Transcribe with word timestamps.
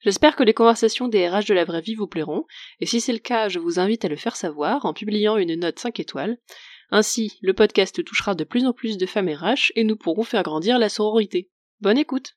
J'espère 0.00 0.36
que 0.36 0.44
les 0.44 0.54
conversations 0.54 1.08
des 1.08 1.28
RH 1.28 1.46
de 1.48 1.54
la 1.54 1.64
vraie 1.64 1.80
vie 1.80 1.94
vous 1.94 2.06
plairont, 2.06 2.44
et 2.80 2.86
si 2.86 3.00
c'est 3.00 3.12
le 3.12 3.18
cas, 3.18 3.48
je 3.48 3.58
vous 3.58 3.80
invite 3.80 4.04
à 4.04 4.08
le 4.08 4.16
faire 4.16 4.36
savoir 4.36 4.86
en 4.86 4.92
publiant 4.92 5.36
une 5.36 5.54
note 5.58 5.78
5 5.78 5.98
étoiles. 5.98 6.38
Ainsi, 6.90 7.38
le 7.42 7.52
podcast 7.52 8.02
touchera 8.04 8.34
de 8.34 8.44
plus 8.44 8.64
en 8.64 8.72
plus 8.72 8.96
de 8.96 9.06
femmes 9.06 9.28
RH 9.28 9.72
et 9.74 9.84
nous 9.84 9.96
pourrons 9.96 10.22
faire 10.22 10.42
grandir 10.42 10.78
la 10.78 10.88
sororité. 10.88 11.50
Bonne 11.80 11.98
écoute 11.98 12.36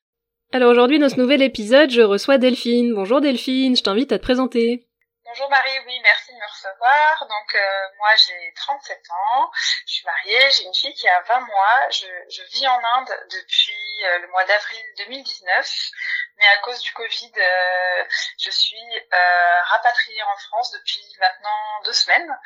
Alors 0.50 0.70
aujourd'hui, 0.70 0.98
dans 0.98 1.08
ce 1.08 1.20
nouvel 1.20 1.40
épisode, 1.40 1.90
je 1.90 2.02
reçois 2.02 2.38
Delphine. 2.38 2.92
Bonjour 2.94 3.20
Delphine, 3.20 3.76
je 3.76 3.82
t'invite 3.82 4.12
à 4.12 4.18
te 4.18 4.24
présenter. 4.24 4.88
Bonjour 5.34 5.48
Marie, 5.48 5.78
oui, 5.86 5.98
merci 6.02 6.30
de 6.30 6.36
me 6.36 6.46
recevoir. 6.46 7.26
Donc 7.26 7.54
euh, 7.54 7.88
moi 7.96 8.10
j'ai 8.16 8.52
37 8.54 9.00
ans, 9.12 9.50
je 9.86 9.94
suis 9.94 10.04
mariée, 10.04 10.50
j'ai 10.50 10.64
une 10.64 10.74
fille 10.74 10.92
qui 10.92 11.08
a 11.08 11.22
20 11.22 11.40
mois, 11.40 11.88
je, 11.88 12.06
je 12.28 12.42
vis 12.50 12.68
en 12.68 12.84
Inde 12.84 13.18
depuis 13.30 14.04
euh, 14.04 14.18
le 14.18 14.28
mois 14.28 14.44
d'avril 14.44 14.84
2019, 14.98 15.90
mais 16.36 16.46
à 16.48 16.58
cause 16.58 16.78
du 16.80 16.92
Covid, 16.92 17.32
euh, 17.34 18.04
je 18.40 18.50
suis 18.50 18.76
rapatriée 19.10 20.22
en 20.22 20.36
France 20.36 20.70
depuis 20.72 21.16
maintenant 21.18 21.80
deux 21.86 21.94
semaines. 21.94 22.38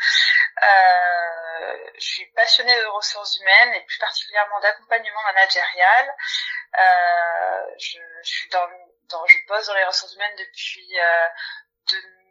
je 1.96 2.06
suis 2.06 2.26
passionnée 2.36 2.76
de 2.76 2.86
ressources 2.86 3.36
humaines 3.40 3.74
et 3.74 3.80
plus 3.80 3.98
particulièrement 3.98 4.60
d'accompagnement 4.60 5.22
managérial. 5.24 6.14
Je, 7.78 7.98
je, 8.22 8.28
suis 8.28 8.48
dans, 8.50 8.68
dans, 9.08 9.26
je 9.26 9.38
dans 9.48 9.74
les 9.74 9.84
ressources 9.84 10.14
humaines 10.14 10.36
depuis 10.38 10.96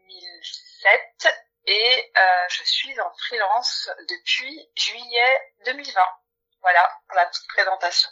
2007 0.07 1.33
et 1.67 2.11
euh, 2.17 2.21
je 2.49 2.63
suis 2.63 2.99
en 2.99 3.11
freelance 3.27 3.89
depuis 4.09 4.69
juillet 4.75 5.51
2020. 5.65 6.01
Voilà 6.61 6.89
pour 7.07 7.15
la 7.17 7.25
petite 7.25 7.47
présentation. 7.47 8.09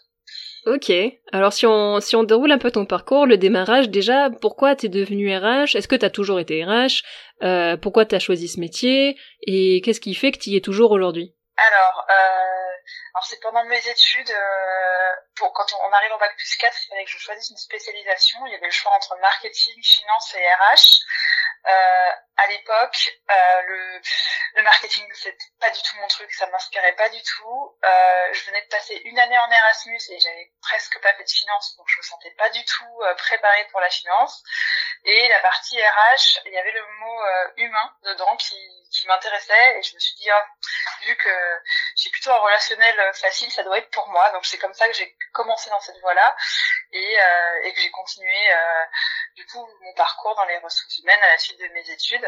Ok, 0.65 0.91
alors 1.33 1.51
si 1.51 1.65
on, 1.65 1.99
si 1.99 2.15
on 2.15 2.23
déroule 2.23 2.51
un 2.51 2.57
peu 2.57 2.71
ton 2.71 2.85
parcours, 2.85 3.25
le 3.25 3.37
démarrage, 3.37 3.89
déjà, 3.89 4.29
pourquoi 4.41 4.75
t'es 4.77 4.87
devenu 4.87 5.35
RH 5.35 5.75
Est-ce 5.75 5.89
que 5.89 5.95
t'as 5.95 6.09
toujours 6.09 6.39
été 6.39 6.63
RH 6.63 7.03
euh, 7.43 7.75
Pourquoi 7.75 8.05
t'as 8.05 8.19
choisi 8.19 8.47
ce 8.47 8.61
métier? 8.61 9.19
Et 9.45 9.81
qu'est-ce 9.83 9.99
qui 9.99 10.15
fait 10.15 10.31
que 10.31 10.37
t'y 10.37 10.55
es 10.55 10.61
toujours 10.61 10.91
aujourd'hui? 10.91 11.35
Alors, 11.57 12.05
euh, 12.09 12.73
alors 13.13 13.25
c'est 13.25 13.41
pendant 13.41 13.63
mes 13.65 13.87
études, 13.87 14.31
euh, 14.31 15.11
pour, 15.35 15.51
quand 15.51 15.65
on, 15.81 15.91
arrive 15.91 16.13
en 16.13 16.17
bac 16.17 16.33
plus 16.37 16.55
4, 16.55 16.73
il 16.73 16.89
fallait 16.89 17.05
que 17.05 17.11
je 17.11 17.17
choisisse 17.17 17.49
une 17.49 17.57
spécialisation. 17.57 18.39
Il 18.47 18.53
y 18.53 18.55
avait 18.55 18.65
le 18.65 18.71
choix 18.71 18.93
entre 18.95 19.17
marketing, 19.19 19.75
finance 19.83 20.33
et 20.35 20.47
RH. 20.47 21.03
Euh, 21.65 22.11
à 22.35 22.47
l'époque, 22.47 23.09
euh, 23.29 23.61
le, 23.61 24.01
le 24.55 24.63
marketing 24.63 25.07
c'était 25.13 25.37
pas 25.59 25.69
du 25.69 25.81
tout 25.81 25.95
mon 25.97 26.07
truc, 26.07 26.31
ça 26.33 26.47
m'inspirait 26.47 26.95
pas 26.95 27.07
du 27.09 27.21
tout. 27.21 27.77
Euh, 27.85 28.33
je 28.33 28.45
venais 28.45 28.61
de 28.61 28.67
passer 28.67 28.95
une 29.05 29.17
année 29.19 29.37
en 29.37 29.49
Erasmus 29.49 29.99
et 30.09 30.19
j'avais 30.19 30.51
presque 30.61 30.99
pas 31.01 31.13
fait 31.13 31.23
de 31.23 31.29
finance, 31.29 31.75
donc 31.77 31.87
je 31.89 31.97
me 31.97 32.03
sentais 32.03 32.31
pas 32.31 32.49
du 32.49 32.63
tout 32.65 33.01
euh, 33.03 33.15
préparée 33.15 33.65
pour 33.71 33.79
la 33.79 33.89
finance. 33.89 34.43
Et 35.05 35.27
la 35.27 35.39
partie 35.39 35.77
RH, 35.81 36.39
il 36.45 36.53
y 36.53 36.57
avait 36.57 36.71
le 36.71 36.85
mot 36.99 37.21
euh, 37.21 37.47
humain 37.57 37.93
dedans 38.03 38.35
qui, 38.37 38.55
qui 38.93 39.07
m'intéressait 39.07 39.79
et 39.79 39.83
je 39.83 39.95
me 39.95 39.99
suis 39.99 40.15
dit 40.15 40.29
ah, 40.29 40.45
vu 41.01 41.15
que 41.17 41.59
j'ai 41.95 42.09
plutôt 42.09 42.31
un 42.31 42.37
relationnel 42.37 43.11
facile, 43.13 43.51
ça 43.51 43.63
doit 43.63 43.77
être 43.79 43.89
pour 43.89 44.07
moi. 44.09 44.29
Donc 44.31 44.45
c'est 44.45 44.57
comme 44.59 44.73
ça 44.73 44.87
que 44.87 44.93
j'ai 44.93 45.17
commencé 45.33 45.69
dans 45.69 45.81
cette 45.81 45.99
voie-là 45.99 46.35
et, 46.91 47.19
euh, 47.19 47.63
et 47.63 47.73
que 47.73 47.81
j'ai 47.81 47.91
continué 47.91 48.53
euh, 48.53 48.83
du 49.35 49.45
coup 49.47 49.67
mon 49.81 49.93
parcours 49.95 50.35
dans 50.35 50.45
les 50.45 50.57
ressources 50.59 50.99
humaines 50.99 51.21
à 51.23 51.27
la 51.27 51.37
suite 51.37 51.59
de 51.59 51.67
mes 51.69 51.89
études. 51.89 52.25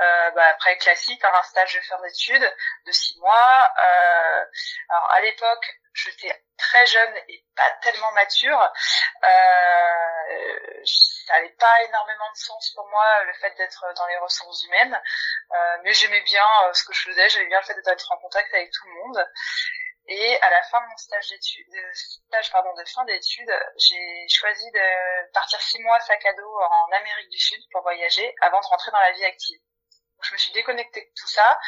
Euh, 0.00 0.30
bah, 0.30 0.46
après 0.46 0.78
classique, 0.78 1.22
un 1.24 1.42
stage 1.42 1.74
de 1.74 1.80
fin 1.80 2.00
d'études 2.00 2.56
de 2.86 2.92
six 2.92 3.18
mois. 3.18 3.72
Euh, 3.84 4.44
alors 4.88 5.10
à 5.12 5.20
l'époque, 5.20 5.80
j'étais 6.04 6.44
très 6.56 6.86
jeune 6.86 7.16
et 7.28 7.44
pas 7.56 7.70
tellement 7.82 8.12
mature. 8.12 8.60
Euh, 9.24 10.84
ça 10.84 11.34
n'avait 11.34 11.54
pas 11.58 11.82
énormément 11.84 12.30
de 12.32 12.36
sens 12.36 12.72
pour 12.74 12.88
moi 12.88 13.24
le 13.24 13.32
fait 13.34 13.54
d'être 13.56 13.84
dans 13.96 14.06
les 14.06 14.18
ressources 14.18 14.64
humaines, 14.64 15.00
euh, 15.52 15.78
mais 15.82 15.92
j'aimais 15.92 16.22
bien 16.22 16.46
euh, 16.64 16.72
ce 16.72 16.84
que 16.84 16.92
je 16.92 17.02
faisais, 17.02 17.28
j'aimais 17.30 17.48
bien 17.48 17.60
le 17.60 17.66
fait 17.66 17.80
d'être 17.82 18.12
en 18.12 18.18
contact 18.18 18.52
avec 18.54 18.70
tout 18.72 18.86
le 18.86 18.94
monde. 18.94 19.28
Et 20.10 20.40
à 20.40 20.48
la 20.48 20.62
fin 20.62 20.80
de 20.80 20.86
mon 20.86 20.96
stage 20.96 21.28
d'études, 21.28 21.74
pardon 22.50 22.72
de 22.74 22.84
fin 22.86 23.04
d'études, 23.04 23.52
j'ai 23.76 24.26
choisi 24.30 24.70
de 24.70 25.32
partir 25.32 25.60
six 25.60 25.78
mois 25.80 26.00
sac 26.00 26.24
à 26.24 26.32
dos 26.32 26.60
en 26.62 26.92
Amérique 26.92 27.28
du 27.28 27.38
Sud 27.38 27.60
pour 27.72 27.82
voyager 27.82 28.34
avant 28.40 28.58
de 28.58 28.66
rentrer 28.66 28.90
dans 28.90 29.00
la 29.00 29.12
vie 29.12 29.24
active. 29.26 29.60
Donc, 30.18 30.24
je 30.24 30.32
me 30.32 30.38
suis 30.38 30.52
déconnectée 30.52 31.02
de 31.02 31.12
tout 31.14 31.28
ça, 31.28 31.60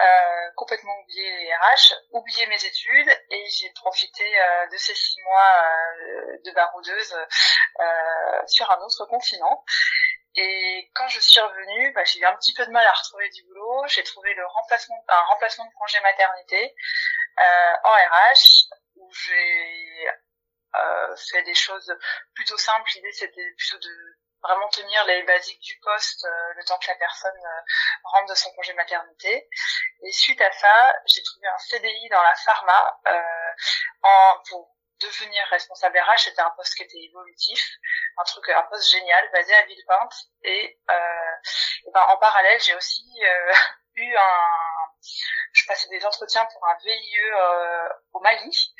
euh, 0.00 0.50
complètement 0.56 0.98
oublié 1.00 1.36
les 1.36 1.54
RH, 1.54 1.94
oublié 2.12 2.46
mes 2.46 2.64
études 2.64 3.08
et 3.30 3.44
j'ai 3.50 3.70
profité 3.74 4.24
euh, 4.40 4.66
de 4.68 4.76
ces 4.76 4.94
six 4.94 5.20
mois 5.22 5.64
euh, 5.64 6.38
de 6.44 6.50
baroudeuse 6.52 7.14
euh, 7.80 8.42
sur 8.46 8.70
un 8.70 8.78
autre 8.80 9.06
continent. 9.06 9.64
Et 10.34 10.90
quand 10.94 11.08
je 11.08 11.20
suis 11.20 11.40
revenue, 11.40 11.92
bah, 11.92 12.04
j'ai 12.04 12.20
eu 12.20 12.24
un 12.24 12.34
petit 12.36 12.54
peu 12.54 12.64
de 12.64 12.70
mal 12.70 12.86
à 12.86 12.92
retrouver 12.92 13.28
du 13.30 13.42
boulot. 13.44 13.86
J'ai 13.88 14.02
trouvé 14.02 14.32
le 14.32 14.46
remplacement, 14.46 14.96
un 15.08 15.22
remplacement 15.24 15.66
de 15.66 15.72
congé 15.78 16.00
maternité 16.00 16.74
euh, 17.38 17.74
en 17.84 17.92
RH 17.92 18.68
où 18.96 19.12
j'ai 19.12 20.08
euh, 20.74 21.16
fait 21.30 21.42
des 21.42 21.54
choses 21.54 21.94
plutôt 22.34 22.56
simples. 22.56 22.90
L'idée 22.94 23.12
c'était 23.12 23.52
plutôt 23.58 23.78
de 23.78 24.16
vraiment 24.42 24.68
tenir 24.68 25.04
les 25.06 25.22
basiques 25.22 25.60
du 25.60 25.78
poste 25.80 26.24
euh, 26.24 26.52
le 26.56 26.64
temps 26.64 26.78
que 26.78 26.88
la 26.88 26.96
personne 26.96 27.36
euh, 27.36 27.60
rentre 28.04 28.30
de 28.30 28.34
son 28.34 28.50
congé 28.52 28.72
maternité. 28.74 29.48
Et 30.02 30.12
suite 30.12 30.40
à 30.40 30.50
ça, 30.52 30.94
j'ai 31.06 31.22
trouvé 31.22 31.46
un 31.48 31.58
CDI 31.58 32.08
dans 32.10 32.22
la 32.22 32.34
pharma 32.34 33.00
euh, 33.08 33.52
en, 34.02 34.42
pour 34.48 34.76
devenir 35.00 35.44
responsable 35.50 35.98
RH. 35.98 36.24
C'était 36.24 36.42
un 36.42 36.50
poste 36.50 36.74
qui 36.74 36.82
était 36.82 37.02
évolutif, 37.02 37.60
un 38.18 38.24
truc, 38.24 38.48
un 38.48 38.62
poste 38.64 38.90
génial 38.90 39.30
basé 39.32 39.54
à 39.54 39.64
Villepinte. 39.64 40.14
Et, 40.42 40.78
euh, 40.90 41.34
et 41.86 41.90
ben, 41.92 42.02
en 42.08 42.16
parallèle, 42.18 42.60
j'ai 42.60 42.74
aussi 42.74 43.04
eu 43.96 44.16
un 44.16 44.48
je 45.52 45.66
passais 45.66 45.88
des 45.88 46.04
entretiens 46.04 46.46
pour 46.46 46.66
un 46.66 46.76
VIE 46.82 47.18
euh, 47.34 47.88
au 48.12 48.20
Mali 48.20 48.74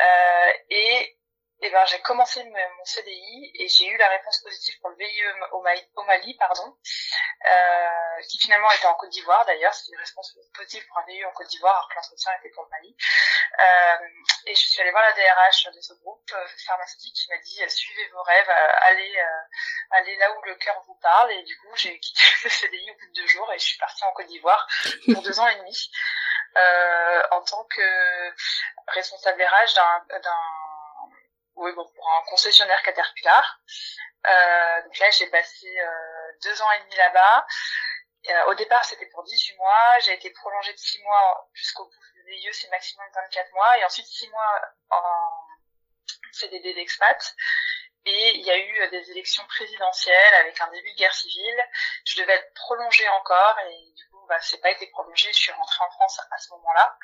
euh, 0.00 0.52
et 0.70 1.18
et 1.60 1.70
ben 1.70 1.84
j'ai 1.86 2.00
commencé 2.02 2.44
mon 2.44 2.84
CDI 2.84 3.52
et 3.54 3.68
j'ai 3.68 3.86
eu 3.86 3.96
la 3.96 4.08
réponse 4.08 4.40
positive 4.42 4.78
pour 4.80 4.90
le 4.90 4.96
VIE 4.96 5.22
au 5.52 6.02
Mali, 6.04 6.34
pardon, 6.34 6.76
euh, 7.50 8.22
qui 8.28 8.38
finalement 8.38 8.70
était 8.72 8.86
en 8.86 8.94
Côte 8.94 9.10
d'Ivoire 9.10 9.44
d'ailleurs, 9.46 9.72
c'était 9.72 9.96
une 9.96 10.02
réponse 10.02 10.36
positive 10.54 10.86
pour 10.88 10.98
un 10.98 11.04
VIE 11.06 11.24
en 11.24 11.32
Côte 11.32 11.46
d'Ivoire 11.48 11.74
alors 11.74 11.88
que 11.88 11.94
l'entretien 11.94 12.32
était 12.38 12.50
pour 12.50 12.64
le 12.64 12.70
Mali. 12.70 12.96
Euh, 13.60 14.08
et 14.46 14.54
je 14.54 14.60
suis 14.60 14.80
allée 14.80 14.90
voir 14.90 15.04
la 15.04 15.12
DRH 15.12 15.70
de 15.74 15.80
ce 15.80 15.94
groupe 15.94 16.30
euh, 16.32 16.46
pharmaceutique 16.66 17.14
qui 17.14 17.30
m'a 17.30 17.38
dit 17.38 17.62
euh, 17.62 17.68
suivez 17.68 18.08
vos 18.08 18.22
rêves, 18.22 18.50
euh, 18.50 18.68
allez, 18.82 19.16
allez 19.90 20.16
là 20.16 20.32
où 20.32 20.42
le 20.42 20.56
cœur 20.56 20.82
vous 20.86 20.96
parle 20.96 21.32
et 21.32 21.42
du 21.44 21.56
coup 21.58 21.74
j'ai 21.76 21.98
quitté 22.00 22.22
le 22.44 22.50
CDI 22.50 22.90
au 22.90 22.94
bout 22.94 23.06
de 23.06 23.22
deux 23.22 23.26
jours 23.26 23.50
et 23.52 23.58
je 23.58 23.64
suis 23.64 23.78
partie 23.78 24.04
en 24.04 24.12
Côte 24.12 24.26
d'Ivoire 24.26 24.66
pour 25.12 25.22
deux 25.22 25.40
ans 25.40 25.46
et 25.48 25.56
demi 25.56 25.90
en 27.30 27.42
tant 27.42 27.64
que 27.64 28.32
responsable 28.88 29.42
RH 29.42 29.74
d'un 29.74 30.04
oui, 31.56 31.72
bon, 31.74 31.86
pour 31.94 32.10
un 32.10 32.22
concessionnaire 32.28 32.82
Caterpillar. 32.82 33.60
Euh, 34.26 34.82
donc 34.82 34.98
là, 34.98 35.10
j'ai 35.10 35.26
passé 35.28 35.66
euh, 35.78 36.32
deux 36.42 36.62
ans 36.62 36.72
et 36.72 36.80
demi 36.80 36.96
là-bas. 36.96 37.46
Euh, 38.30 38.44
au 38.46 38.54
départ, 38.54 38.84
c'était 38.84 39.06
pour 39.06 39.22
18 39.24 39.56
mois. 39.56 39.98
J'ai 40.00 40.14
été 40.14 40.30
prolongée 40.30 40.72
de 40.72 40.78
6 40.78 41.02
mois 41.02 41.50
jusqu'au 41.52 41.84
bout 41.84 42.12
du 42.14 42.22
VIE, 42.24 42.48
c'est 42.52 42.70
maximum 42.70 43.06
24 43.14 43.52
mois. 43.52 43.78
Et 43.78 43.84
ensuite 43.84 44.06
6 44.06 44.28
mois 44.30 44.60
en 44.90 45.46
CDD 46.32 46.74
d'expat. 46.74 47.34
Et 48.06 48.36
il 48.36 48.44
y 48.44 48.50
a 48.50 48.58
eu 48.58 48.88
des 48.90 49.10
élections 49.12 49.46
présidentielles 49.46 50.34
avec 50.34 50.60
un 50.60 50.70
début 50.70 50.90
de 50.92 50.96
guerre 50.96 51.14
civile. 51.14 51.68
Je 52.04 52.20
devais 52.20 52.34
être 52.34 52.52
prolongée 52.54 53.08
encore 53.10 53.58
et 53.60 53.92
du 53.96 54.08
coup, 54.10 54.26
bah, 54.26 54.38
c'est 54.40 54.60
pas 54.60 54.70
été 54.70 54.86
prolongé. 54.88 55.32
Je 55.32 55.38
suis 55.38 55.52
rentrée 55.52 55.84
en 55.84 55.90
France 55.90 56.20
à 56.30 56.38
ce 56.38 56.50
moment-là. 56.50 56.98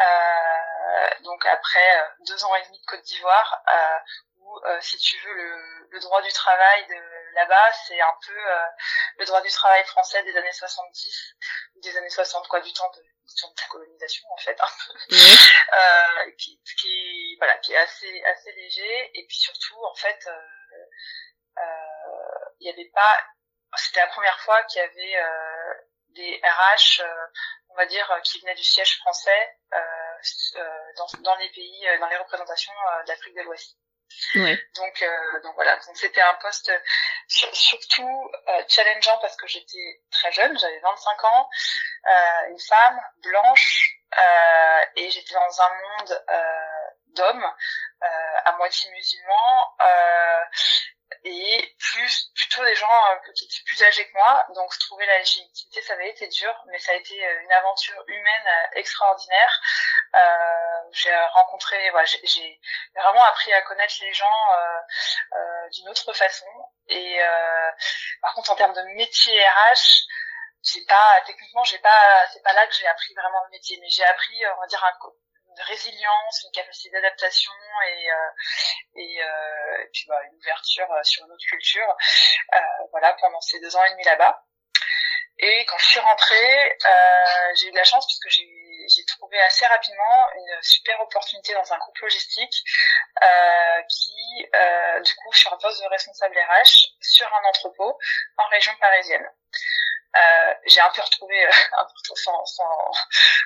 Euh, 0.00 1.24
donc 1.24 1.44
après 1.46 1.98
euh, 1.98 2.08
deux 2.26 2.44
ans 2.44 2.54
et 2.56 2.62
demi 2.64 2.80
de 2.80 2.86
Côte 2.86 3.02
d'Ivoire, 3.02 3.62
euh, 3.72 3.98
où 4.36 4.58
si 4.80 4.96
tu 4.98 5.18
veux 5.18 5.34
le, 5.34 5.88
le, 5.90 6.00
droit 6.00 6.22
du 6.22 6.32
travail 6.32 6.86
de 6.88 7.34
là-bas, 7.34 7.72
c'est 7.86 8.00
un 8.00 8.14
peu 8.26 8.34
le 9.18 9.24
droit 9.26 9.40
du 9.42 9.50
travail 9.50 9.84
français 9.84 10.22
des 10.24 10.36
années 10.36 10.52
70, 10.52 11.36
des 11.76 11.96
années 11.96 12.10
60 12.10 12.48
quoi, 12.48 12.60
du 12.60 12.72
temps 12.72 12.90
de, 12.90 13.00
de 13.00 13.60
la 13.60 13.68
colonisation 13.68 14.26
en 14.30 14.36
fait, 14.38 14.58
un 14.60 14.66
peu, 14.66 15.14
euh, 15.14 16.32
qui, 16.38 16.60
qui, 16.80 17.36
voilà, 17.38 17.58
qui 17.58 17.74
est 17.74 17.76
assez 17.76 18.22
assez 18.24 18.52
léger. 18.52 19.10
Et 19.14 19.26
puis 19.26 19.36
surtout 19.36 19.84
en 19.84 19.94
fait, 19.94 20.18
il 20.26 21.62
euh, 21.62 22.48
y 22.60 22.70
avait 22.70 22.90
pas, 22.94 23.24
c'était 23.76 24.00
la 24.00 24.08
première 24.08 24.40
fois 24.40 24.62
qu'il 24.64 24.80
y 24.80 24.84
avait 24.84 25.24
des 26.08 26.40
RH 26.42 27.02
on 27.70 27.76
va 27.76 27.86
dire, 27.86 28.20
qui 28.24 28.40
venaient 28.40 28.54
du 28.54 28.64
siège 28.64 28.98
français 28.98 29.58
dans, 30.96 31.06
dans 31.20 31.36
les 31.36 31.48
pays, 31.50 31.86
dans 32.00 32.08
les 32.08 32.16
représentations 32.16 32.72
d'Afrique 33.06 33.36
de 33.36 33.42
l'Ouest. 33.42 33.76
Ouais. 34.34 34.58
Donc, 34.74 35.04
donc 35.44 35.54
voilà, 35.54 35.76
donc 35.76 35.96
c'était 35.96 36.20
un 36.20 36.34
poste 36.34 36.72
surtout 37.28 38.30
challengeant 38.68 39.18
parce 39.18 39.36
que 39.36 39.46
j'étais 39.46 40.02
très 40.10 40.32
jeune, 40.32 40.58
j'avais 40.58 40.80
25 40.80 41.24
ans, 41.24 41.48
une 42.48 42.60
femme 42.60 43.00
blanche, 43.22 43.96
et 44.96 45.10
j'étais 45.10 45.34
dans 45.34 45.62
un 45.62 45.70
monde 45.74 46.24
d'hommes 47.14 47.54
à 48.00 48.52
moitié 48.56 48.90
musulmans 48.90 49.76
et 51.24 51.74
plus 51.78 52.30
plutôt 52.34 52.64
des 52.64 52.74
gens 52.74 53.04
euh, 53.10 53.32
qui 53.34 53.62
plus 53.64 53.82
âgés 53.82 54.08
que 54.08 54.14
moi. 54.14 54.44
Donc 54.54 54.76
trouver 54.78 55.06
la 55.06 55.18
légitimité 55.18 55.82
ça 55.82 55.94
avait 55.94 56.10
été 56.10 56.26
dur 56.28 56.54
mais 56.66 56.78
ça 56.78 56.92
a 56.92 56.94
été 56.94 57.24
euh, 57.24 57.42
une 57.42 57.52
aventure 57.52 58.02
humaine 58.06 58.46
euh, 58.46 58.78
extraordinaire. 58.78 59.60
Euh, 60.14 60.90
j'ai 60.92 61.14
rencontré 61.34 61.90
voilà, 61.90 62.06
j'ai 62.06 62.60
vraiment 62.94 63.24
appris 63.24 63.52
à 63.52 63.62
connaître 63.62 63.94
les 64.00 64.12
gens 64.12 64.26
euh, 64.54 65.68
d'une 65.72 65.88
autre 65.88 66.12
façon. 66.12 66.46
Et 66.88 67.18
par 68.20 68.34
contre 68.34 68.50
en 68.50 68.56
termes 68.56 68.74
de 68.74 68.82
métier 68.96 69.46
RH 69.46 70.06
j'ai 70.62 70.84
pas 70.86 71.20
techniquement 71.24 71.64
j'ai 71.64 71.78
pas 71.78 72.26
c'est 72.32 72.42
pas 72.42 72.52
là 72.52 72.66
que 72.66 72.74
j'ai 72.74 72.86
appris 72.86 73.14
vraiment 73.14 73.42
le 73.44 73.50
métier 73.50 73.78
mais 73.80 73.88
j'ai 73.88 74.04
appris 74.04 74.42
on 74.56 74.60
va 74.60 74.66
dire 74.66 74.84
un 74.84 74.92
résilience, 75.62 76.42
une 76.44 76.52
capacité 76.52 76.90
d'adaptation 76.90 77.52
et 77.86 78.10
euh, 78.10 79.22
euh, 79.22 79.86
puis 79.92 80.04
bah, 80.08 80.20
une 80.30 80.36
ouverture 80.36 80.90
euh, 80.92 81.02
sur 81.02 81.24
une 81.24 81.32
autre 81.32 81.44
culture. 81.48 81.96
Voilà 82.90 83.14
pendant 83.20 83.40
ces 83.40 83.60
deux 83.60 83.74
ans 83.76 83.84
et 83.84 83.90
demi 83.92 84.04
là-bas. 84.04 84.44
Et 85.38 85.64
quand 85.66 85.78
je 85.78 85.86
suis 85.86 86.00
rentrée, 86.00 86.78
j'ai 87.54 87.68
eu 87.68 87.70
de 87.70 87.76
la 87.76 87.84
chance 87.84 88.06
puisque 88.06 88.28
j'ai 88.28 89.04
trouvé 89.06 89.40
assez 89.40 89.64
rapidement 89.66 90.28
une 90.34 90.62
super 90.62 91.00
opportunité 91.00 91.54
dans 91.54 91.72
un 91.72 91.78
groupe 91.78 91.98
logistique 91.98 92.62
qui, 93.88 94.48
du 95.04 95.14
coup, 95.14 95.32
sur 95.32 95.52
un 95.52 95.56
poste 95.56 95.82
de 95.82 95.88
responsable 95.88 96.36
RH 96.36 96.92
sur 97.00 97.32
un 97.32 97.48
entrepôt 97.48 97.98
en 98.36 98.46
région 98.48 98.72
parisienne. 98.80 99.30
Euh, 100.16 100.54
j'ai 100.66 100.80
un 100.80 100.90
peu 100.90 101.02
retrouvé 101.02 101.46
euh, 101.46 101.50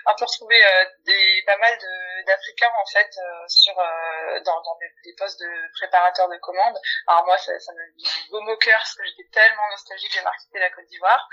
un 0.06 0.14
peu 0.14 0.24
retrouvé 0.24 0.64
euh, 0.64 0.84
des 1.04 1.42
pas 1.44 1.58
mal 1.58 1.78
d'africains 2.26 2.72
en 2.80 2.86
fait 2.86 3.10
euh, 3.18 3.44
sur 3.48 3.74
dans, 3.74 4.62
dans 4.62 4.78
des, 4.78 5.14
postes 5.18 5.40
de 5.40 5.72
préparateurs 5.74 6.28
de 6.28 6.36
commandes. 6.38 6.78
Alors 7.06 7.26
moi 7.26 7.36
ça, 7.36 7.58
ça 7.60 7.72
me 7.72 8.30
beau 8.30 8.40
au 8.50 8.56
cœur 8.56 8.78
parce 8.78 8.94
que 8.94 9.04
j'étais 9.04 9.28
tellement 9.30 9.68
nostalgique 9.70 10.12
j'ai 10.12 10.22
marqué 10.22 10.58
la 10.58 10.70
Côte 10.70 10.86
d'Ivoire. 10.86 11.28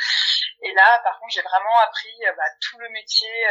Et 0.63 0.73
là 0.73 0.99
par 1.03 1.17
contre 1.19 1.33
j'ai 1.33 1.41
vraiment 1.41 1.79
appris 1.79 2.13
bah, 2.35 2.43
tout 2.59 2.79
le 2.79 2.89
métier 2.89 3.47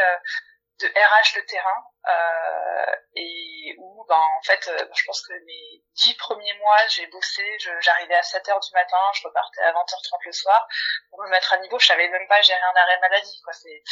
de 0.81 0.87
RH 0.87 1.35
de 1.35 1.41
terrain 1.41 1.83
euh, 2.09 2.95
et 3.15 3.75
où 3.77 4.05
ben 4.07 4.15
en 4.15 4.41
fait 4.43 4.67
euh, 4.67 4.87
je 4.93 5.03
pense 5.05 5.21
que 5.27 5.33
mes 5.45 5.83
dix 5.93 6.13
premiers 6.15 6.53
mois 6.55 6.87
j'ai 6.87 7.05
bossé 7.07 7.43
j'arrivais 7.79 8.15
à 8.15 8.23
7 8.23 8.49
heures 8.49 8.59
du 8.59 8.73
matin 8.73 8.97
je 9.13 9.27
repartais 9.27 9.61
à 9.61 9.71
20h30 9.71 10.25
le 10.25 10.31
soir 10.31 10.67
pour 11.09 11.23
me 11.23 11.29
mettre 11.29 11.53
à 11.53 11.57
niveau. 11.57 11.77
Je 11.79 11.85
savais 11.85 12.07
même 12.09 12.27
pas 12.27 12.41
gérer 12.41 12.61
un 12.61 12.75
arrêt 12.75 12.99
maladie 12.99 13.41
quoi. 13.43 13.53
C'est 13.53 13.83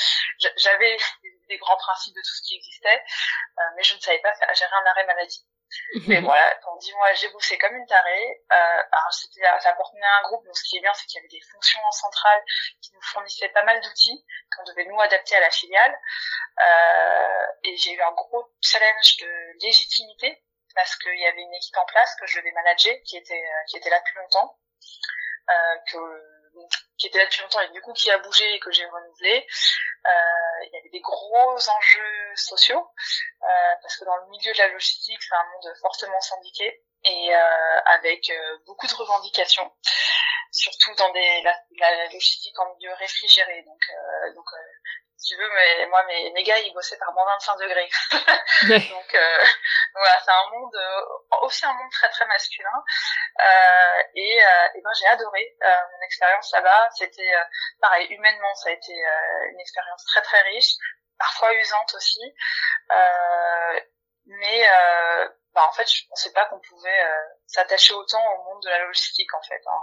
j'avais 0.57 0.97
des 1.47 1.57
grands 1.57 1.77
principes 1.77 2.15
de 2.15 2.21
tout 2.21 2.35
ce 2.35 2.41
qui 2.47 2.55
existait 2.55 3.03
euh, 3.59 3.61
mais 3.75 3.83
je 3.83 3.95
ne 3.95 3.99
savais 3.99 4.19
pas 4.19 4.33
gérer 4.53 4.73
un 4.73 4.85
arrêt 4.89 5.05
maladie 5.05 5.45
mais 6.07 6.21
voilà, 6.21 6.55
pendant 6.63 6.77
dix 6.77 6.93
mois, 6.93 7.13
j'ai 7.13 7.29
bossé 7.29 7.57
comme 7.57 7.75
une 7.75 7.85
tarée. 7.85 8.41
Euh, 8.51 8.81
alors 8.91 9.13
c'était, 9.13 9.41
ça 9.59 9.69
appartenait 9.69 10.05
à 10.05 10.19
un 10.19 10.23
groupe, 10.23 10.45
donc 10.45 10.57
ce 10.57 10.63
qui 10.69 10.77
est 10.77 10.81
bien, 10.81 10.93
c'est 10.93 11.05
qu'il 11.05 11.17
y 11.17 11.19
avait 11.19 11.29
des 11.29 11.41
fonctions 11.51 11.79
en 11.85 11.91
centrale 11.91 12.41
qui 12.81 12.93
nous 12.93 13.01
fournissaient 13.01 13.49
pas 13.49 13.63
mal 13.63 13.79
d'outils 13.81 14.25
qu'on 14.55 14.63
devait 14.63 14.85
nous 14.85 14.99
adapter 14.99 15.35
à 15.35 15.39
la 15.41 15.49
filiale. 15.49 15.99
Euh, 16.61 17.45
et 17.63 17.77
j'ai 17.77 17.93
eu 17.93 18.01
un 18.01 18.11
gros 18.11 18.51
challenge 18.61 19.17
de 19.17 19.63
légitimité 19.63 20.43
parce 20.75 20.95
qu'il 20.97 21.19
y 21.19 21.25
avait 21.25 21.41
une 21.41 21.53
équipe 21.53 21.77
en 21.77 21.85
place 21.85 22.15
que 22.19 22.27
je 22.27 22.39
devais 22.39 22.51
manager, 22.51 22.95
qui 23.05 23.17
était 23.17 23.33
euh, 23.33 23.63
qui 23.67 23.77
était 23.77 23.89
là 23.89 23.99
depuis 23.99 24.17
longtemps, 24.17 24.57
euh, 25.49 25.75
que 25.91 26.38
qui 26.97 27.07
était 27.07 27.17
là 27.17 27.25
depuis 27.25 27.41
longtemps 27.41 27.61
et 27.61 27.69
du 27.69 27.81
coup 27.81 27.93
qui 27.93 28.11
a 28.11 28.17
bougé 28.19 28.55
et 28.55 28.59
que 28.59 28.71
j'ai 28.71 28.85
renouvelé. 28.85 29.45
Euh, 30.05 30.65
il 30.65 30.73
y 30.73 30.77
avait 30.77 30.89
des 30.89 31.01
gros 31.01 31.69
enjeux 31.69 32.35
sociaux 32.35 32.87
euh, 33.43 33.73
parce 33.81 33.97
que 33.97 34.05
dans 34.05 34.15
le 34.17 34.29
milieu 34.29 34.51
de 34.53 34.57
la 34.57 34.67
logistique, 34.69 35.21
c'est 35.21 35.35
un 35.35 35.43
monde 35.43 35.73
fortement 35.81 36.21
syndiqué 36.21 36.83
et 37.03 37.35
euh, 37.35 37.79
avec 37.85 38.31
beaucoup 38.65 38.87
de 38.87 38.93
revendications, 38.93 39.71
surtout 40.51 40.93
dans 40.95 41.11
des, 41.11 41.41
la, 41.43 41.55
la 41.79 42.05
logistique 42.05 42.57
en 42.59 42.73
milieu 42.75 42.93
réfrigéré. 42.93 43.63
Donc, 43.63 44.35
donc 44.35 44.45
si 45.19 45.35
tu 45.35 45.41
veux, 45.41 45.49
mais 45.49 45.85
moi, 45.87 46.01
mes, 46.05 46.31
mes 46.31 46.43
gars, 46.43 46.57
ils 46.59 46.73
bossaient 46.73 46.97
par 46.97 47.11
moins 47.13 47.25
25 47.25 47.57
degrés. 47.57 47.89
Donc, 48.89 49.15
euh, 49.15 49.43
voilà, 49.93 50.19
c'est 50.23 50.31
un 50.31 50.49
monde, 50.49 50.75
euh, 50.75 51.01
aussi 51.41 51.65
un 51.65 51.73
monde 51.73 51.91
très, 51.91 52.09
très 52.09 52.25
masculin. 52.25 52.83
Euh, 53.41 54.03
et, 54.15 54.41
euh, 54.41 54.67
et 54.75 54.81
ben, 54.81 54.91
j'ai 54.97 55.07
adoré 55.07 55.57
euh, 55.61 55.75
mon 55.91 56.05
expérience 56.05 56.51
là-bas. 56.53 56.89
C'était, 56.95 57.33
pareil, 57.81 58.07
humainement, 58.07 58.55
ça 58.55 58.69
a 58.69 58.73
été 58.73 58.93
une 58.93 59.59
expérience 59.59 60.05
très, 60.05 60.21
très 60.21 60.41
riche, 60.43 60.75
parfois 61.17 61.53
usante 61.53 61.93
aussi. 61.95 62.33
mais, 64.25 64.69
bah, 65.59 65.67
en 65.69 65.73
fait, 65.73 65.91
je 65.91 66.07
pensais 66.07 66.31
pas 66.31 66.45
qu'on 66.45 66.59
pouvait 66.59 67.03
s'attacher 67.47 67.93
autant 67.93 68.23
au 68.33 68.43
monde 68.43 68.63
de 68.63 68.69
la 68.69 68.79
logistique, 68.85 69.33
en 69.33 69.41
fait. 69.41 69.61
Hein. 69.67 69.81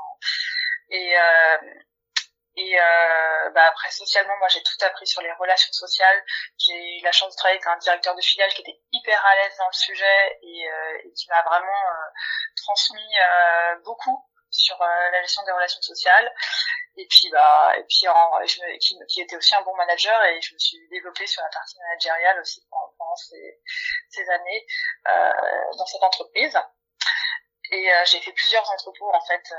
Et, 0.91 1.17
et 2.57 2.81
euh, 2.81 3.51
bah 3.51 3.65
après 3.69 3.91
socialement, 3.91 4.35
moi 4.39 4.49
j'ai 4.49 4.63
tout 4.63 4.77
appris 4.81 5.07
sur 5.07 5.21
les 5.21 5.33
relations 5.33 5.73
sociales. 5.73 6.25
J'ai 6.59 6.99
eu 6.99 7.03
la 7.03 7.13
chance 7.13 7.35
de 7.35 7.37
travailler 7.37 7.59
avec 7.59 7.67
un 7.67 7.77
directeur 7.77 8.15
de 8.15 8.23
filiale 8.23 8.51
qui 8.55 8.63
était 8.63 8.81
hyper 8.93 9.25
à 9.27 9.37
l'aise 9.37 9.57
dans 9.59 9.67
le 9.67 9.77
sujet 9.77 10.39
et, 10.43 10.71
euh, 10.71 11.11
qui 11.15 11.29
m'a 11.29 11.43
vraiment 11.43 11.69
euh, 11.69 12.09
transmis 12.57 13.19
euh, 13.19 13.77
beaucoup 13.85 14.25
sur 14.51 14.81
euh, 14.81 15.11
la 15.11 15.21
gestion 15.21 15.43
des 15.45 15.53
relations 15.53 15.83
sociales. 15.83 16.33
Et 16.99 17.07
puis 17.09 17.29
bah 17.31 17.75
et 17.77 17.85
puis 17.85 18.09
en, 18.09 18.47
je 18.47 18.79
qui, 18.79 18.97
qui, 19.09 19.21
était 19.21 19.37
aussi 19.37 19.55
un 19.55 19.61
bon 19.63 19.75
manager 19.77 20.23
et 20.25 20.41
je 20.41 20.55
me 20.55 20.59
suis 20.59 20.79
développée 20.89 21.27
sur 21.27 21.43
la 21.43 21.49
partie 21.51 21.79
managériale 21.79 22.41
aussi 22.41 22.67
pendant, 22.71 22.95
pendant 22.97 23.17
ces, 23.17 23.61
ces 24.09 24.29
années 24.31 24.67
dans 25.77 25.87
cette 25.87 26.03
entreprise. 26.03 26.59
Et 27.73 27.93
euh, 27.93 28.05
j'ai 28.05 28.21
fait 28.21 28.33
plusieurs 28.33 28.69
entrepôts 28.71 29.13
en 29.13 29.21
fait. 29.27 29.43
Euh, 29.51 29.57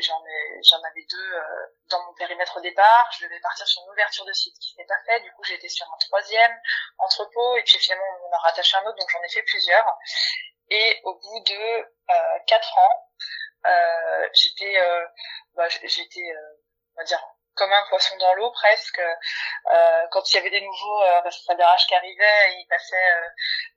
j'en 0.00 0.22
j'en 0.62 0.82
avais 0.82 1.06
deux 1.10 1.32
euh, 1.32 1.66
dans 1.88 2.04
mon 2.04 2.12
périmètre 2.14 2.56
au 2.56 2.60
départ. 2.60 3.10
Je 3.18 3.24
devais 3.24 3.40
partir 3.40 3.66
sur 3.66 3.82
une 3.82 3.92
ouverture 3.92 4.24
de 4.26 4.32
site 4.32 4.58
qui 4.58 4.74
s'est 4.74 4.84
pas 4.84 5.00
fait. 5.06 5.20
Du 5.20 5.32
coup, 5.32 5.42
été 5.44 5.68
sur 5.68 5.86
un 5.86 5.98
troisième 5.98 6.60
entrepôt 6.98 7.56
et 7.56 7.62
puis 7.62 7.78
finalement 7.78 8.04
on 8.28 8.32
a 8.32 8.38
rattaché 8.38 8.76
un 8.76 8.84
autre. 8.84 8.98
Donc 8.98 9.08
j'en 9.10 9.22
ai 9.22 9.28
fait 9.30 9.42
plusieurs. 9.42 9.86
Et 10.68 11.00
au 11.04 11.14
bout 11.14 11.40
de 11.40 12.44
quatre 12.46 12.78
ans, 12.78 13.10
j'étais, 14.34 14.78
bah, 15.54 15.68
j'étais, 15.68 16.20
on 16.20 16.49
comme 17.60 17.72
un 17.72 17.86
poisson 17.88 18.16
dans 18.16 18.34
l'eau 18.34 18.50
presque. 18.52 18.98
Euh, 19.00 20.06
quand 20.10 20.32
il 20.32 20.36
y 20.36 20.38
avait 20.38 20.50
des 20.50 20.62
nouveaux 20.62 21.02
euh, 21.02 21.20
responsables 21.20 21.62
RH 21.62 21.86
qui 21.88 21.94
arrivaient, 21.94 22.54
ils 22.54 22.66
passaient, 22.68 23.12
euh, 23.16 23.28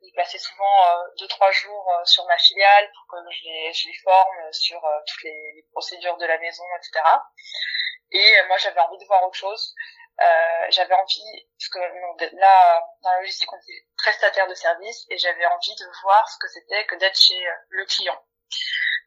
ils 0.02 0.14
passaient 0.16 0.38
souvent 0.38 0.88
euh, 0.88 1.04
deux 1.20 1.28
trois 1.28 1.52
jours 1.52 1.92
euh, 1.92 2.06
sur 2.06 2.26
ma 2.26 2.38
filiale 2.38 2.90
pour 2.94 3.08
que 3.12 3.32
je 3.32 3.44
les, 3.44 3.74
je 3.74 3.88
les 3.90 3.98
forme 4.04 4.54
sur 4.54 4.82
toutes 5.08 5.24
les, 5.24 5.52
les, 5.56 5.66
procédures 5.74 6.18
de 6.18 6.26
la 6.26 6.38
maison, 6.38 6.64
etc. 6.78 7.04
Et 8.12 8.42
moi, 8.48 8.58
j'avais 8.58 8.80
envie 8.80 8.98
de 8.98 9.06
voir 9.06 9.24
autre 9.24 9.38
chose. 9.38 9.74
j'avais 10.70 10.94
envie, 10.94 11.48
parce 11.60 11.70
que 11.70 12.36
là, 12.36 12.88
dans 13.02 13.12
la 13.12 13.20
logistique, 13.20 13.52
on 13.52 13.58
était 13.58 13.86
prestataire 13.98 14.48
de 14.48 14.54
service, 14.54 15.06
et 15.10 15.18
j'avais 15.18 15.46
envie 15.48 15.76
de 15.76 15.86
voir 16.04 16.30
ce 16.30 16.38
que 16.38 16.48
c'était 16.48 16.86
que 16.86 16.96
d'être 16.96 17.20
chez 17.20 17.44
le 17.70 17.86
client. 17.86 18.24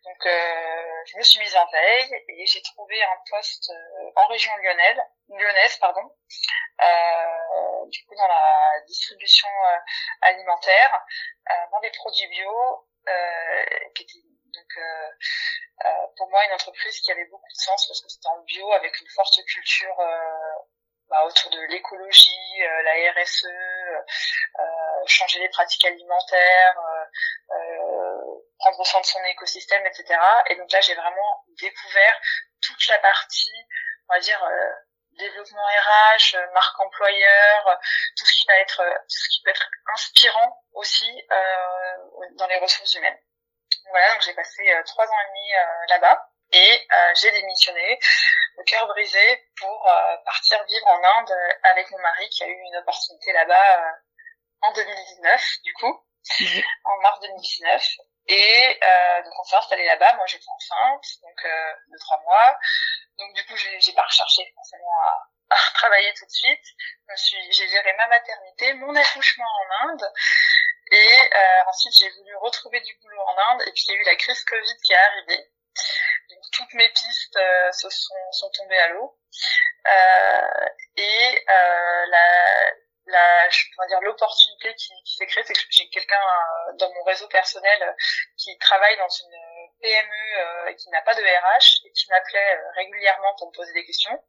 Donc, 0.07 0.27
euh, 0.27 1.03
je 1.07 1.19
me 1.19 1.23
suis 1.23 1.41
mise 1.41 1.57
en 1.57 1.67
veille 1.67 2.25
et 2.29 2.47
j'ai 2.47 2.63
trouvé 2.63 3.03
un 3.03 3.19
poste 3.29 3.71
euh, 3.71 4.11
en 4.15 4.27
région 4.29 4.53
lyonnaise, 4.57 5.01
lyonnaise 5.29 5.77
pardon, 5.79 6.03
euh, 6.81 7.87
du 7.89 8.05
coup 8.05 8.15
dans 8.15 8.29
la 8.29 8.81
distribution 8.87 9.49
euh, 9.49 9.79
alimentaire, 10.21 11.01
euh, 11.51 11.55
dans 11.73 11.81
des 11.81 11.91
produits 11.91 12.29
bio, 12.29 12.89
qui 13.95 14.03
était 14.03 14.23
donc 14.55 14.79
pour 16.17 16.29
moi 16.31 16.45
une 16.45 16.53
entreprise 16.53 17.01
qui 17.01 17.13
avait 17.13 17.27
beaucoup 17.27 17.53
de 17.53 17.61
sens 17.61 17.87
parce 17.87 18.01
que 18.01 18.09
c'était 18.09 18.29
en 18.29 18.41
bio 18.41 18.73
avec 18.73 19.01
une 19.01 19.09
forte 19.09 19.45
culture 19.45 19.97
bah, 21.09 21.25
autour 21.25 21.51
de 21.53 21.61
l'écologie, 21.71 22.59
la 22.59 23.13
RSE, 23.13 23.47
changer 25.07 25.39
les 25.39 25.49
pratiques 25.51 25.85
alimentaires 25.85 26.83
prendre 28.59 28.85
soin 28.87 29.01
de 29.01 29.07
son 29.07 29.23
écosystème, 29.25 29.85
etc. 29.87 30.19
Et 30.51 30.57
donc 30.57 30.71
là, 30.73 30.81
j'ai 30.81 30.95
vraiment 30.95 31.45
découvert 31.61 32.21
toute 32.63 32.87
la 32.89 32.99
partie, 32.99 33.67
on 34.09 34.15
va 34.15 34.21
dire, 34.21 34.43
euh, 34.43 34.73
développement 35.19 35.65
RH, 35.65 36.35
euh, 36.35 36.47
marque 36.53 36.79
employeur, 36.81 37.69
euh, 37.69 37.77
tout 38.17 38.27
ce 38.27 38.33
qui 38.41 38.47
va 38.47 38.59
être, 38.59 38.83
tout 38.83 39.05
ce 39.09 39.29
qui 39.31 39.43
peut 39.45 39.51
être 39.51 39.69
inspirant 39.95 40.63
aussi 40.73 41.27
dans 42.33 42.47
les 42.49 42.59
ressources 42.59 42.95
humaines. 42.95 43.19
Voilà, 43.89 44.13
donc 44.13 44.23
j'ai 44.23 44.35
passé 44.35 44.63
trois 44.85 45.07
ans 45.07 45.21
et 45.21 45.29
demi 45.29 45.53
là-bas. 45.89 46.31
Et 46.53 46.89
j'ai 47.15 47.31
démissionné, 47.33 47.99
le 48.57 48.65
cœur 48.65 48.87
brisé, 48.87 49.49
pour 49.59 49.91
partir 50.25 50.63
vivre 50.65 50.87
en 50.87 51.19
Inde 51.19 51.33
avec 51.63 51.91
mon 51.91 51.99
mari 51.99 52.29
qui 52.29 52.45
a 52.45 52.47
eu 52.47 52.53
une 52.53 52.77
opportunité 52.77 53.33
là-bas 53.33 53.95
en 54.63 54.73
2019, 54.73 55.43
du 55.65 55.73
coup, 55.75 56.07
en 56.85 56.97
mars 57.01 57.21
2019. 57.21 57.97
Et 58.29 58.81
euh, 58.83 59.23
donc 59.23 59.33
on 59.39 59.45
s'est 59.45 59.57
installé 59.57 59.85
là-bas. 59.85 60.15
Moi 60.15 60.27
j'étais 60.27 60.49
enceinte, 60.49 61.05
donc 61.23 61.45
euh, 61.45 61.75
de 61.93 61.99
trois 61.99 62.21
mois. 62.23 62.59
Donc 63.19 63.33
du 63.35 63.45
coup 63.47 63.57
j'ai 63.57 63.93
pas 63.93 64.05
recherché 64.05 64.53
forcément 64.55 65.01
à, 65.03 65.29
à 65.51 65.57
travailler 65.75 66.13
tout 66.15 66.27
de 66.27 66.31
suite. 66.31 66.67
J'ai 67.51 67.69
géré 67.69 67.93
ma 67.95 68.09
maternité, 68.09 68.75
mon 68.75 68.95
accouchement 68.95 69.47
en 69.47 69.89
Inde. 69.89 70.13
Et 70.93 71.19
euh, 71.37 71.63
ensuite 71.69 71.97
j'ai 71.99 72.11
voulu 72.11 72.37
retrouver 72.37 72.81
du 72.81 72.97
boulot 72.97 73.23
en 73.23 73.53
Inde. 73.53 73.63
Et 73.67 73.73
puis 73.73 73.85
il 73.87 73.95
y 73.95 73.97
a 73.97 74.01
eu 74.01 74.05
la 74.05 74.17
crise 74.17 74.45
Covid 74.45 74.77
qui 74.85 74.93
est 74.93 74.97
arrivée. 74.97 75.51
Donc 76.31 76.43
toutes 76.53 76.75
mes 76.75 76.89
pistes 76.89 77.37
euh, 77.37 77.73
se 77.73 77.89
sont, 77.91 78.33
sont 78.33 78.51
tombées 78.51 78.79
à 78.79 78.89
l'eau. 78.89 79.17
Euh, 79.87 80.67
et 80.97 81.45
euh, 81.49 82.07
la, 82.07 82.73
la, 83.07 83.49
pourrais 83.75 83.89
dire 83.89 84.01
l'opportunité 84.01 84.75
qui, 84.75 84.93
qui 85.05 85.17
s'est 85.17 85.27
créée, 85.27 85.45
c'est 85.45 85.55
que 85.55 85.61
j'ai 85.71 85.89
quelqu'un 85.89 86.17
euh, 86.17 86.73
dans 86.75 86.93
mon 86.93 87.03
réseau 87.05 87.29
personnel 87.29 87.83
euh, 87.83 87.93
qui 88.37 88.57
travaille 88.59 88.97
dans 88.99 89.09
une 89.09 89.37
PME 89.81 90.39
euh, 90.39 90.73
qui 90.75 90.89
n'a 90.91 91.03
pas 91.03 91.15
de 91.15 91.23
RH 91.23 91.87
et 91.87 91.93
qui 91.93 92.11
m'appelait 92.11 92.61
régulièrement 92.75 93.35
pour 93.39 93.49
me 93.49 93.53
poser 93.53 93.73
des 93.73 93.85
questions. 93.85 94.23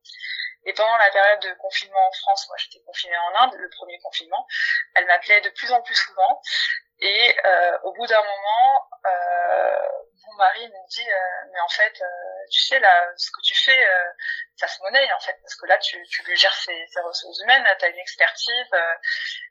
Et 0.66 0.74
pendant 0.74 0.98
la 0.98 1.10
période 1.12 1.40
de 1.42 1.54
confinement 1.56 2.08
en 2.08 2.12
France, 2.12 2.48
moi 2.50 2.58
j'étais 2.58 2.84
confinée 2.86 3.18
en 3.18 3.44
Inde, 3.44 3.54
le 3.56 3.70
premier 3.70 3.98
confinement, 4.00 4.46
elle 4.96 5.06
m'appelait 5.06 5.42
de 5.42 5.50
plus 5.50 5.72
en 5.72 5.82
plus 5.82 5.96
souvent. 5.96 6.42
Et 7.00 7.38
au 7.84 7.94
bout 7.94 8.08
d'un 8.08 8.22
moment, 8.22 8.90
mon 10.28 10.34
mari 10.36 10.68
me 10.68 10.90
dit 10.90 11.10
euh, 11.10 11.50
mais 11.52 11.60
en 11.60 11.70
fait 11.70 12.02
euh, 12.02 12.46
tu 12.52 12.60
sais 12.60 12.80
là 12.80 13.12
ce 13.16 13.32
que 13.32 13.42
tu 13.44 13.56
fais 13.56 13.88
euh, 13.88 14.12
ça 14.56 14.68
se 14.68 14.82
monnaie 14.82 15.12
en 15.14 15.20
fait 15.20 15.38
parce 15.42 15.56
que 15.56 15.66
là 15.66 15.78
tu, 15.78 16.02
tu 16.10 16.36
gères 16.36 16.54
ses, 16.56 16.86
ses 16.88 17.00
ressources 17.02 17.40
humaines 17.42 17.66
tu 17.80 17.86
as 17.86 17.88
une 17.90 18.00
expertise 18.00 18.72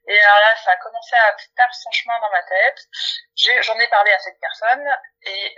et 0.08 0.20
alors 0.20 0.40
là 0.40 0.56
ça 0.64 0.72
a 0.72 0.76
commencé 0.76 1.16
à 1.16 1.36
faire 1.56 1.74
son 1.74 1.90
chemin 1.92 2.18
dans 2.20 2.30
ma 2.30 2.42
tête 2.42 2.78
j'en 3.62 3.78
ai, 3.78 3.88
parlé 3.88 4.12
à 4.12 4.18
cette 4.18 4.38
personne 4.40 4.88
et, 5.22 5.56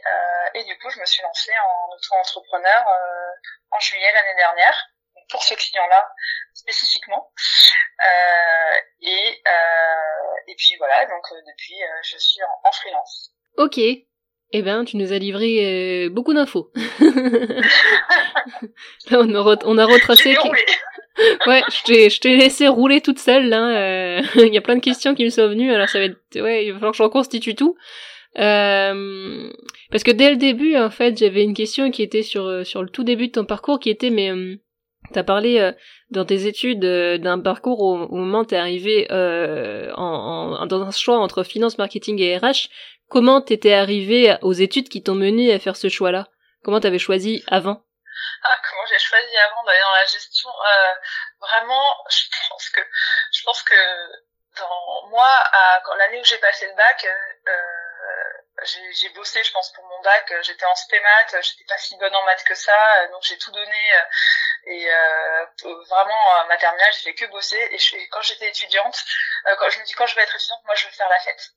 et 0.55 0.65
du 0.65 0.79
coup 0.79 0.91
je 0.91 1.01
me 1.01 1.07
suis 1.07 1.23
lancée 1.23 1.55
en 1.59 1.95
auto-entrepreneur 1.95 2.85
en 3.71 3.81
juillet 3.81 4.13
l'année 4.13 4.37
dernière 4.37 4.89
pour 5.31 5.43
ce 5.43 5.55
client-là 5.55 6.15
spécifiquement. 6.55 7.33
Et, 9.01 9.43
et 10.47 10.55
puis 10.57 10.77
voilà, 10.79 11.05
donc 11.07 11.23
depuis, 11.47 11.81
je 12.03 12.17
suis 12.17 12.43
en, 12.43 12.61
en 12.69 12.73
freelance. 12.73 13.33
Ok, 13.57 13.79
eh 14.53 14.63
ben, 14.63 14.85
tu 14.85 14.97
nous 14.97 15.13
as 15.13 15.19
livré 15.19 16.07
euh, 16.07 16.09
beaucoup 16.09 16.33
d'infos. 16.33 16.71
là, 19.11 19.21
on 19.21 19.35
a, 19.35 19.57
on 19.67 19.79
a 19.79 19.85
retracé. 19.85 20.37
ouais, 21.47 21.63
je 21.69 22.19
t'ai 22.19 22.37
laissé 22.37 22.67
rouler 22.67 23.03
toute 23.03 23.19
seule. 23.19 23.49
Là, 23.49 23.77
euh, 23.77 24.23
il 24.37 24.55
y 24.55 24.59
a 24.59 24.63
plein 24.63 24.77
de 24.77 24.81
questions 24.81 25.15
qui 25.15 25.25
me 25.25 25.31
sont 25.31 25.49
venues. 25.49 25.71
Alors 25.71 25.89
ça 25.89 25.99
va 25.99 26.07
être, 26.07 26.19
ouais, 26.37 26.65
il 26.65 26.73
va 26.73 26.79
falloir 26.79 26.93
que 26.93 26.99
je 26.99 27.03
reconstitue 27.03 27.55
tout. 27.55 27.77
Euh, 28.39 29.51
parce 29.91 30.05
que 30.05 30.13
dès 30.13 30.31
le 30.31 30.37
début, 30.37 30.77
en 30.77 30.91
fait, 30.91 31.19
j'avais 31.19 31.43
une 31.43 31.55
question 31.55 31.91
qui 31.91 32.03
était 32.03 32.23
sur 32.23 32.65
sur 32.65 32.83
le 32.83 32.89
tout 32.89 33.05
début 33.05 33.27
de 33.29 33.33
ton 33.33 33.45
parcours, 33.45 33.79
qui 33.81 33.91
était 33.91 34.11
mais 34.11 34.33
T'as 35.13 35.23
parlé 35.23 35.73
dans 36.11 36.27
tes 36.27 36.47
études 36.47 36.81
d'un 36.81 37.39
parcours 37.39 37.81
au, 37.81 37.97
au 37.97 38.17
moment 38.17 38.41
où 38.41 38.45
t'es 38.45 38.57
arrivé 38.57 39.07
en, 39.11 40.57
en, 40.61 40.67
dans 40.67 40.83
un 40.83 40.91
choix 40.91 41.19
entre 41.19 41.45
finance, 41.45 41.79
marketing 41.79 42.21
et 42.21 42.37
RH. 42.37 42.69
Comment 43.11 43.41
t'étais 43.41 43.73
arrivé 43.73 44.37
aux 44.43 44.53
études 44.53 44.89
qui 44.91 45.03
t'ont 45.03 45.15
mené 45.15 45.55
à 45.55 45.59
faire 45.59 45.77
ce 45.77 45.89
choix-là? 45.89 46.29
Comment 46.63 46.81
t'avais 46.81 46.99
choisi 46.99 47.43
avant? 47.47 47.83
Ah, 48.43 48.57
comment 48.69 48.85
j'ai 48.87 48.99
choisi 48.99 49.37
avant 49.39 49.65
d'aller 49.65 49.81
dans 49.81 49.93
la 49.93 50.05
gestion 50.05 50.51
euh, 50.51 50.95
Vraiment, 51.41 51.95
je 52.11 52.25
pense 52.51 52.69
que 52.69 52.81
je 53.33 53.43
pense 53.45 53.63
que 53.63 53.75
dans 54.59 55.09
moi, 55.09 55.27
à, 55.27 55.81
quand 55.85 55.95
l'année 55.95 56.21
où 56.21 56.25
j'ai 56.25 56.39
passé 56.39 56.67
le 56.67 56.75
bac, 56.75 57.07
euh, 57.49 57.53
j'ai 58.93 59.09
bossé, 59.11 59.43
je 59.43 59.53
pense, 59.53 59.73
pour 59.73 59.85
mon 59.85 60.01
bac. 60.03 60.33
J'étais 60.43 60.67
en 60.67 60.75
spé 60.75 61.01
maths, 61.01 61.37
j'étais 61.43 61.65
pas 61.65 61.79
si 61.79 61.97
bonne 61.97 62.15
en 62.15 62.25
maths 62.25 62.45
que 62.45 62.55
ça, 62.55 63.07
donc 63.13 63.23
j'ai 63.23 63.39
tout 63.39 63.53
donné. 63.53 63.95
Euh, 63.95 64.03
et 64.67 64.91
vraiment, 65.89 66.45
ma 66.49 66.57
terminale, 66.59 66.93
j'ai 66.93 67.11
fait 67.11 67.15
que 67.15 67.27
bosser. 67.27 67.69
Et, 67.71 68.09
quand 68.09 68.23
j'étais 68.23 68.49
étudiante, 68.49 69.03
quand 69.59 69.71
je 69.71 69.79
me 69.79 69.85
dis 69.85 69.95
quand 69.95 70.07
je 70.07 70.15
vais 70.17 70.23
être 70.23 70.35
étudiante, 70.35 70.65
moi, 70.65 70.75
je 70.75 70.87
veux 70.87 70.93
faire 70.93 71.09
la 71.09 71.21
fête. 71.21 71.53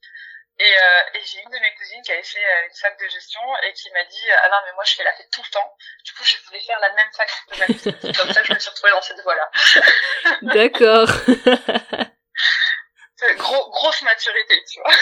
Et, 0.61 0.77
euh, 0.77 1.01
et 1.15 1.21
j'ai 1.25 1.41
une 1.41 1.49
de 1.49 1.57
mes 1.57 1.73
cousines 1.73 2.03
qui 2.03 2.11
avait 2.11 2.21
fait 2.21 2.37
euh, 2.37 2.67
une 2.67 2.75
fac 2.75 2.99
de 2.99 3.07
gestion 3.07 3.41
et 3.63 3.73
qui 3.73 3.89
m'a 3.93 4.03
dit 4.03 4.29
ah 4.43 4.49
non 4.49 4.57
mais 4.63 4.73
moi 4.73 4.83
je 4.83 4.93
fais 4.93 5.03
la 5.03 5.11
fête 5.13 5.27
tout 5.31 5.41
le 5.43 5.49
temps. 5.49 5.75
Du 6.05 6.13
coup 6.13 6.23
je 6.23 6.37
voulais 6.45 6.59
faire 6.59 6.79
la 6.79 6.93
même 6.93 7.11
fac 7.13 7.27
que 7.49 7.57
ma 7.57 7.65
cousine. 7.65 8.13
Comme 8.13 8.31
ça 8.31 8.43
je 8.43 8.53
me 8.53 8.59
suis 8.59 8.69
retrouvée 8.69 8.91
dans 8.91 9.01
cette 9.01 9.21
voie-là. 9.21 9.49
D'accord. 10.43 11.09
Gros, 13.37 13.71
grosse 13.71 14.01
maturité 14.03 14.63
tu 14.71 14.79
vois. 14.81 14.93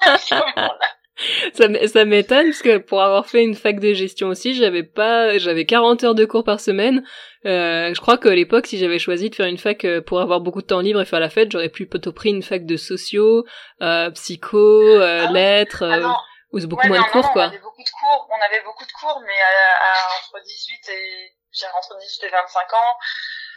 à 0.14 0.18
ce 0.18 0.34
moment-là 0.34 0.96
ça, 1.54 2.04
m'étonne 2.04 2.46
parce 2.46 2.62
que 2.62 2.78
pour 2.78 3.02
avoir 3.02 3.26
fait 3.26 3.42
une 3.42 3.54
fac 3.54 3.80
de 3.80 3.92
gestion 3.92 4.28
aussi, 4.28 4.54
j'avais 4.54 4.82
pas, 4.82 5.38
j'avais 5.38 5.64
40 5.64 6.04
heures 6.04 6.14
de 6.14 6.24
cours 6.24 6.44
par 6.44 6.60
semaine. 6.60 7.04
Euh, 7.46 7.94
je 7.94 8.00
crois 8.00 8.18
qu'à 8.18 8.34
l'époque, 8.34 8.66
si 8.66 8.78
j'avais 8.78 8.98
choisi 8.98 9.30
de 9.30 9.34
faire 9.34 9.46
une 9.46 9.58
fac 9.58 9.84
euh, 9.84 10.00
pour 10.00 10.20
avoir 10.20 10.40
beaucoup 10.40 10.60
de 10.60 10.66
temps 10.66 10.80
libre 10.80 11.00
et 11.00 11.04
faire 11.04 11.20
la 11.20 11.30
fête, 11.30 11.50
j'aurais 11.52 11.68
plutôt 11.68 12.12
pris 12.12 12.30
une 12.30 12.42
fac 12.42 12.66
de 12.66 12.76
sociaux, 12.76 13.44
euh, 13.80 14.10
psycho, 14.10 14.58
euh, 14.58 15.26
ah 15.26 15.32
lettres, 15.32 15.84
ah 15.84 15.96
euh, 15.96 16.08
ou 16.52 16.66
beaucoup 16.66 16.86
moins 16.88 17.00
de 17.00 17.10
cours, 17.10 17.30
quoi. 17.32 17.44
On 17.44 17.48
avait 17.48 17.58
beaucoup 17.58 17.82
de 17.82 17.90
cours, 17.90 18.28
on 18.30 18.44
avait 18.44 18.62
beaucoup 18.64 18.84
de 18.84 18.92
cours, 18.92 19.22
mais 19.24 19.40
à, 19.40 20.36
entre 20.36 20.44
18 20.44 20.88
et, 20.88 21.32
entre 21.76 21.98
18 21.98 22.26
et 22.26 22.30
25 22.30 22.74
ans, 22.74 22.96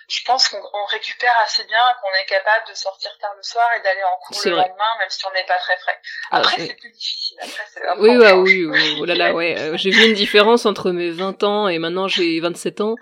je 0.10 0.20
pense 0.26 0.50
qu'on 0.50 0.86
récupère 0.92 1.34
assez 1.44 1.64
bien, 1.66 1.80
qu'on 2.02 2.10
est 2.22 2.28
capable 2.28 2.70
de 2.70 2.76
sortir 2.76 3.10
tard 3.20 3.34
le 3.36 3.44
soir 3.44 3.66
et 3.78 3.84
d'aller 3.84 4.04
en 4.04 4.18
cours 4.26 4.42
le 4.46 4.52
lendemain, 4.52 4.92
même 5.00 5.10
si 5.10 5.26
on 5.26 5.34
n'est 5.34 5.46
pas 5.46 5.58
très 5.58 5.78
frais. 5.78 5.98
Ah, 6.32 6.38
Après, 6.40 6.58
c'est 6.58 6.76
plus 6.76 6.92
difficile. 6.92 7.38
Après, 7.42 7.64
c'est 7.74 7.82
oui, 8.00 8.18
ouais, 8.18 8.32
oui, 8.34 8.66
oui, 8.66 8.98
oh 9.02 9.06
là 9.06 9.16
là, 9.16 9.34
ouais. 9.34 9.58
Euh, 9.58 9.78
j'ai 9.78 9.92
vu 9.92 10.06
une 10.06 10.14
différence 10.14 10.66
entre 10.66 10.92
mes 10.92 11.10
20 11.10 11.44
ans 11.44 11.68
et 11.68 11.80
maintenant 11.80 12.08
j'ai 12.08 12.40
27 12.40 12.82
ans. 12.82 12.96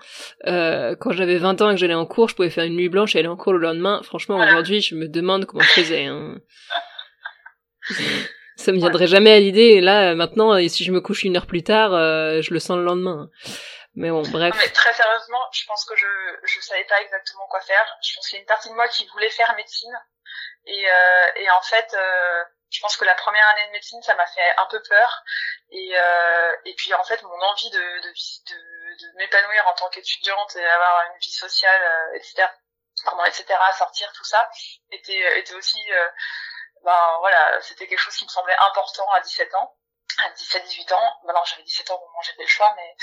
Euh, 0.46 0.94
quand 0.98 1.12
j'avais 1.12 1.38
20 1.38 1.60
ans 1.62 1.70
et 1.70 1.74
que 1.74 1.80
j'allais 1.80 1.94
en 1.94 2.06
cours, 2.06 2.28
je 2.28 2.34
pouvais 2.36 2.50
faire 2.50 2.64
une 2.64 2.76
nuit 2.76 2.88
blanche 2.88 3.16
et 3.16 3.18
aller 3.18 3.28
en 3.28 3.36
cours 3.36 3.52
le 3.52 3.58
lendemain. 3.58 4.00
Franchement, 4.04 4.36
aujourd'hui, 4.36 4.80
je 4.80 4.94
me 4.94 5.08
demande 5.08 5.46
comment 5.46 5.62
je 5.62 5.82
faisais. 5.82 6.06
Hein. 6.06 6.36
Ça 8.56 8.72
me 8.72 8.76
viendrait 8.78 9.08
jamais 9.08 9.32
à 9.32 9.40
l'idée. 9.40 9.60
Et 9.60 9.80
là, 9.80 10.14
maintenant, 10.14 10.56
si 10.68 10.84
je 10.84 10.92
me 10.92 11.00
couche 11.00 11.24
une 11.24 11.36
heure 11.36 11.46
plus 11.46 11.62
tard, 11.62 11.94
euh, 11.94 12.42
je 12.42 12.54
le 12.54 12.60
sens 12.60 12.76
le 12.76 12.84
lendemain. 12.84 13.28
Mais 13.94 14.10
bon, 14.10 14.22
bref. 14.22 14.54
mais 14.56 14.68
très 14.70 14.94
sérieusement, 14.94 15.46
je 15.52 15.66
pense 15.66 15.84
que 15.84 15.94
je 15.96 16.06
je 16.44 16.60
savais 16.60 16.84
pas 16.84 17.00
exactement 17.02 17.46
quoi 17.48 17.60
faire. 17.60 17.86
Je 18.02 18.14
pense 18.14 18.26
qu'il 18.26 18.36
y 18.36 18.38
a 18.38 18.40
une 18.40 18.46
partie 18.46 18.70
de 18.70 18.74
moi 18.74 18.88
qui 18.88 19.06
voulait 19.08 19.30
faire 19.30 19.54
médecine 19.54 19.94
et 20.64 20.90
euh, 20.90 21.26
et 21.36 21.50
en 21.50 21.60
fait, 21.60 21.92
euh, 21.92 22.44
je 22.70 22.80
pense 22.80 22.96
que 22.96 23.04
la 23.04 23.14
première 23.14 23.46
année 23.50 23.66
de 23.66 23.72
médecine, 23.72 24.02
ça 24.02 24.14
m'a 24.14 24.26
fait 24.26 24.54
un 24.56 24.66
peu 24.66 24.82
peur 24.82 25.22
et 25.70 25.90
euh, 25.94 26.56
et 26.64 26.74
puis 26.74 26.94
en 26.94 27.04
fait, 27.04 27.22
mon 27.22 27.40
envie 27.42 27.70
de 27.70 27.78
de 27.78 28.08
de, 28.08 28.56
de 29.02 29.16
m'épanouir 29.18 29.66
en 29.68 29.74
tant 29.74 29.90
qu'étudiante 29.90 30.56
et 30.56 30.64
avoir 30.64 31.06
une 31.12 31.18
vie 31.18 31.32
sociale, 31.32 31.82
euh, 31.82 32.16
etc. 32.16 32.48
Pardon, 33.04 33.24
etc. 33.24 33.44
sortir 33.76 34.10
tout 34.12 34.24
ça 34.24 34.48
était 34.90 35.38
était 35.38 35.54
aussi 35.54 35.80
ben 36.84 37.16
voilà, 37.20 37.60
c'était 37.62 37.86
quelque 37.86 37.98
chose 37.98 38.16
qui 38.16 38.24
me 38.24 38.30
semblait 38.30 38.56
important 38.70 39.10
à 39.12 39.20
17 39.20 39.54
ans 39.54 39.76
à 40.18 40.30
17-18 40.30 40.92
ans. 40.94 41.12
Bah 41.24 41.32
non, 41.34 41.40
j'avais 41.44 41.62
17 41.62 41.90
ans 41.90 41.96
au 41.96 42.06
moment 42.06 42.18
où 42.20 42.24
j'ai 42.24 42.32
fait 42.32 42.42
le 42.42 42.48
choix, 42.48 42.72
mais 42.76 42.96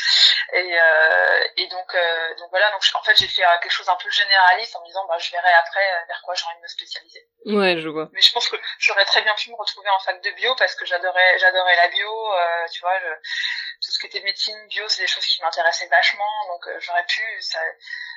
et, 0.53 0.79
euh, 0.79 1.43
et 1.57 1.67
donc 1.67 1.93
euh, 1.93 2.35
donc 2.37 2.49
voilà. 2.49 2.71
Donc 2.71 2.81
en 2.95 3.03
fait, 3.03 3.15
j'ai 3.17 3.27
fait 3.27 3.43
euh, 3.43 3.57
quelque 3.61 3.71
chose 3.71 3.89
un 3.89 3.95
peu 3.95 4.09
généraliste 4.09 4.75
en 4.75 4.81
me 4.81 4.87
disant 4.87 5.05
bah 5.07 5.17
je 5.19 5.31
verrai 5.31 5.51
après 5.59 5.85
euh, 5.93 6.05
vers 6.07 6.21
quoi 6.23 6.33
j'ai 6.35 6.45
envie 6.45 6.57
de 6.57 6.61
me 6.61 6.67
spécialiser. 6.67 7.27
Ouais, 7.45 7.79
je 7.79 7.89
vois. 7.89 8.09
Mais 8.13 8.21
je 8.21 8.31
pense 8.31 8.47
que 8.47 8.57
j'aurais 8.79 9.05
très 9.05 9.21
bien 9.21 9.33
pu 9.35 9.49
me 9.49 9.55
retrouver 9.55 9.89
en 9.89 9.99
fac 9.99 10.21
de 10.23 10.31
bio 10.31 10.55
parce 10.55 10.75
que 10.75 10.85
j'adorais 10.85 11.37
j'adorais 11.39 11.75
la 11.75 11.87
bio. 11.89 12.33
Euh, 12.33 12.65
tu 12.71 12.81
vois, 12.81 12.97
je, 12.99 13.07
tout 13.07 13.91
ce 13.91 13.99
qui 13.99 14.07
était 14.07 14.21
médecine, 14.21 14.57
bio, 14.69 14.83
c'est 14.87 15.03
des 15.03 15.07
choses 15.07 15.25
qui 15.25 15.41
m'intéressaient 15.41 15.89
vachement. 15.89 16.47
Donc 16.47 16.67
j'aurais 16.79 17.05
pu. 17.05 17.23
Ça, 17.41 17.59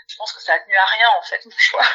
je 0.08 0.16
pense 0.16 0.32
que 0.32 0.42
ça 0.42 0.54
a 0.54 0.58
tenu 0.60 0.76
à 0.76 0.84
rien 0.84 1.08
en 1.18 1.22
fait 1.22 1.44
mon 1.44 1.58
choix. 1.58 1.84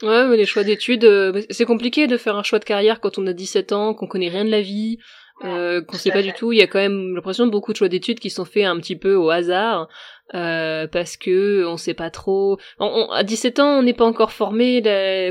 Ouais, 0.00 0.22
mais 0.26 0.36
les 0.36 0.46
choix 0.46 0.62
d'études, 0.62 1.44
c'est 1.50 1.64
compliqué 1.64 2.06
de 2.06 2.16
faire 2.16 2.36
un 2.36 2.44
choix 2.44 2.60
de 2.60 2.64
carrière 2.64 3.00
quand 3.00 3.18
on 3.18 3.26
a 3.26 3.32
17 3.32 3.72
ans, 3.72 3.94
qu'on 3.94 4.06
connaît 4.06 4.28
rien 4.28 4.44
de 4.44 4.50
la 4.50 4.60
vie, 4.60 4.98
euh, 5.44 5.82
qu'on 5.82 5.96
sait 5.96 6.10
pas 6.10 6.22
du 6.22 6.32
tout. 6.32 6.52
Il 6.52 6.58
y 6.58 6.62
a 6.62 6.66
quand 6.66 6.78
même 6.78 7.14
l'impression 7.14 7.46
de 7.46 7.50
beaucoup 7.50 7.72
de 7.72 7.76
choix 7.76 7.88
d'études 7.88 8.18
qui 8.18 8.30
sont 8.30 8.44
faits 8.44 8.64
un 8.64 8.76
petit 8.78 8.96
peu 8.96 9.14
au 9.14 9.30
hasard. 9.30 9.88
Euh, 10.34 10.86
parce 10.86 11.16
que 11.16 11.64
on 11.66 11.78
sait 11.78 11.94
pas 11.94 12.10
trop. 12.10 12.58
On, 12.78 13.10
à 13.10 13.22
17 13.22 13.60
ans, 13.60 13.78
on 13.78 13.82
n'est 13.82 13.94
pas 13.94 14.04
encore 14.04 14.32
formé 14.32 14.82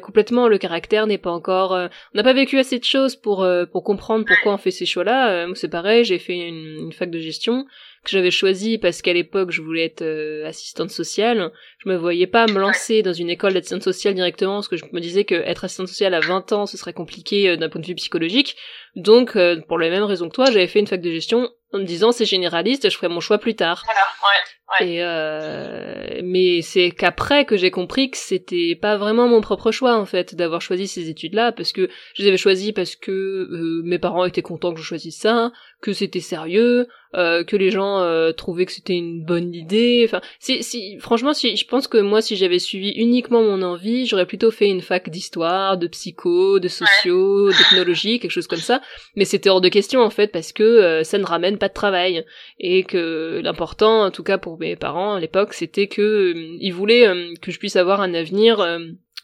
complètement. 0.03 0.47
Le 0.47 0.57
caractère 0.57 1.05
n'est 1.05 1.19
pas 1.19 1.29
encore. 1.29 1.73
Euh, 1.73 1.87
on 2.13 2.17
n'a 2.17 2.23
pas 2.23 2.33
vécu 2.33 2.57
assez 2.57 2.79
de 2.79 2.83
choses 2.83 3.15
pour 3.15 3.43
euh, 3.43 3.65
pour 3.65 3.83
comprendre 3.83 4.25
pourquoi 4.25 4.53
on 4.53 4.57
fait 4.57 4.71
ces 4.71 4.87
choix-là. 4.87 5.29
Euh, 5.29 5.53
c'est 5.53 5.69
pareil. 5.69 6.03
J'ai 6.03 6.17
fait 6.17 6.35
une, 6.35 6.85
une, 6.85 6.93
fac 6.93 7.11
de 7.11 7.19
gestion 7.19 7.67
que 8.07 8.17
j'avais 8.17 8.31
choisi 8.31 8.77
parce 8.77 9.01
qu'à 9.01 9.13
l'époque 9.13 9.51
je 9.51 9.61
voulais 9.61 9.85
être 9.85 10.03
assistante 10.45 10.89
sociale. 10.89 11.51
Je 11.79 11.89
me 11.89 11.95
voyais 11.95 12.27
pas 12.27 12.47
me 12.47 12.59
lancer 12.59 13.03
dans 13.03 13.13
une 13.13 13.29
école 13.29 13.53
d'assistante 13.53 13.83
sociale 13.83 14.15
directement 14.15 14.55
parce 14.55 14.67
que 14.67 14.77
je 14.77 14.85
me 14.91 14.99
disais 14.99 15.25
que 15.25 15.35
être 15.35 15.65
assistante 15.65 15.89
sociale 15.89 16.13
à 16.13 16.19
20 16.19 16.53
ans 16.53 16.65
ce 16.65 16.77
serait 16.77 16.93
compliqué 16.93 17.57
d'un 17.57 17.69
point 17.69 17.81
de 17.81 17.85
vue 17.85 17.95
psychologique. 17.95 18.55
Donc 18.95 19.37
pour 19.67 19.77
les 19.77 19.89
mêmes 19.89 20.03
raisons 20.03 20.29
que 20.29 20.35
toi, 20.35 20.45
j'avais 20.45 20.67
fait 20.67 20.79
une 20.79 20.87
fac 20.87 21.01
de 21.01 21.11
gestion 21.11 21.49
en 21.77 21.81
me 21.81 21.85
disant 21.85 22.11
c'est 22.11 22.25
généraliste, 22.25 22.89
je 22.89 22.95
ferai 22.95 23.07
mon 23.07 23.19
choix 23.19 23.37
plus 23.37 23.55
tard. 23.55 23.83
Voilà, 23.85 24.01
ouais. 24.23 24.85
ouais. 24.85 24.93
Et 24.93 25.03
euh, 25.03 26.21
mais 26.23 26.61
c'est 26.61 26.91
qu'après 26.91 27.45
que 27.45 27.57
j'ai 27.57 27.71
compris 27.71 28.11
que 28.11 28.17
c'était 28.17 28.77
pas 28.79 28.97
vraiment 28.97 29.27
mon 29.27 29.41
propre 29.41 29.71
choix 29.71 29.95
en 29.95 30.05
fait 30.05 30.35
d'avoir 30.35 30.61
choisi 30.61 30.87
ces 30.87 31.09
études-là 31.09 31.51
parce 31.51 31.71
que 31.71 31.89
je 32.13 32.23
les 32.23 32.29
avais 32.29 32.37
choisies 32.37 32.73
parce 32.73 32.95
que 32.95 33.11
euh, 33.11 33.81
mes 33.83 33.99
parents 33.99 34.25
étaient 34.25 34.41
contents 34.41 34.73
que 34.73 34.79
je 34.79 34.85
choisisse 34.85 35.17
ça, 35.17 35.51
que 35.81 35.93
c'était 35.93 36.19
sérieux, 36.19 36.87
euh, 37.15 37.43
que 37.43 37.55
les 37.55 37.71
gens 37.71 38.01
euh, 38.01 38.31
trouvaient 38.31 38.65
que 38.65 38.71
c'était 38.71 38.95
une 38.95 39.23
bonne 39.23 39.53
idée. 39.53 40.03
Enfin, 40.05 40.21
si, 40.39 40.63
si, 40.63 40.97
franchement, 40.99 41.33
si, 41.33 41.55
je 41.55 41.65
pense 41.65 41.87
que 41.87 41.97
moi, 41.97 42.21
si 42.21 42.35
j'avais 42.35 42.59
suivi 42.59 42.89
uniquement 42.91 43.41
mon 43.41 43.61
envie, 43.61 44.05
j'aurais 44.05 44.25
plutôt 44.25 44.51
fait 44.51 44.67
une 44.67 44.81
fac 44.81 45.09
d'histoire, 45.09 45.77
de 45.77 45.87
psycho, 45.87 46.59
de 46.59 46.67
sociaux, 46.67 47.49
d'ethnologie, 47.49 48.19
quelque 48.19 48.31
chose 48.31 48.47
comme 48.47 48.59
ça. 48.59 48.81
Mais 49.15 49.25
c'était 49.25 49.49
hors 49.49 49.61
de 49.61 49.69
question 49.69 50.01
en 50.01 50.09
fait 50.09 50.27
parce 50.27 50.51
que 50.51 51.03
ça 51.03 51.17
ne 51.17 51.25
ramène 51.25 51.57
pas 51.57 51.66
de 51.67 51.73
travail. 51.73 52.25
Et 52.59 52.83
que 52.83 53.41
l'important, 53.43 54.05
en 54.05 54.11
tout 54.11 54.23
cas 54.23 54.37
pour 54.37 54.59
mes 54.59 54.75
parents 54.75 55.15
à 55.15 55.19
l'époque, 55.19 55.53
c'était 55.53 55.87
que 55.87 56.33
ils 56.35 56.73
voulaient 56.73 57.33
que 57.41 57.51
je 57.51 57.59
puisse 57.59 57.75
avoir 57.75 58.01
un 58.01 58.13
avenir 58.13 58.65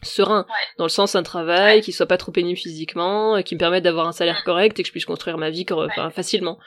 serein. 0.02 0.46
Dans 0.78 0.86
le 0.86 0.90
sens 0.90 1.16
un 1.16 1.24
travail 1.24 1.82
qui 1.82 1.92
soit 1.92 2.06
pas 2.06 2.18
trop 2.18 2.32
pénible 2.32 2.60
physiquement 2.60 3.42
qui 3.44 3.56
me 3.56 3.60
permette 3.60 3.84
d'avoir 3.84 4.08
un 4.08 4.12
salaire 4.12 4.40
mm. 4.42 4.46
correct 4.46 4.80
et 4.80 4.84
que 4.84 4.88
je 4.88 4.92
puisse 4.92 5.06
construire 5.06 5.38
ma 5.38 5.50
vie 5.50 5.66
facilement. 6.14 6.60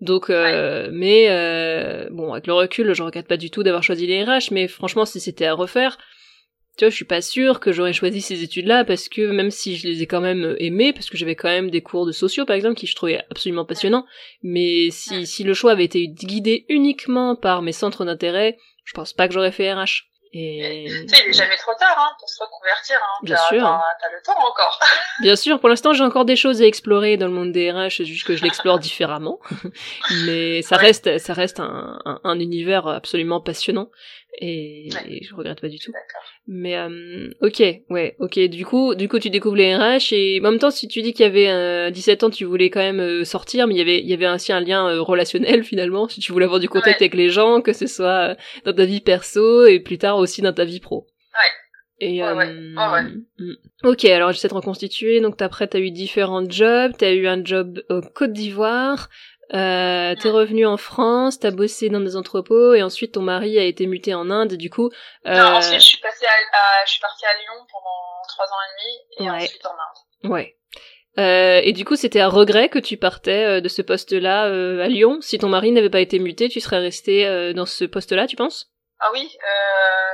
Donc, 0.00 0.28
euh, 0.28 0.90
mais 0.92 1.26
euh, 1.30 2.08
bon, 2.10 2.32
avec 2.32 2.46
le 2.46 2.52
recul, 2.52 2.92
je 2.92 3.02
regrette 3.02 3.28
pas 3.28 3.36
du 3.36 3.50
tout 3.50 3.62
d'avoir 3.62 3.82
choisi 3.82 4.06
les 4.06 4.24
RH, 4.24 4.50
mais 4.50 4.68
franchement, 4.68 5.04
si 5.04 5.20
c'était 5.20 5.46
à 5.46 5.54
refaire, 5.54 5.98
tu 6.76 6.84
vois, 6.84 6.90
je 6.90 6.96
suis 6.96 7.04
pas 7.04 7.22
sûre 7.22 7.60
que 7.60 7.72
j'aurais 7.72 7.92
choisi 7.92 8.20
ces 8.20 8.42
études-là 8.42 8.84
parce 8.84 9.08
que 9.08 9.30
même 9.30 9.50
si 9.50 9.76
je 9.76 9.86
les 9.86 10.02
ai 10.02 10.06
quand 10.06 10.20
même 10.20 10.56
aimées, 10.58 10.92
parce 10.92 11.08
que 11.08 11.16
j'avais 11.16 11.36
quand 11.36 11.48
même 11.48 11.70
des 11.70 11.82
cours 11.82 12.06
de 12.06 12.12
sociaux 12.12 12.44
par 12.44 12.56
exemple 12.56 12.76
qui 12.76 12.86
je 12.86 12.96
trouvais 12.96 13.24
absolument 13.30 13.64
passionnants, 13.64 14.06
mais 14.42 14.90
si, 14.90 15.26
si 15.26 15.44
le 15.44 15.54
choix 15.54 15.72
avait 15.72 15.84
été 15.84 16.08
guidé 16.08 16.66
uniquement 16.68 17.36
par 17.36 17.62
mes 17.62 17.72
centres 17.72 18.04
d'intérêt, 18.04 18.58
je 18.84 18.92
pense 18.92 19.12
pas 19.12 19.28
que 19.28 19.34
j'aurais 19.34 19.52
fait 19.52 19.72
RH. 19.72 20.04
Et... 20.36 20.86
Tu 20.88 21.08
sais, 21.08 21.22
il 21.24 21.30
est 21.30 21.32
jamais 21.32 21.56
trop 21.56 21.72
tard 21.78 21.96
hein, 21.96 22.10
pour 22.18 22.28
se 22.28 22.42
reconvertir. 22.42 22.96
Hein. 22.96 23.20
Bien 23.22 23.36
sûr. 23.36 23.80
T'as 24.00 24.10
le 24.10 24.20
temps 24.24 24.36
encore. 24.36 24.80
Bien 25.20 25.36
sûr. 25.36 25.60
Pour 25.60 25.68
l'instant, 25.68 25.92
j'ai 25.92 26.02
encore 26.02 26.24
des 26.24 26.34
choses 26.34 26.60
à 26.60 26.66
explorer 26.66 27.16
dans 27.16 27.28
le 27.28 27.32
monde 27.32 27.52
des 27.52 27.70
RH, 27.70 28.02
juste 28.02 28.26
que 28.26 28.34
je 28.34 28.42
l'explore 28.42 28.78
différemment. 28.80 29.38
Mais 30.26 30.60
ça 30.62 30.76
reste, 30.76 31.18
ça 31.18 31.34
reste 31.34 31.60
un, 31.60 32.00
un, 32.04 32.20
un, 32.24 32.40
univers 32.40 32.88
absolument 32.88 33.40
passionnant 33.40 33.90
et, 34.38 34.88
je 35.22 35.34
regrette 35.34 35.60
pas 35.60 35.68
du 35.68 35.78
tout. 35.78 35.92
Mais 36.46 36.76
euh, 36.76 37.30
ok, 37.40 37.62
ouais, 37.90 38.16
ok. 38.18 38.38
Du 38.48 38.66
coup, 38.66 38.94
du 38.94 39.08
coup, 39.08 39.18
tu 39.18 39.30
découvres 39.30 39.56
les 39.56 39.74
RH 39.74 40.12
et 40.12 40.40
en 40.40 40.50
même 40.50 40.58
temps, 40.58 40.70
si 40.70 40.88
tu 40.88 41.02
dis 41.02 41.12
qu'il 41.12 41.24
y 41.24 41.28
avait 41.28 41.48
euh, 41.48 41.90
17 41.90 42.24
ans, 42.24 42.30
tu 42.30 42.44
voulais 42.44 42.70
quand 42.70 42.80
même 42.80 43.00
euh, 43.00 43.24
sortir, 43.24 43.66
mais 43.66 43.74
il 43.74 43.78
y 43.78 43.80
avait, 43.80 44.00
il 44.00 44.06
y 44.06 44.12
avait 44.12 44.28
aussi 44.28 44.52
un 44.52 44.60
lien 44.60 44.88
euh, 44.88 45.00
relationnel 45.00 45.62
finalement. 45.64 46.08
Si 46.08 46.20
tu 46.20 46.32
voulais 46.32 46.46
avoir 46.46 46.60
du 46.60 46.68
contact 46.68 47.00
avec 47.00 47.14
les 47.14 47.30
gens, 47.30 47.60
que 47.60 47.72
ce 47.72 47.86
soit 47.86 48.30
euh, 48.30 48.34
dans 48.64 48.72
ta 48.72 48.84
vie 48.84 49.00
perso 49.00 49.66
et 49.66 49.80
plus 49.80 49.98
tard 49.98 50.18
aussi 50.18 50.42
dans 50.42 50.52
ta 50.52 50.64
vie 50.64 50.80
pro. 50.80 51.06
Ouais. 51.32 52.06
Et 52.06 52.22
ouais, 52.22 52.52
hmm. 52.52 53.54
ok, 53.84 54.04
alors 54.06 54.32
j'essaie 54.32 54.48
de 54.48 54.54
reconstituer. 54.54 55.20
Donc 55.20 55.40
après, 55.40 55.68
t'as 55.68 55.78
eu 55.78 55.92
différents 55.92 56.44
jobs. 56.48 56.92
T'as 56.98 57.12
eu 57.12 57.28
un 57.28 57.42
job 57.44 57.82
au 57.88 58.00
Côte 58.00 58.32
d'Ivoire. 58.32 59.08
Euh, 59.52 60.14
t'es 60.14 60.30
revenu 60.30 60.64
en 60.64 60.78
France, 60.78 61.38
t'as 61.38 61.50
bossé 61.50 61.90
dans 61.90 62.00
des 62.00 62.16
entrepôts 62.16 62.72
et 62.72 62.82
ensuite 62.82 63.12
ton 63.12 63.20
mari 63.20 63.58
a 63.58 63.62
été 63.62 63.86
muté 63.86 64.14
en 64.14 64.30
Inde. 64.30 64.54
Du 64.54 64.70
coup, 64.70 64.90
euh... 65.26 65.34
non, 65.34 65.56
ensuite 65.56 65.80
je 65.80 65.86
suis 65.86 65.98
passée 65.98 66.26
à, 66.26 66.84
je 66.86 66.92
suis 66.92 67.00
partie 67.00 67.26
à 67.26 67.34
Lyon 67.34 67.66
pendant 67.70 68.22
trois 68.28 68.46
ans 68.46 68.62
et 68.62 68.72
demi 68.72 68.98
et 69.18 69.30
ouais. 69.30 69.44
ensuite 69.44 69.66
en 69.66 69.72
Inde. 69.72 70.32
Ouais. 70.32 70.56
Euh, 71.18 71.60
et 71.62 71.72
du 71.72 71.84
coup, 71.84 71.94
c'était 71.94 72.20
un 72.20 72.28
regret 72.28 72.68
que 72.68 72.78
tu 72.78 72.96
partais 72.96 73.44
euh, 73.44 73.60
de 73.60 73.68
ce 73.68 73.82
poste-là 73.82 74.46
euh, 74.46 74.82
à 74.82 74.88
Lyon. 74.88 75.18
Si 75.20 75.38
ton 75.38 75.48
mari 75.48 75.70
n'avait 75.70 75.90
pas 75.90 76.00
été 76.00 76.18
muté, 76.18 76.48
tu 76.48 76.60
serais 76.60 76.80
resté 76.80 77.26
euh, 77.26 77.52
dans 77.52 77.66
ce 77.66 77.84
poste-là, 77.84 78.26
tu 78.26 78.36
penses? 78.36 78.72
Ah 78.98 79.10
oui, 79.12 79.30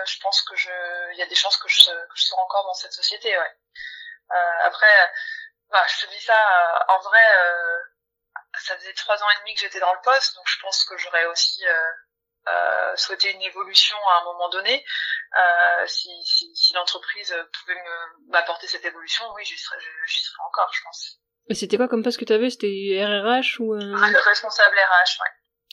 je 0.06 0.20
pense 0.20 0.42
que 0.42 0.56
je, 0.56 0.68
il 1.12 1.18
y 1.18 1.22
a 1.22 1.26
des 1.26 1.36
chances 1.36 1.56
que 1.56 1.68
je, 1.68 1.84
que 1.84 2.16
je 2.16 2.24
serai 2.24 2.40
encore 2.42 2.64
dans 2.64 2.74
cette 2.74 2.92
société, 2.92 3.28
ouais. 3.28 3.54
après, 4.64 4.86
bah, 5.70 5.84
je 5.86 6.04
te 6.04 6.10
dis 6.10 6.20
ça, 6.20 6.34
en 6.88 6.98
vrai 7.00 7.20
ça 8.58 8.76
faisait 8.76 8.92
trois 8.94 9.22
ans 9.22 9.30
et 9.36 9.40
demi 9.40 9.54
que 9.54 9.60
j'étais 9.60 9.80
dans 9.80 9.92
le 9.92 10.00
poste, 10.02 10.34
donc 10.36 10.46
je 10.46 10.60
pense 10.60 10.84
que 10.84 10.96
j'aurais 10.98 11.26
aussi 11.26 11.64
euh, 11.66 11.90
euh, 12.48 12.96
souhaité 12.96 13.30
une 13.32 13.42
évolution 13.42 13.96
à 14.08 14.20
un 14.20 14.24
moment 14.24 14.48
donné. 14.48 14.84
Euh, 15.38 15.86
si, 15.86 16.10
si, 16.24 16.54
si 16.54 16.74
l'entreprise 16.74 17.34
pouvait 17.52 17.78
m'apporter 18.28 18.66
cette 18.66 18.84
évolution, 18.84 19.24
oui, 19.34 19.44
j'y 19.44 19.58
serais, 19.58 19.78
j'y 20.06 20.20
serais 20.20 20.42
encore, 20.46 20.70
je 20.72 20.80
pense. 20.82 21.18
Mais 21.48 21.54
c'était 21.54 21.76
quoi 21.76 21.88
comme 21.88 22.02
poste 22.02 22.18
que 22.18 22.24
tu 22.24 22.32
avais 22.32 22.50
C'était 22.50 23.02
RRH 23.04 23.60
ou 23.60 23.74
un... 23.74 24.02
un 24.02 24.20
responsable 24.20 24.76
RH, 24.76 25.20
ouais. 25.20 25.30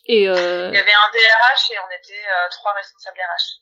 Et 0.07 0.27
euh... 0.27 0.69
Il 0.69 0.75
y 0.75 0.79
avait 0.79 0.93
un 0.93 1.11
DRH 1.11 1.71
et 1.71 1.79
on 1.79 1.89
était 1.91 2.25
euh, 2.27 2.49
trois 2.51 2.73
responsables 2.73 3.17
RH. 3.17 3.61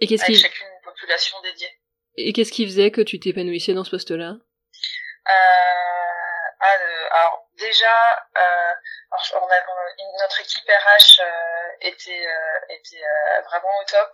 Et 0.00 0.06
qu'est-ce 0.06 0.24
avec 0.24 0.36
qui... 0.36 0.42
chacune 0.42 0.66
une 0.66 0.84
population 0.84 1.40
dédiée. 1.40 1.70
Et 2.16 2.32
qu'est-ce 2.32 2.52
qui 2.52 2.66
faisait 2.66 2.90
que 2.90 3.00
tu 3.00 3.18
t'épanouissais 3.18 3.74
dans 3.74 3.84
ce 3.84 3.90
poste-là? 3.90 4.30
Euh, 4.30 5.28
ah, 6.60 6.76
Alors 7.12 7.45
déjà, 7.58 8.26
euh, 8.36 8.74
notre 10.18 10.40
équipe 10.40 10.68
RH 10.68 11.20
euh, 11.20 11.68
était, 11.80 12.26
euh, 12.26 13.40
vraiment 13.42 13.78
au 13.78 13.84
top, 13.84 14.12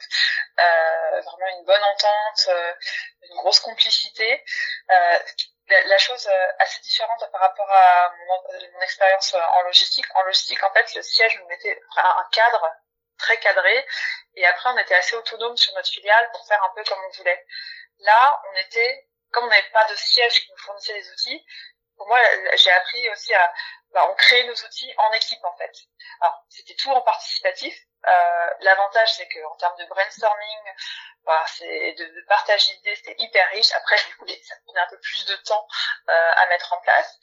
vraiment 0.56 1.58
une 1.58 1.64
bonne 1.64 1.82
entente, 1.82 2.48
une 3.22 3.36
grosse 3.36 3.60
complicité. 3.60 4.44
La, 5.68 5.98
chose 5.98 6.28
assez 6.58 6.80
différente 6.82 7.30
par 7.30 7.40
rapport 7.40 7.70
à 7.70 8.12
mon, 8.26 8.42
mon 8.74 8.80
expérience 8.80 9.34
en 9.34 9.62
logistique. 9.62 10.04
En 10.14 10.22
logistique, 10.24 10.62
en 10.62 10.72
fait, 10.72 10.94
le 10.94 11.02
siège 11.02 11.38
nous 11.38 11.46
mettait 11.46 11.80
un 11.96 12.26
cadre 12.32 12.70
très 13.18 13.38
cadré 13.38 13.86
et 14.34 14.44
après 14.46 14.70
on 14.70 14.78
était 14.78 14.96
assez 14.96 15.14
autonome 15.14 15.56
sur 15.56 15.72
notre 15.74 15.88
filiale 15.88 16.28
pour 16.32 16.46
faire 16.46 16.62
un 16.62 16.72
peu 16.74 16.82
comme 16.84 16.98
on 17.06 17.16
voulait. 17.16 17.46
Là, 18.00 18.42
on 18.50 18.56
était 18.56 19.08
comme 19.32 19.44
on 19.44 19.48
n'avait 19.48 19.70
pas 19.72 19.86
de 19.86 19.96
siège 19.96 20.40
qui 20.40 20.50
nous 20.50 20.58
fournissait 20.58 20.92
des 20.92 21.10
outils, 21.10 21.44
pour 22.02 22.08
moi, 22.08 22.18
j'ai 22.56 22.72
appris 22.72 23.08
aussi 23.10 23.32
à, 23.32 23.52
bah, 23.92 24.08
on 24.10 24.14
crée 24.16 24.42
nos 24.44 24.54
outils 24.54 24.92
en 24.98 25.12
équipe 25.12 25.44
en 25.44 25.56
fait. 25.56 25.70
Alors 26.20 26.44
c'était 26.48 26.74
tout 26.74 26.90
en 26.90 27.00
participatif. 27.00 27.78
Euh, 28.04 28.50
L'avantage 28.58 29.14
c'est 29.14 29.28
que 29.28 29.38
en 29.44 29.54
termes 29.54 29.76
de 29.78 29.84
brainstorming, 29.84 30.74
bah, 31.24 31.44
c'est 31.46 31.92
de, 31.92 32.04
de 32.04 32.26
partage 32.26 32.66
d'idées, 32.66 32.96
c'était 32.96 33.14
hyper 33.22 33.48
riche. 33.50 33.70
Après, 33.76 33.94
du 34.08 34.16
coup, 34.16 34.26
ça 34.26 34.56
prenait 34.66 34.80
un 34.80 34.88
peu 34.88 34.98
plus 34.98 35.24
de 35.26 35.36
temps 35.36 35.64
euh, 36.08 36.30
à 36.38 36.46
mettre 36.46 36.72
en 36.72 36.80
place. 36.80 37.16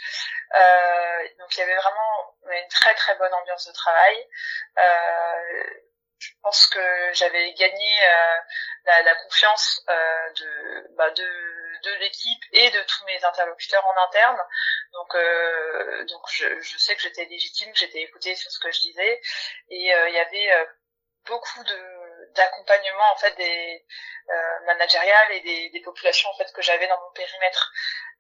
Euh, 0.56 1.28
donc 1.40 1.58
il 1.58 1.60
y 1.60 1.64
avait 1.64 1.76
vraiment 1.76 2.38
une 2.52 2.68
très 2.70 2.96
très 2.96 3.16
bonne 3.16 3.34
ambiance 3.34 3.68
de 3.68 3.74
travail. 3.74 4.30
Euh, 4.78 5.64
je 6.20 6.32
pense 6.42 6.68
que 6.68 7.14
j'avais 7.14 7.54
gagné 7.54 8.04
euh, 8.04 8.40
la, 8.86 9.02
la, 9.04 9.16
confiance 9.16 9.82
euh, 9.90 10.30
de, 10.34 10.96
bah, 10.96 11.10
de 11.12 11.59
de 11.84 11.92
l'équipe 12.00 12.44
et 12.52 12.70
de 12.72 12.82
tous 12.84 13.06
mes 13.06 13.24
interlocuteurs 13.24 13.86
en 13.86 14.08
interne. 14.08 14.40
Donc, 14.94 15.16
euh, 15.16 16.06
donc 16.06 16.22
je, 16.32 16.60
je, 16.62 16.78
sais 16.78 16.96
que 16.96 17.02
j'étais 17.02 17.26
légitime, 17.26 17.72
j'étais 17.76 18.02
écoutée 18.02 18.36
sur 18.36 18.52
ce 18.52 18.60
que 18.60 18.72
je 18.72 18.82
disais. 18.82 19.22
Et 19.70 19.94
euh, 19.94 20.10
il 20.10 20.16
y 20.16 20.20
avait 20.20 20.52
euh, 20.52 20.66
beaucoup 21.26 21.64
de 21.64 22.00
d'accompagnement 22.34 23.12
en 23.14 23.18
fait 23.18 23.36
des 23.38 23.86
euh, 24.30 24.60
managériales 24.66 25.32
et 25.32 25.42
des, 25.42 25.70
des, 25.72 25.82
populations 25.82 26.30
en 26.30 26.38
fait 26.38 26.52
que 26.54 26.62
j'avais 26.62 26.88
dans 26.88 27.00
mon 27.00 27.12
périmètre. 27.12 27.72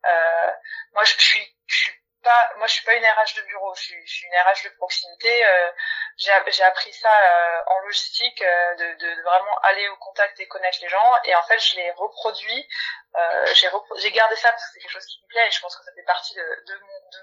Euh, 0.06 0.52
moi, 0.94 1.04
je 1.04 1.14
suis, 1.20 1.58
je 1.68 1.76
suis 1.76 1.94
pas, 2.24 2.52
moi 2.58 2.68
je 2.68 2.74
suis 2.74 2.86
pas 2.86 2.94
une 2.96 3.06
RH 3.06 3.36
de 3.38 3.42
bureau, 3.44 3.74
je 3.76 3.82
suis, 3.82 4.08
je 4.08 4.14
suis 4.14 4.28
une 4.28 4.34
RH 4.34 4.64
de 4.66 4.76
proximité. 4.78 5.46
Euh, 5.46 5.72
j'ai 6.18 6.64
appris 6.64 6.94
ça 6.94 7.10
euh, 7.10 7.62
en 7.68 7.80
logistique, 7.80 8.42
euh, 8.42 8.76
de, 8.76 8.94
de, 8.96 9.22
vraiment 9.22 9.58
aller 9.64 9.88
au 9.90 9.96
contact 9.98 10.40
et 10.40 10.48
connaître 10.48 10.80
les 10.82 10.90
gens. 10.90 11.16
Et 11.24 11.36
en 11.36 11.44
fait, 11.44 11.60
je 11.60 11.76
l'ai 11.78 11.92
reproduit. 11.92 12.68
Euh, 13.16 13.54
j'ai 13.98 14.12
gardé 14.12 14.36
ça 14.36 14.52
parce 14.52 14.64
que 14.66 14.70
c'est 14.74 14.80
quelque 14.80 14.92
chose 14.92 15.06
qui 15.06 15.22
me 15.24 15.28
plaît 15.28 15.48
et 15.48 15.52
je 15.52 15.62
pense 15.62 15.76
que 15.76 15.84
ça 15.84 15.92
fait 15.96 16.04
partie 16.04 16.36
de, 16.36 16.42
de, 16.42 16.76
mon, 16.76 17.10
de 17.10 17.20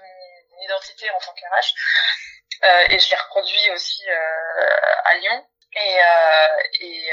mon 0.49 0.61
identité 0.61 1.09
en 1.11 1.19
tant 1.19 1.33
qu'RH. 1.33 1.73
et 2.89 2.99
je 2.99 3.09
l'ai 3.09 3.17
reproduit 3.17 3.71
aussi 3.71 4.03
à 4.09 5.15
Lyon. 5.15 5.47
Et, 5.75 5.97
et 6.81 7.11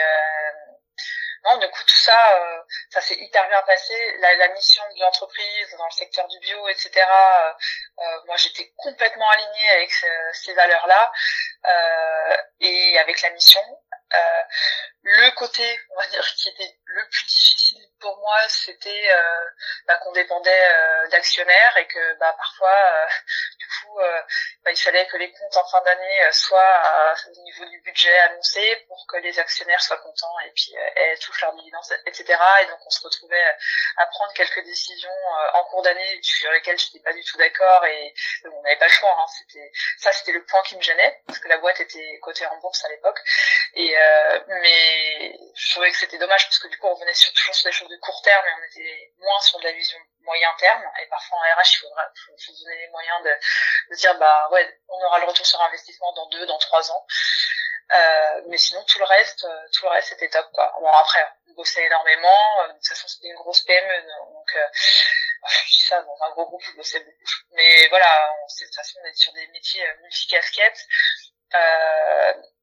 non, 1.45 1.59
du 1.59 1.69
coup, 1.69 1.83
tout 1.83 1.97
ça, 1.97 2.41
euh, 2.41 2.63
ça 2.91 3.01
s'est 3.03 3.17
hyper 3.17 3.47
bien 3.49 3.63
passé. 3.63 3.95
La, 4.19 4.49
mission 4.49 4.83
de 4.95 5.01
l'entreprise 5.01 5.77
dans 5.77 5.85
le 5.85 5.91
secteur 5.91 6.27
du 6.29 6.39
bio, 6.39 6.69
etc. 6.69 6.91
Euh, 6.97 7.53
euh, 7.99 8.21
moi, 8.27 8.37
j'étais 8.37 8.73
complètement 8.77 9.29
alignée 9.29 9.71
avec 9.73 9.93
ces 10.33 10.55
valeurs-là 10.55 11.13
et 12.61 12.99
avec 12.99 13.21
la 13.23 13.31
mission. 13.31 13.61
Le 15.05 15.31
côté, 15.33 15.79
on 15.90 16.01
va 16.01 16.07
dire, 16.07 16.27
qui 16.35 16.49
était 16.49 16.79
le 16.87 17.09
plus 17.11 17.27
difficile 17.27 17.87
pour 18.05 18.19
moi, 18.19 18.37
c'était 18.49 19.11
euh, 19.11 19.45
bah, 19.87 19.97
qu'on 19.97 20.12
dépendait 20.12 20.51
euh, 20.51 21.09
d'actionnaires 21.09 21.77
et 21.79 21.87
que 21.87 22.14
bah, 22.19 22.35
parfois, 22.37 22.69
euh, 22.69 23.07
du 23.59 23.67
coup, 23.67 23.99
bah, 24.62 24.73
il 24.73 24.77
fallait 24.77 25.07
que 25.07 25.17
les 25.17 25.31
comptes 25.33 25.57
en 25.57 25.64
fin 25.67 25.81
d'année 25.83 26.33
soient 26.33 27.14
au 27.29 27.43
niveau 27.43 27.64
du 27.67 27.81
budget 27.81 28.17
annoncé 28.21 28.77
pour 28.88 29.07
que 29.09 29.17
les 29.19 29.38
actionnaires 29.38 29.81
soient 29.83 29.99
contents 29.99 30.38
et 30.47 30.51
puis 30.51 30.75
aient 30.97 31.17
touchent 31.19 31.43
leurs 31.43 31.55
dividendes, 31.55 31.85
etc. 32.07 32.38
Et 32.62 32.67
donc 32.67 32.79
on 32.85 32.90
se 32.90 33.03
retrouvait 33.03 33.45
à 33.97 34.07
prendre 34.07 34.33
quelques 34.35 34.64
décisions 34.64 35.11
en 35.55 35.64
cours 35.64 35.83
d'année 35.83 36.21
sur 36.23 36.51
lesquelles 36.51 36.79
j'étais 36.79 37.01
pas 37.01 37.12
du 37.12 37.23
tout 37.25 37.37
d'accord 37.38 37.85
et 37.87 38.14
on 38.45 38.62
n'avait 38.62 38.79
pas 38.79 38.87
le 38.87 38.93
choix. 38.93 39.14
Hein. 39.19 39.27
C'était 39.38 39.71
ça, 39.99 40.12
c'était 40.12 40.33
le 40.33 40.45
point 40.45 40.62
qui 40.62 40.77
me 40.77 40.83
gênait 40.83 41.23
parce 41.27 41.38
que 41.38 41.49
la 41.49 41.59
boîte 41.59 41.81
était 41.81 42.19
cotée 42.21 42.47
en 42.47 42.57
bourse 42.59 42.85
à 42.85 42.88
l'époque. 42.88 43.21
Et 43.75 43.97
mais 44.49 44.94
je 45.55 45.71
trouvais 45.71 45.91
que 45.91 45.99
c'était 45.99 46.19
dommage 46.19 46.45
parce 46.45 46.59
que 46.59 46.69
du 46.69 46.79
coup 46.79 46.87
on 46.87 46.95
revenait 46.95 47.15
sur, 47.15 47.33
toujours 47.33 47.55
sur 47.55 47.69
des 47.69 47.73
choses 47.73 47.89
de 47.89 47.97
court 47.97 48.21
terme 48.23 48.47
et 48.47 48.53
on 48.61 48.65
était 48.65 49.13
moins 49.19 49.41
sur 49.41 49.59
de 49.59 49.65
la 49.65 49.73
vision 49.73 49.99
moyen 50.21 50.53
terme. 50.59 50.83
Et 51.03 51.07
parfois 51.07 51.39
en 51.39 51.43
RH, 51.43 51.75
il 51.75 51.79
faudra 51.83 52.03
faut, 52.27 52.53
donner 52.53 52.79
les 52.79 52.89
moyens 52.89 53.23
de, 53.25 53.95
dire 53.97 54.19
bah 54.19 54.49
ouais, 54.51 54.81
on 54.89 55.05
aura 55.05 55.19
le 55.19 55.27
retour 55.27 55.47
sur 55.47 55.61
investissement 55.63 56.13
dans 56.15 56.29
deux, 56.29 56.47
dans 56.47 56.59
trois 56.59 56.91
ans. 56.91 57.07
Euh, 57.93 58.43
mais 58.49 58.57
sinon 58.57 58.83
tout 58.85 58.99
le 58.99 59.05
reste, 59.05 59.45
euh, 59.45 59.69
tout 59.73 59.85
le 59.85 59.91
reste 59.91 60.09
c'était 60.09 60.31
top 60.31 60.51
quoi. 60.53 60.75
Bon 60.81 60.89
après, 60.89 61.27
on 61.49 61.53
bossait 61.53 61.85
énormément. 61.85 62.61
Euh, 62.61 62.69
de 62.69 62.73
toute 62.75 62.89
façon 62.89 63.09
c'était 63.09 63.29
une 63.29 63.37
grosse 63.37 63.61
PM, 63.63 64.07
donc 64.07 64.59
je 65.49 65.73
dis 65.73 65.85
ça 65.87 66.03
dans 66.03 66.17
un 66.23 66.31
gros 66.31 66.47
groupe, 66.47 66.63
je 66.65 66.73
bossais 66.77 67.01
beaucoup. 67.01 67.25
Mais 67.53 67.89
voilà, 67.89 68.33
on, 68.41 68.47
de 68.47 68.65
toute 68.65 68.75
façon 68.75 68.99
on 69.03 69.07
est 69.07 69.15
sur 69.15 69.33
des 69.35 69.47
métiers 69.49 69.87
multi 70.01 70.27
casquettes. 70.29 70.87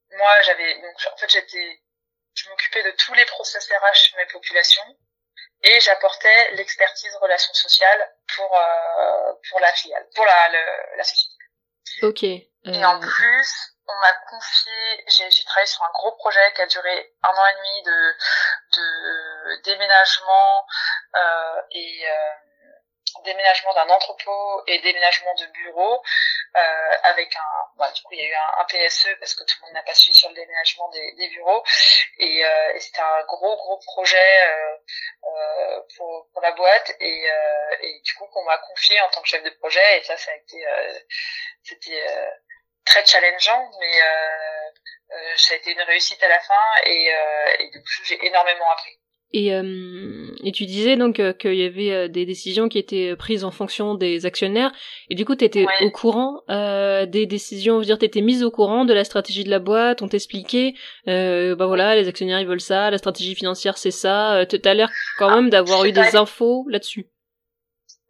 moi 0.09 0.41
j'avais 0.41 0.81
donc 0.81 0.95
en 1.13 1.17
fait 1.17 1.29
j'étais 1.29 1.81
je 2.41 2.49
m'occupais 2.49 2.83
de 2.83 2.91
tous 2.91 3.13
les 3.13 3.25
process 3.25 3.69
RH 3.69 4.15
mes 4.17 4.25
populations 4.27 4.97
et 5.63 5.79
j'apportais 5.79 6.51
l'expertise 6.51 7.15
relations 7.21 7.53
sociales 7.53 8.15
pour 8.35 8.57
euh, 8.57 9.33
pour 9.49 9.59
la 9.59 9.71
filiale, 9.73 10.07
pour 10.15 10.25
la 10.25 10.49
la 10.97 11.03
société. 11.03 11.35
Ok. 12.03 12.23
Et 12.23 12.85
en 12.85 13.01
euh, 13.01 13.07
plus, 13.07 13.75
on 13.87 13.99
m'a 13.99 14.13
confié, 14.29 15.05
j'ai 15.07 15.43
travaillé 15.43 15.67
sur 15.67 15.83
un 15.83 15.91
gros 15.93 16.11
projet 16.13 16.53
qui 16.53 16.61
a 16.61 16.67
duré 16.67 17.13
un 17.23 17.29
an 17.29 17.45
et 17.47 17.55
demi 17.57 17.83
de 17.83 18.15
de 18.75 19.61
déménagement 19.63 20.65
euh, 21.15 21.61
et 21.71 22.07
euh, 22.07 22.13
déménagement 23.23 23.73
d'un 23.73 23.89
entrepôt 23.89 24.63
et 24.67 24.79
déménagement 24.79 25.33
de 25.35 25.45
bureau 25.47 26.01
euh, 26.55 26.95
avec 27.03 27.35
un 27.35 27.61
bah, 27.77 27.91
du 27.91 28.01
coup 28.03 28.13
il 28.13 28.19
y 28.19 28.23
a 28.23 28.29
eu 28.29 28.33
un, 28.57 28.65
PSE 28.65 29.09
parce 29.19 29.35
que 29.35 29.43
tout 29.43 29.55
le 29.61 29.65
monde 29.65 29.73
n'a 29.73 29.83
pas 29.83 29.93
suivi 29.93 30.17
sur 30.17 30.29
le 30.29 30.35
déménagement 30.35 30.89
des, 30.89 31.13
des 31.13 31.29
bureaux. 31.29 31.63
Et, 32.19 32.45
euh, 32.45 32.73
et 32.73 32.79
c'était 32.79 33.01
un 33.01 33.23
gros 33.25 33.55
gros 33.55 33.77
projet 33.79 34.47
euh, 34.47 34.75
euh 35.25 35.81
pour, 35.97 36.27
pour 36.31 36.41
la 36.41 36.51
boîte. 36.51 36.95
Et, 36.99 37.31
euh, 37.31 37.77
et 37.81 37.99
du 38.01 38.13
coup 38.15 38.27
qu'on 38.27 38.43
m'a 38.43 38.57
confié 38.59 38.99
en 39.01 39.09
tant 39.09 39.21
que 39.21 39.27
chef 39.27 39.43
de 39.43 39.49
projet. 39.51 39.97
Et 39.99 40.03
ça 40.03 40.17
ça 40.17 40.31
a 40.31 40.35
été 40.35 40.65
euh, 40.67 40.99
c'était 41.63 42.31
très 42.85 43.05
challengeant 43.05 43.71
mais 43.79 43.99
ça 45.37 45.53
a 45.53 45.57
été 45.57 45.71
une 45.71 45.81
réussite 45.81 46.21
à 46.23 46.27
la 46.27 46.39
fin. 46.39 46.81
Et, 46.85 47.11
et 47.59 47.69
du 47.69 47.79
coup 47.79 47.89
j'ai 48.05 48.25
énormément 48.25 48.69
appris 48.71 49.00
et, 49.33 49.53
euh, 49.53 50.27
et 50.43 50.51
tu 50.51 50.65
disais 50.65 50.97
donc 50.97 51.19
euh, 51.19 51.33
qu'il 51.33 51.55
y 51.55 51.63
avait 51.63 51.91
euh, 51.91 52.07
des 52.07 52.25
décisions 52.25 52.69
qui 52.69 52.77
étaient 52.77 53.15
prises 53.15 53.43
en 53.43 53.51
fonction 53.51 53.95
des 53.95 54.25
actionnaires. 54.25 54.71
Et 55.09 55.15
du 55.15 55.25
coup, 55.25 55.35
tu 55.35 55.45
étais 55.45 55.65
au 55.83 55.91
courant 55.91 56.41
euh, 56.49 57.05
des 57.05 57.25
décisions, 57.25 57.79
veux 57.79 57.85
dire, 57.85 57.97
tu 57.97 58.05
étais 58.05 58.21
mise 58.21 58.43
au 58.43 58.51
courant 58.51 58.85
de 58.85 58.93
la 58.93 59.03
stratégie 59.03 59.43
de 59.43 59.49
la 59.49 59.59
boîte, 59.59 60.01
on 60.01 60.07
t'expliquait, 60.07 60.73
euh, 61.07 61.55
bah 61.55 61.67
voilà, 61.67 61.95
les 61.95 62.07
actionnaires 62.07 62.39
ils 62.39 62.47
veulent 62.47 62.61
ça, 62.61 62.89
la 62.89 62.97
stratégie 62.97 63.35
financière 63.35 63.77
c'est 63.77 63.91
ça. 63.91 64.45
Tu 64.49 64.57
as 64.63 64.73
l'air 64.73 64.89
quand 65.17 65.33
même 65.35 65.49
d'avoir 65.49 65.85
eu 65.85 65.91
des 65.91 66.15
infos 66.15 66.65
là-dessus. 66.69 67.10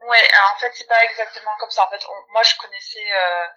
Ouais, 0.01 0.27
en 0.55 0.57
fait, 0.59 0.71
c'est 0.73 0.87
pas 0.87 1.03
exactement 1.05 1.51
comme 1.59 1.69
ça. 1.69 1.85
En 1.85 1.89
fait, 1.89 2.03
moi, 2.29 2.41
je 2.41 2.55
connaissais 2.57 3.11
euh, 3.13 3.47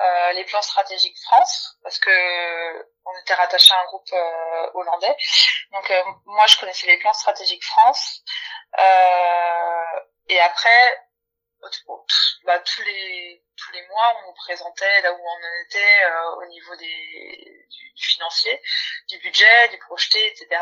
euh, 0.00 0.32
les 0.32 0.44
plans 0.44 0.62
stratégiques 0.62 1.18
France 1.24 1.76
parce 1.82 1.98
que 1.98 2.86
on 3.04 3.18
était 3.20 3.34
rattaché 3.34 3.74
à 3.74 3.80
un 3.80 3.84
groupe 3.86 4.12
euh, 4.12 4.70
hollandais. 4.74 5.16
Donc, 5.72 5.90
euh, 5.90 6.02
moi, 6.26 6.46
je 6.46 6.58
connaissais 6.60 6.86
les 6.86 6.98
plans 6.98 7.12
stratégiques 7.12 7.64
France. 7.64 8.22
Euh, 8.78 10.00
et 10.28 10.38
après, 10.40 11.02
bah, 12.44 12.60
tous 12.60 12.82
les 12.82 13.42
tous 13.56 13.72
les 13.72 13.84
mois, 13.88 14.14
on 14.18 14.28
nous 14.28 14.34
présentait 14.34 15.00
là 15.02 15.12
où 15.12 15.20
on 15.20 15.30
en 15.30 15.62
était 15.66 16.04
au 16.36 16.46
niveau 16.46 16.76
des 16.76 17.66
du, 17.68 17.92
du 17.92 18.06
financier, 18.06 18.62
du 19.08 19.18
budget, 19.18 19.68
du 19.70 19.78
projeté, 19.78 20.24
etc. 20.28 20.60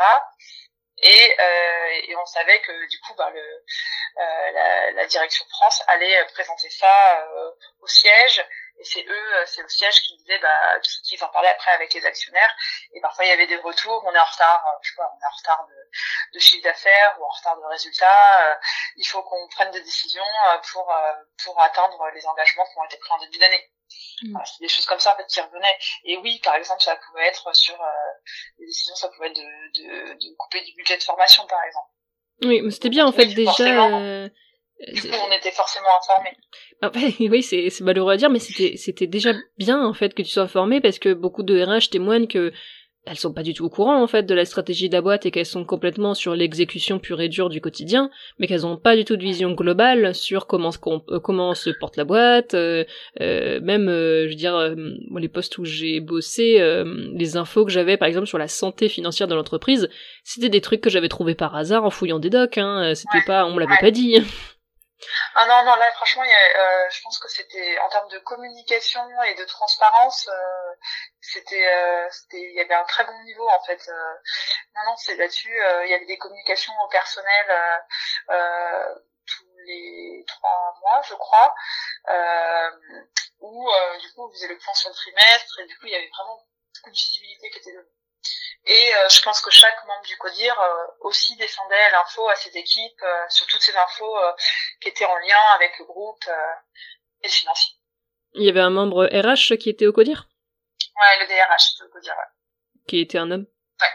Et, 0.99 1.35
euh, 1.39 1.87
et, 2.07 2.15
on 2.15 2.25
savait 2.25 2.59
que 2.61 2.87
du 2.87 2.99
coup 3.01 3.13
bah, 3.15 3.29
le, 3.29 3.39
euh, 3.39 4.51
la, 4.51 4.91
la, 4.91 5.05
direction 5.05 5.45
France 5.49 5.83
allait 5.87 6.25
présenter 6.33 6.71
ça 6.71 7.21
euh, 7.21 7.51
au 7.81 7.87
siège. 7.87 8.43
Et 8.79 8.83
c'est 8.83 9.05
eux 9.05 9.35
euh, 9.35 9.45
c'est 9.45 9.63
au 9.63 9.67
siège 9.67 10.01
qui 10.01 10.17
disaient 10.17 10.39
bah 10.39 10.79
qu'ils 11.03 11.23
en 11.23 11.29
parlaient 11.29 11.49
après 11.49 11.71
avec 11.71 11.93
les 11.93 12.03
actionnaires. 12.03 12.51
Et 12.93 13.01
parfois 13.01 13.25
il 13.25 13.29
y 13.29 13.31
avait 13.31 13.45
des 13.45 13.57
retours. 13.57 14.03
On 14.07 14.13
est 14.13 14.19
en 14.19 14.25
retard 14.25 14.65
euh, 14.67 14.79
je 14.81 14.89
sais 14.89 14.95
pas 14.95 15.11
on 15.13 15.19
est 15.19 15.27
en 15.27 15.37
retard 15.37 15.67
de, 16.33 16.39
chiffre 16.39 16.63
d'affaires 16.63 17.15
ou 17.19 17.25
en 17.25 17.29
retard 17.29 17.57
de 17.57 17.65
résultats. 17.65 18.59
Il 18.95 19.05
faut 19.05 19.21
qu'on 19.21 19.47
prenne 19.49 19.71
des 19.71 19.81
décisions 19.81 20.23
pour 20.71 20.91
pour 21.43 21.61
atteindre 21.61 22.09
les 22.15 22.25
engagements 22.25 22.65
qui 22.65 22.79
ont 22.79 22.85
été 22.85 22.97
pris 22.97 23.11
en 23.11 23.19
début 23.19 23.37
d'année 23.37 23.71
Mm. 24.23 24.37
c'est 24.45 24.63
des 24.63 24.69
choses 24.69 24.85
comme 24.85 24.99
ça 24.99 25.13
en 25.13 25.17
fait 25.17 25.27
qui 25.27 25.39
revenaient. 25.39 25.77
Et 26.05 26.17
oui, 26.17 26.39
par 26.43 26.55
exemple, 26.55 26.81
ça 26.81 26.95
pouvait 26.95 27.27
être 27.27 27.55
sur 27.55 27.75
euh, 27.75 27.85
des 28.59 28.65
décisions, 28.65 28.95
ça 28.95 29.09
pouvait 29.09 29.27
être 29.27 29.35
de, 29.35 29.41
de, 29.41 30.13
de, 30.13 30.35
couper 30.37 30.61
du 30.61 30.73
budget 30.75 30.97
de 30.97 31.03
formation, 31.03 31.45
par 31.47 31.63
exemple. 31.63 31.89
Oui, 32.43 32.61
mais 32.61 32.71
c'était 32.71 32.89
bien 32.89 33.05
en 33.05 33.11
fait 33.11 33.27
déjà. 33.27 33.51
Euh, 33.63 34.29
du 34.93 35.01
coup, 35.01 35.17
on 35.27 35.31
était 35.31 35.51
forcément 35.51 35.87
informés. 36.01 36.37
Ah, 36.81 36.91
oui, 37.19 37.43
c'est 37.43 37.81
malheureux 37.81 38.13
à 38.13 38.17
dire, 38.17 38.29
mais 38.29 38.39
c'était 38.39 38.77
c'était 38.77 39.07
déjà 39.07 39.33
bien 39.57 39.83
en 39.83 39.93
fait 39.93 40.13
que 40.13 40.21
tu 40.21 40.29
sois 40.29 40.43
informé 40.43 40.81
parce 40.81 40.99
que 40.99 41.13
beaucoup 41.13 41.43
de 41.43 41.63
RH 41.63 41.89
témoignent 41.89 42.27
que 42.27 42.53
elles 43.09 43.17
sont 43.17 43.33
pas 43.33 43.43
du 43.43 43.53
tout 43.53 43.65
au 43.65 43.69
courant 43.69 44.01
en 44.01 44.07
fait 44.07 44.23
de 44.23 44.33
la 44.33 44.45
stratégie 44.45 44.89
de 44.89 44.93
la 44.93 45.01
boîte 45.01 45.25
et 45.25 45.31
qu'elles 45.31 45.45
sont 45.45 45.65
complètement 45.65 46.13
sur 46.13 46.35
l'exécution 46.35 46.99
pure 46.99 47.21
et 47.21 47.29
dure 47.29 47.49
du 47.49 47.61
quotidien, 47.61 48.09
mais 48.39 48.47
qu'elles 48.47 48.65
ont 48.65 48.77
pas 48.77 48.95
du 48.95 49.05
tout 49.05 49.17
de 49.17 49.23
vision 49.23 49.51
globale 49.53 50.13
sur 50.13 50.47
comment 50.47 50.71
se, 50.71 50.79
euh, 51.09 51.19
comment 51.19 51.53
se 51.53 51.69
porte 51.69 51.97
la 51.97 52.05
boîte, 52.05 52.53
euh, 52.53 52.83
euh, 53.21 53.59
même 53.61 53.87
je 53.87 54.29
veux 54.29 54.35
dire 54.35 54.75
les 55.17 55.29
postes 55.29 55.57
où 55.57 55.65
j'ai 55.65 55.99
bossé, 55.99 56.59
les 57.13 57.37
infos 57.37 57.65
que 57.65 57.71
j'avais 57.71 57.97
par 57.97 58.07
exemple 58.07 58.27
sur 58.27 58.37
la 58.37 58.47
santé 58.47 58.89
financière 58.89 59.27
de 59.27 59.35
l'entreprise, 59.35 59.89
c'était 60.23 60.49
des 60.49 60.61
trucs 60.61 60.81
que 60.81 60.89
j'avais 60.89 61.09
trouvé 61.09 61.35
par 61.35 61.55
hasard 61.55 61.83
en 61.83 61.89
fouillant 61.89 62.19
des 62.19 62.29
docs, 62.29 62.57
hein, 62.57 62.93
c'était 62.95 63.25
pas 63.25 63.45
on 63.45 63.53
me 63.53 63.59
l'avait 63.59 63.79
pas 63.79 63.91
dit. 63.91 64.17
Ah 65.35 65.45
non, 65.45 65.63
non, 65.63 65.75
là 65.75 65.91
franchement, 65.91 66.23
euh, 66.23 66.89
je 66.89 67.01
pense 67.01 67.19
que 67.19 67.27
c'était 67.27 67.77
en 67.79 67.89
termes 67.89 68.09
de 68.09 68.17
communication 68.19 69.01
et 69.23 69.35
de 69.35 69.45
transparence, 69.45 70.27
euh, 70.27 70.75
c'était, 71.21 71.67
euh, 71.67 72.09
il 72.33 72.55
y 72.55 72.61
avait 72.61 72.73
un 72.73 72.83
très 72.85 73.05
bon 73.05 73.23
niveau 73.23 73.47
en 73.47 73.63
fait. 73.63 73.79
Euh. 73.87 74.13
non, 74.75 74.81
non, 74.87 74.95
c'est 74.97 75.15
là-dessus, 75.15 75.55
il 75.83 75.89
y 75.89 75.93
avait 75.93 76.05
des 76.05 76.17
communications 76.17 76.73
au 76.83 76.87
personnel 76.89 77.83
tous 79.27 79.57
les 79.65 80.23
trois 80.27 80.73
mois, 80.81 81.01
je 81.03 81.13
crois, 81.15 81.53
où 83.39 83.69
du 83.99 84.13
coup 84.13 84.25
on 84.25 84.31
faisait 84.31 84.47
le 84.47 84.57
point 84.57 84.73
sur 84.73 84.89
le 84.89 84.95
trimestre 84.95 85.59
et 85.59 85.65
du 85.65 85.77
coup 85.77 85.85
il 85.85 85.91
y 85.91 85.95
avait 85.95 86.09
vraiment 86.09 86.37
beaucoup 86.37 86.89
de 86.89 86.95
visibilité 86.95 87.49
qui 87.51 87.59
était. 87.59 87.77
Et 88.67 88.95
euh, 88.95 89.09
je 89.09 89.21
pense 89.21 89.41
que 89.41 89.49
chaque 89.49 89.83
membre 89.85 90.05
du 90.05 90.17
CODIR 90.17 90.59
euh, 90.59 90.85
aussi 91.01 91.35
défendait 91.37 91.89
l'info 91.91 92.27
à 92.27 92.35
ses 92.35 92.55
équipes 92.57 93.01
euh, 93.01 93.25
sur 93.29 93.47
toutes 93.47 93.61
ces 93.61 93.73
infos 93.75 94.15
qui 94.81 94.89
étaient 94.89 95.05
en 95.05 95.15
lien 95.17 95.39
avec 95.55 95.71
le 95.79 95.85
groupe 95.85 96.23
et 97.21 97.27
le 97.27 97.31
financier. 97.31 97.73
Il 98.33 98.43
y 98.43 98.49
avait 98.49 98.59
un 98.59 98.69
membre 98.69 99.05
RH 99.05 99.55
qui 99.57 99.69
était 99.69 99.87
au 99.87 99.93
CODIR? 99.93 100.27
Ouais, 100.81 101.19
le 101.21 101.27
DRH 101.27 101.75
était 101.75 101.85
au 101.85 101.89
CODIR, 101.89 102.11
ouais. 102.11 102.27
Qui 102.87 102.99
était 102.99 103.17
un 103.17 103.31
homme? 103.31 103.45
Ouais. 103.79 103.87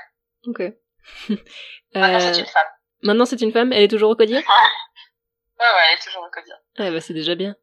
Ok. 0.47 0.63
Maintenant 1.95 2.21
c'est 2.21 2.39
une 2.39 2.47
femme. 2.47 2.69
Maintenant 3.03 3.27
c'est 3.27 3.43
une 3.43 3.53
femme, 3.53 3.73
elle 3.73 3.83
est 3.83 3.89
toujours 3.89 4.11
au 4.11 4.17
CODIR? 4.17 4.43
Ouais, 5.61 5.67
ouais, 5.69 5.83
elle 5.93 5.99
est 5.99 6.03
toujours 6.03 6.23
au 6.25 6.31
CODIR. 6.31 6.57
Ouais, 6.81 6.91
bah 6.91 7.01
c'est 7.01 7.15
déjà 7.15 7.37
bien. 7.37 7.55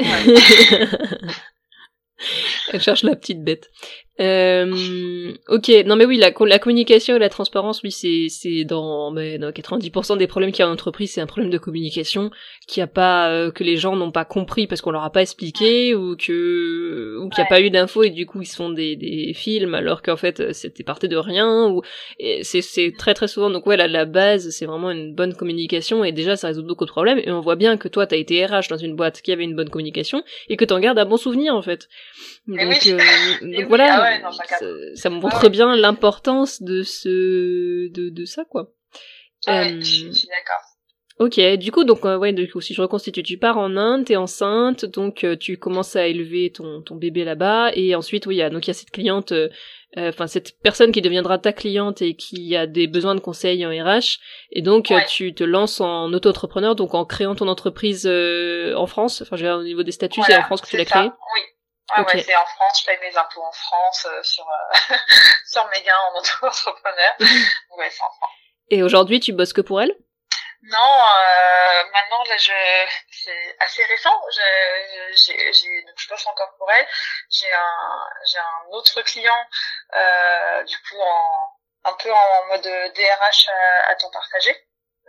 Ouais. 0.00 0.04
elle 2.72 2.82
cherche 2.82 3.04
la 3.04 3.14
petite 3.14 3.44
bête. 3.44 3.70
Euh, 4.20 5.32
ok, 5.48 5.68
non 5.86 5.96
mais 5.96 6.04
oui, 6.04 6.18
la, 6.18 6.30
la 6.46 6.58
communication 6.60 7.16
et 7.16 7.18
la 7.18 7.28
transparence, 7.28 7.82
oui, 7.82 7.90
c'est 7.90 8.26
c'est 8.28 8.64
dans, 8.64 9.10
mais 9.10 9.38
dans 9.38 9.50
90% 9.50 10.18
des 10.18 10.28
problèmes 10.28 10.52
qu'il 10.52 10.60
y 10.60 10.62
a 10.62 10.68
en 10.68 10.72
entreprise, 10.72 11.12
c'est 11.12 11.20
un 11.20 11.26
problème 11.26 11.50
de 11.50 11.58
communication 11.58 12.30
qui 12.68 12.80
a 12.80 12.86
pas 12.86 13.30
euh, 13.30 13.50
que 13.50 13.64
les 13.64 13.76
gens 13.76 13.96
n'ont 13.96 14.12
pas 14.12 14.24
compris 14.24 14.66
parce 14.68 14.80
qu'on 14.80 14.92
leur 14.92 15.02
a 15.02 15.10
pas 15.10 15.22
expliqué 15.22 15.94
ou 15.94 16.16
que 16.16 17.18
ou 17.18 17.28
qu'il 17.28 17.42
n'y 17.42 17.46
a 17.46 17.48
pas 17.48 17.60
eu 17.60 17.70
d'infos 17.70 18.04
et 18.04 18.10
du 18.10 18.24
coup 18.24 18.40
ils 18.40 18.46
se 18.46 18.56
font 18.56 18.70
des 18.70 18.94
des 18.96 19.32
films 19.34 19.74
alors 19.74 20.02
qu'en 20.02 20.16
fait 20.16 20.52
c'était 20.52 20.84
parti 20.84 21.08
de 21.08 21.16
rien 21.16 21.68
ou 21.68 21.82
c'est 22.42 22.62
c'est 22.62 22.92
très 22.96 23.14
très 23.14 23.28
souvent 23.28 23.50
donc 23.50 23.66
ouais 23.66 23.76
la, 23.76 23.88
la 23.88 24.04
base 24.04 24.50
c'est 24.50 24.66
vraiment 24.66 24.90
une 24.90 25.14
bonne 25.14 25.34
communication 25.34 26.04
et 26.04 26.12
déjà 26.12 26.36
ça 26.36 26.48
résout 26.48 26.62
beaucoup 26.62 26.84
de 26.84 26.90
problèmes 26.90 27.18
et 27.18 27.30
on 27.30 27.40
voit 27.40 27.56
bien 27.56 27.76
que 27.76 27.88
toi 27.88 28.06
t'as 28.06 28.16
été 28.16 28.44
RH 28.46 28.68
dans 28.70 28.76
une 28.76 28.96
boîte 28.96 29.22
qui 29.22 29.32
avait 29.32 29.44
une 29.44 29.56
bonne 29.56 29.70
communication 29.70 30.22
et 30.48 30.56
que 30.56 30.64
t'en 30.64 30.78
gardes 30.78 30.98
un 30.98 31.04
bon 31.04 31.16
souvenir 31.16 31.54
en 31.54 31.62
fait. 31.62 31.88
Donc, 32.46 32.86
euh, 32.86 32.98
donc 33.42 33.68
voilà. 33.68 34.03
Ah 34.04 34.30
ça, 34.94 35.10
montre 35.10 35.48
bien 35.48 35.76
l'importance 35.76 36.62
de 36.62 36.82
ce 36.82 37.88
de, 37.90 38.10
de 38.10 38.24
ça 38.24 38.44
quoi. 38.44 38.72
Ah 39.46 39.68
je 39.68 39.82
suis 39.82 40.28
d'accord. 40.28 40.62
Ok, 41.20 41.38
du 41.58 41.70
coup, 41.70 41.84
donc 41.84 42.02
ouais, 42.02 42.32
du 42.32 42.50
coup, 42.50 42.60
si 42.60 42.74
je 42.74 42.82
reconstitue, 42.82 43.22
tu 43.22 43.38
pars 43.38 43.56
en 43.56 43.76
Inde, 43.76 44.06
t'es 44.06 44.16
enceinte, 44.16 44.84
donc 44.84 45.24
tu 45.38 45.58
commences 45.58 45.94
à 45.94 46.08
élever 46.08 46.50
ton, 46.50 46.82
ton 46.82 46.96
bébé 46.96 47.22
là-bas, 47.22 47.70
et 47.74 47.94
ensuite, 47.94 48.26
oui, 48.26 48.34
il 48.34 48.38
y 48.38 48.42
a, 48.42 48.50
donc 48.50 48.66
il 48.66 48.70
y 48.70 48.72
a 48.72 48.74
cette 48.74 48.90
cliente 48.90 49.32
euh, 49.96 50.08
enfin 50.08 50.26
cette 50.26 50.60
personne 50.60 50.90
qui 50.90 51.02
deviendra 51.02 51.38
ta 51.38 51.52
cliente 51.52 52.02
et 52.02 52.16
qui 52.16 52.56
a 52.56 52.66
des 52.66 52.88
besoins 52.88 53.14
de 53.14 53.20
conseils 53.20 53.64
en 53.64 53.70
RH 53.70 54.18
et 54.50 54.60
donc 54.60 54.90
euh, 54.90 54.98
tu 55.06 55.34
te 55.34 55.44
lances 55.44 55.80
en 55.80 56.12
auto-entrepreneur 56.12 56.74
donc 56.74 56.94
en 56.94 57.04
créant 57.04 57.36
ton 57.36 57.46
entreprise 57.46 58.04
euh, 58.06 58.74
en 58.74 58.88
France 58.88 59.22
enfin 59.22 59.54
au 59.54 59.62
niveau 59.62 59.84
des 59.84 59.92
statuts 59.92 60.22
c'est 60.26 60.36
en 60.36 60.42
France 60.42 60.62
que 60.62 60.66
tu 60.66 60.76
l'as 60.76 60.84
créé 60.84 61.02
oui 61.04 61.40
ah 61.96 62.02
ouais, 62.02 62.22
c'est 62.22 62.36
en 62.36 62.46
France, 62.46 62.80
je 62.80 62.86
paye 62.86 62.98
mes 63.00 63.16
impôts 63.16 63.42
en 63.42 63.52
France 63.52 64.06
sur 64.22 64.46
sur 65.46 65.68
mes 65.68 65.82
gains 65.82 65.98
en 66.08 66.14
auto-entrepreneur. 66.18 67.12
ouais, 67.76 67.90
c'est 67.90 68.02
en 68.02 68.12
France. 68.12 68.30
Et 68.70 68.82
aujourd'hui, 68.82 69.20
tu 69.20 69.32
bosses 69.32 69.52
que 69.52 69.60
pour 69.60 69.80
elle? 69.80 69.94
Non, 70.66 70.78
euh, 70.78 71.84
maintenant 71.92 72.24
là, 72.24 72.36
je, 72.38 72.52
c'est 73.10 73.56
assez 73.60 73.84
récent. 73.84 74.18
J'ai, 74.30 75.52
j'ai, 75.52 75.82
donc 75.82 75.94
je 75.98 76.08
bosse 76.08 76.26
encore 76.26 76.54
pour 76.56 76.70
elle. 76.72 76.86
J'ai 77.30 77.52
un, 77.52 78.08
j'ai 78.26 78.38
un 78.38 78.66
autre 78.70 79.02
client, 79.02 79.46
euh, 79.94 80.62
du 80.64 80.76
coup 80.78 81.00
en, 81.00 81.58
un 81.84 81.92
peu 81.92 82.10
en 82.10 82.46
mode 82.46 82.62
DRH 82.94 83.48
à, 83.86 83.94
temps 83.96 84.10
partagé, 84.10 84.56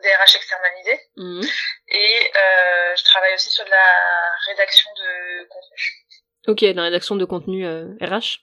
DRH 0.03 0.35
externalisé. 0.35 0.99
Mhm. 1.15 1.47
Et 1.87 2.31
euh, 2.35 2.95
je 2.97 3.03
travaille 3.05 3.33
aussi 3.35 3.49
sur 3.49 3.63
de 3.63 3.71
la 3.71 4.35
rédaction 4.47 4.91
de 4.93 5.47
contenu. 5.47 6.04
Ok, 6.47 6.61
la 6.61 6.83
rédaction 6.83 7.15
de 7.15 7.25
contenu 7.25 7.65
euh, 7.65 7.87
RH. 8.01 8.39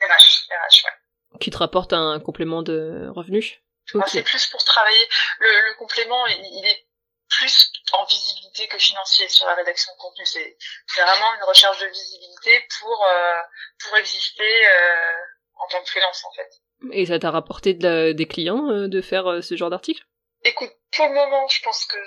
RH, 0.00 0.46
RH, 0.50 0.84
ouais. 0.84 1.38
Qui 1.40 1.50
te 1.50 1.58
rapporte 1.58 1.92
un 1.92 2.20
complément 2.20 2.62
de 2.62 3.08
revenus 3.14 3.60
c'est 4.06 4.22
plus 4.22 4.46
pour 4.48 4.64
travailler. 4.64 5.08
Le, 5.38 5.78
complément, 5.78 6.26
il, 6.26 6.66
est 6.66 6.86
plus 7.28 7.72
en 7.92 8.04
visibilité 8.04 8.66
que 8.68 8.78
financier 8.78 9.28
sur 9.28 9.46
la 9.46 9.54
rédaction 9.54 9.92
de 9.92 9.98
contenu. 9.98 10.24
C'est 10.26 10.56
vraiment 11.02 11.34
une 11.34 11.44
recherche 11.44 11.78
de 11.80 11.86
visibilité 11.86 12.66
pour 12.78 13.04
euh, 13.04 13.42
pour 13.84 13.96
exister 13.96 14.66
euh, 14.66 15.12
en 15.56 15.68
tant 15.68 15.82
que 15.82 15.90
freelance 15.90 16.24
en 16.24 16.32
fait. 16.32 16.50
Et 16.92 17.06
ça 17.06 17.18
t'a 17.18 17.30
rapporté 17.30 17.74
des 17.74 18.28
clients 18.28 18.70
euh, 18.70 18.88
de 18.88 19.00
faire 19.00 19.42
ce 19.42 19.56
genre 19.56 19.70
d'article? 19.70 20.04
Écoute, 20.44 20.72
pour 20.92 21.06
le 21.06 21.14
moment, 21.14 21.48
je 21.48 21.62
pense 21.62 21.84
que 21.86 21.98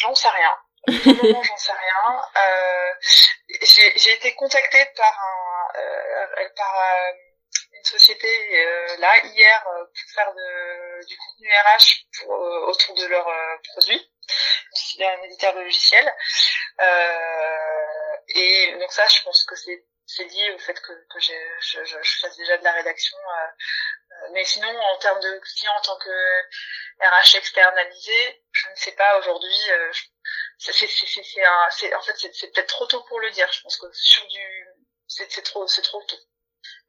j'en 0.00 0.14
sais 0.14 0.28
rien. 0.28 0.50
Moment, 0.88 1.42
j'en 1.42 1.56
sais 1.56 1.72
rien. 1.72 2.24
J'ai 3.62 4.12
été 4.12 4.34
contactée 4.34 4.84
par 4.96 5.18
un 5.18 6.48
par 6.56 6.74
société 7.86 8.28
euh, 8.28 8.96
là 8.98 9.12
hier 9.24 9.66
euh, 9.68 9.84
pour 9.84 10.14
faire 10.14 10.32
de, 10.34 11.06
du 11.06 11.16
contenu 11.16 11.48
RH 11.50 12.06
pour, 12.18 12.34
euh, 12.34 12.66
autour 12.66 12.94
de 12.94 13.06
leurs 13.06 13.30
produits. 13.72 14.08
Un 15.00 15.22
éditeur 15.24 15.54
de 15.54 15.60
logiciel. 15.60 16.12
et 18.28 18.76
donc 18.78 18.92
ça, 18.92 19.06
je 19.06 19.22
pense 19.22 19.44
que 19.44 19.56
c'est 19.56 19.84
c'est 20.06 20.24
lié 20.24 20.50
au 20.50 20.58
fait 20.58 20.78
que, 20.80 20.92
que 20.92 21.20
je, 21.20 21.32
je, 21.60 21.84
je, 21.84 22.18
fasse 22.20 22.36
déjà 22.36 22.58
de 22.58 22.64
la 22.64 22.72
rédaction. 22.72 23.16
mais 24.32 24.44
sinon, 24.44 24.68
en 24.68 24.98
termes 24.98 25.20
de 25.20 25.38
clients 25.38 25.76
en 25.76 25.80
tant 25.82 25.98
que 25.98 26.42
RH 27.00 27.36
externalisé, 27.36 28.42
je 28.52 28.68
ne 28.70 28.74
sais 28.76 28.92
pas 28.92 29.18
aujourd'hui. 29.18 29.70
C'est 30.70 30.86
c'est 30.86 31.94
en 31.94 32.02
fait 32.02 32.14
c'est 32.16 32.52
peut-être 32.52 32.68
trop 32.68 32.86
tôt 32.86 33.02
pour 33.08 33.20
le 33.20 33.30
dire. 33.30 33.48
Je 33.52 33.62
pense 33.62 33.76
que 33.76 33.86
sur 33.92 34.26
du 34.28 34.38
c'est 35.08 35.42
trop 35.42 35.66
c'est 35.66 35.82
trop 35.82 36.02
tôt. 36.06 36.16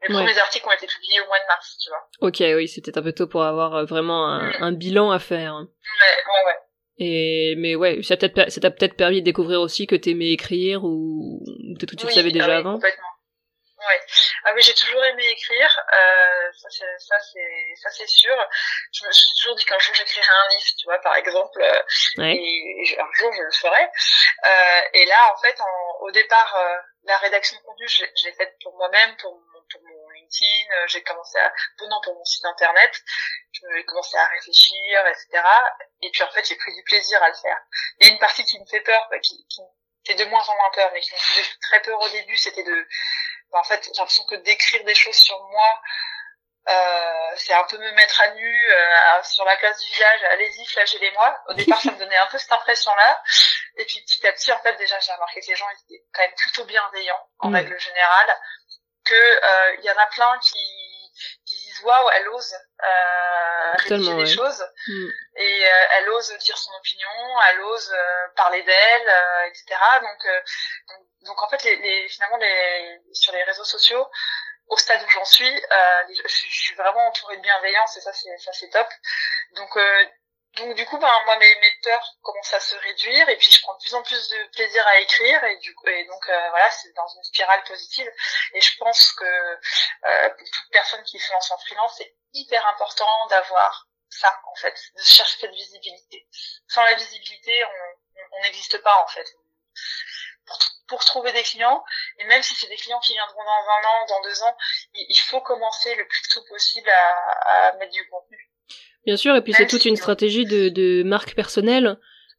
Les 0.01 0.13
premiers 0.13 0.37
articles 0.37 0.67
ont 0.67 0.71
été 0.71 0.85
publiés 0.85 1.21
au 1.21 1.27
mois 1.27 1.39
de 1.39 1.45
mars, 1.47 1.77
tu 1.81 1.89
vois. 1.89 2.27
Ok, 2.27 2.39
oui, 2.39 2.67
c'était 2.67 2.97
un 2.97 3.01
peu 3.01 3.13
tôt 3.13 3.25
pour 3.25 3.43
avoir 3.43 3.73
euh, 3.75 3.85
vraiment 3.85 4.27
un, 4.27 4.49
mm. 4.49 4.55
un 4.63 4.71
bilan 4.73 5.11
à 5.11 5.19
faire. 5.19 5.55
Ouais, 5.55 5.63
ouais, 5.63 6.45
ouais. 6.45 6.59
Et 6.97 7.55
mais 7.57 7.75
ouais, 7.75 8.03
ça 8.03 8.17
t'a 8.17 8.29
peut-être 8.29 8.51
ça 8.51 8.61
t'a 8.61 8.69
peut-être 8.69 8.95
permis 8.95 9.21
de 9.21 9.25
découvrir 9.25 9.61
aussi 9.61 9.87
que 9.87 9.95
t'aimais 9.95 10.31
écrire 10.31 10.83
ou 10.83 11.41
peut-être 11.75 11.91
que 11.91 11.95
tu 11.95 12.05
le 12.05 12.11
savais 12.11 12.31
déjà 12.31 12.53
ah 12.53 12.57
avant. 12.57 12.73
Complètement. 12.73 13.07
Ouais. 13.87 14.01
Ah 14.45 14.51
oui, 14.55 14.61
j'ai 14.61 14.73
toujours 14.73 15.03
aimé 15.03 15.25
écrire. 15.29 15.79
Euh, 15.93 16.51
ça 16.53 16.69
c'est 16.69 16.99
ça 16.99 17.19
c'est 17.19 17.73
ça 17.81 17.89
c'est 17.89 18.07
sûr. 18.07 18.35
Je 18.93 19.05
me 19.05 19.11
suis 19.11 19.33
toujours 19.39 19.55
dit 19.55 19.65
qu'un 19.65 19.79
jour 19.79 19.93
j'écrirais 19.95 20.27
un 20.27 20.49
livre, 20.49 20.71
tu 20.79 20.85
vois, 20.85 20.99
par 20.99 21.15
exemple. 21.15 21.61
Euh. 21.61 21.81
Et, 22.23 22.97
un 22.99 23.13
jour 23.13 23.31
je 23.33 23.41
le 23.41 23.51
ferai. 23.51 23.83
Euh, 24.45 24.81
et 24.93 25.05
là, 25.05 25.33
en 25.33 25.41
fait, 25.41 25.59
en, 25.59 26.05
au 26.05 26.11
départ, 26.11 26.55
euh, 26.55 26.77
la 27.03 27.17
rédaction 27.17 27.57
de 27.57 27.63
contenu, 27.63 27.87
je, 27.87 28.05
je 28.15 28.25
l'ai 28.25 28.33
faite 28.33 28.55
pour 28.61 28.75
moi-même, 28.77 29.15
pour 29.17 29.39
pour 29.71 29.81
mon 29.83 30.09
LinkedIn, 30.09 30.71
euh, 30.73 30.87
j'ai 30.87 31.03
commencé 31.03 31.37
à, 31.39 31.51
non, 31.87 31.99
pour 32.03 32.15
mon 32.15 32.25
site 32.25 32.45
internet, 32.45 32.91
j'ai 33.51 33.85
commencé 33.85 34.17
à 34.17 34.27
réfléchir, 34.27 35.07
etc. 35.07 35.43
Et 36.01 36.11
puis 36.11 36.23
en 36.23 36.31
fait, 36.31 36.45
j'ai 36.47 36.55
pris 36.55 36.73
du 36.73 36.83
plaisir 36.83 37.21
à 37.21 37.29
le 37.29 37.35
faire. 37.35 37.57
Il 37.99 38.07
y 38.07 38.09
a 38.09 38.13
une 38.13 38.19
partie 38.19 38.43
qui 38.45 38.59
me 38.59 38.65
fait 38.65 38.81
peur, 38.81 39.09
qui, 39.21 39.45
qui 39.49 39.61
fait 40.05 40.15
de 40.15 40.25
moins 40.25 40.43
en 40.43 40.55
moins 40.55 40.71
peur, 40.73 40.91
mais 40.93 41.01
qui 41.01 41.13
me 41.13 41.19
faisait 41.19 41.49
très 41.61 41.81
peur 41.81 41.99
au 41.99 42.09
début, 42.09 42.37
c'était 42.37 42.63
de, 42.63 42.87
bah, 43.53 43.59
en 43.59 43.63
fait, 43.63 43.83
j'ai 43.83 43.91
l'impression 43.97 44.25
que 44.25 44.35
d'écrire 44.35 44.83
des 44.83 44.95
choses 44.95 45.15
sur 45.15 45.39
moi, 45.49 45.81
euh, 46.69 47.33
c'est 47.37 47.53
un 47.53 47.63
peu 47.65 47.77
me 47.77 47.91
mettre 47.91 48.21
à 48.21 48.29
nu 48.31 48.71
euh, 48.71 49.23
sur 49.23 49.45
la 49.45 49.55
place 49.57 49.79
du 49.79 49.91
village, 49.93 50.23
allez-y, 50.31 50.65
flagellez-moi. 50.65 51.37
Au 51.49 51.53
départ, 51.53 51.79
ça 51.81 51.91
me 51.91 51.99
donnait 51.99 52.17
un 52.17 52.27
peu 52.27 52.37
cette 52.37 52.51
impression-là. 52.51 53.21
Et 53.77 53.85
puis 53.85 54.01
petit 54.01 54.25
à 54.25 54.33
petit, 54.33 54.51
en 54.51 54.59
fait, 54.59 54.75
déjà, 54.77 54.97
j'ai 54.99 55.11
remarqué 55.13 55.41
que 55.41 55.47
les 55.47 55.55
gens 55.55 55.69
étaient 55.69 56.03
quand 56.13 56.21
même 56.21 56.35
plutôt 56.35 56.65
bienveillants, 56.65 57.29
en 57.39 57.49
mm. 57.49 57.55
règle 57.55 57.79
générale 57.79 58.39
que 59.05 59.13
il 59.13 59.79
euh, 59.79 59.83
y 59.83 59.91
en 59.91 59.97
a 59.97 60.05
plein 60.07 60.39
qui, 60.39 61.03
qui 61.45 61.55
disent 61.55 61.81
waouh 61.83 62.09
elle 62.15 62.29
ose 62.29 62.53
euh, 62.53 63.71
rédiger 63.77 64.15
des 64.15 64.25
choses 64.25 64.65
mm. 64.87 65.09
et 65.37 65.65
euh, 65.65 65.85
elle 65.97 66.09
ose 66.09 66.33
dire 66.39 66.57
son 66.57 66.71
opinion 66.73 67.09
elle 67.49 67.61
ose 67.61 67.91
euh, 67.93 68.27
parler 68.35 68.63
d'elle 68.63 69.13
etc 69.47 69.79
donc, 70.01 71.03
donc, 71.25 71.41
en 71.41 71.49
fait 71.49 71.63
les, 71.63 71.75
les, 71.77 72.09
finalement 72.09 72.37
les 72.37 72.99
sur 73.13 73.33
les 73.33 73.43
réseaux 73.43 73.63
sociaux 73.63 74.07
au 74.67 74.77
stade 74.77 75.03
où 75.03 75.09
j'en 75.09 75.25
suis 75.25 75.49
je, 75.49 76.21
je, 76.27 76.61
suis 76.61 76.75
vraiment 76.75 77.07
entourée 77.07 77.37
de 77.37 77.41
bienveillance 77.41 77.97
et 77.97 78.01
ça 78.01 78.13
c'est 78.13 78.37
ça 78.37 78.53
c'est 78.53 78.69
top. 78.69 78.87
Donc 79.55 79.77
donc 80.57 80.75
du 80.75 80.85
coup, 80.85 80.99
ben 80.99 81.11
moi 81.25 81.35
mes, 81.37 81.55
mes 81.61 81.71
peurs 81.81 82.15
commencent 82.21 82.53
à 82.53 82.59
se 82.59 82.75
réduire 82.75 83.27
et 83.27 83.37
puis 83.37 83.51
je 83.51 83.61
prends 83.61 83.73
de 83.73 83.79
plus 83.79 83.95
en 83.95 84.03
plus 84.03 84.29
de 84.29 84.51
plaisir 84.51 84.85
à 84.85 84.99
écrire 84.99 85.43
et 85.45 85.57
du 85.57 85.73
coup 85.73 85.87
et 85.87 86.05
donc 86.05 86.29
euh, 86.29 86.49
voilà 86.49 86.69
c'est 86.69 86.93
dans 86.93 87.07
une 87.07 87.23
spirale 87.23 87.63
positive. 87.63 88.09
Et 88.53 88.61
je 88.61 88.77
pense 88.77 89.13
que 89.13 89.25
euh, 89.25 90.29
pour 90.29 90.47
toute 90.51 90.71
personne 90.71 91.03
qui 91.05 91.17
se 91.17 91.31
lance 91.31 91.49
en 91.49 91.57
freelance 91.57 91.95
c'est 91.97 92.15
hyper 92.33 92.65
important 92.67 93.27
d'avoir 93.27 93.87
ça 94.09 94.39
en 94.45 94.55
fait 94.55 94.79
de 94.95 95.01
chercher 95.01 95.39
cette 95.39 95.53
visibilité. 95.53 96.27
Sans 96.67 96.83
la 96.83 96.93
visibilité 96.93 97.65
on 98.31 98.41
n'existe 98.43 98.77
pas 98.83 99.03
en 99.03 99.07
fait 99.07 99.27
pour, 100.45 100.57
pour 100.87 101.05
trouver 101.05 101.31
des 101.31 101.43
clients. 101.43 101.83
Et 102.19 102.25
même 102.25 102.41
si 102.41 102.53
c'est 102.55 102.69
des 102.69 102.75
clients 102.75 102.99
qui 102.99 103.13
viendront 103.13 103.43
dans 103.43 103.49
un 103.49 103.87
an 103.87 104.05
dans 104.09 104.21
deux 104.29 104.43
ans 104.43 104.55
il, 104.93 105.05
il 105.09 105.17
faut 105.17 105.41
commencer 105.41 105.95
le 105.95 106.07
plus 106.07 106.21
tôt 106.33 106.41
possible 106.49 106.89
à, 106.89 107.69
à 107.69 107.77
mettre 107.77 107.91
du 107.91 108.07
contenu. 108.09 108.49
Bien 109.05 109.17
sûr, 109.17 109.35
et 109.35 109.41
puis 109.41 109.53
c'est 109.53 109.67
toute 109.67 109.85
une 109.85 109.97
stratégie 109.97 110.45
de, 110.45 110.69
de 110.69 111.03
marque 111.03 111.35
personnelle 111.35 111.97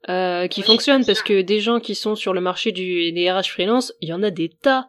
euh, 0.08 0.48
qui 0.48 0.62
fonctionne 0.62 1.04
parce 1.04 1.22
que 1.22 1.42
des 1.42 1.60
gens 1.60 1.80
qui 1.80 1.94
sont 1.94 2.14
sur 2.14 2.32
le 2.32 2.40
marché 2.40 2.72
du 2.72 3.12
des 3.12 3.30
RH 3.30 3.48
freelance, 3.48 3.92
il 4.00 4.08
y 4.08 4.12
en 4.12 4.22
a 4.22 4.30
des 4.30 4.48
tas. 4.48 4.88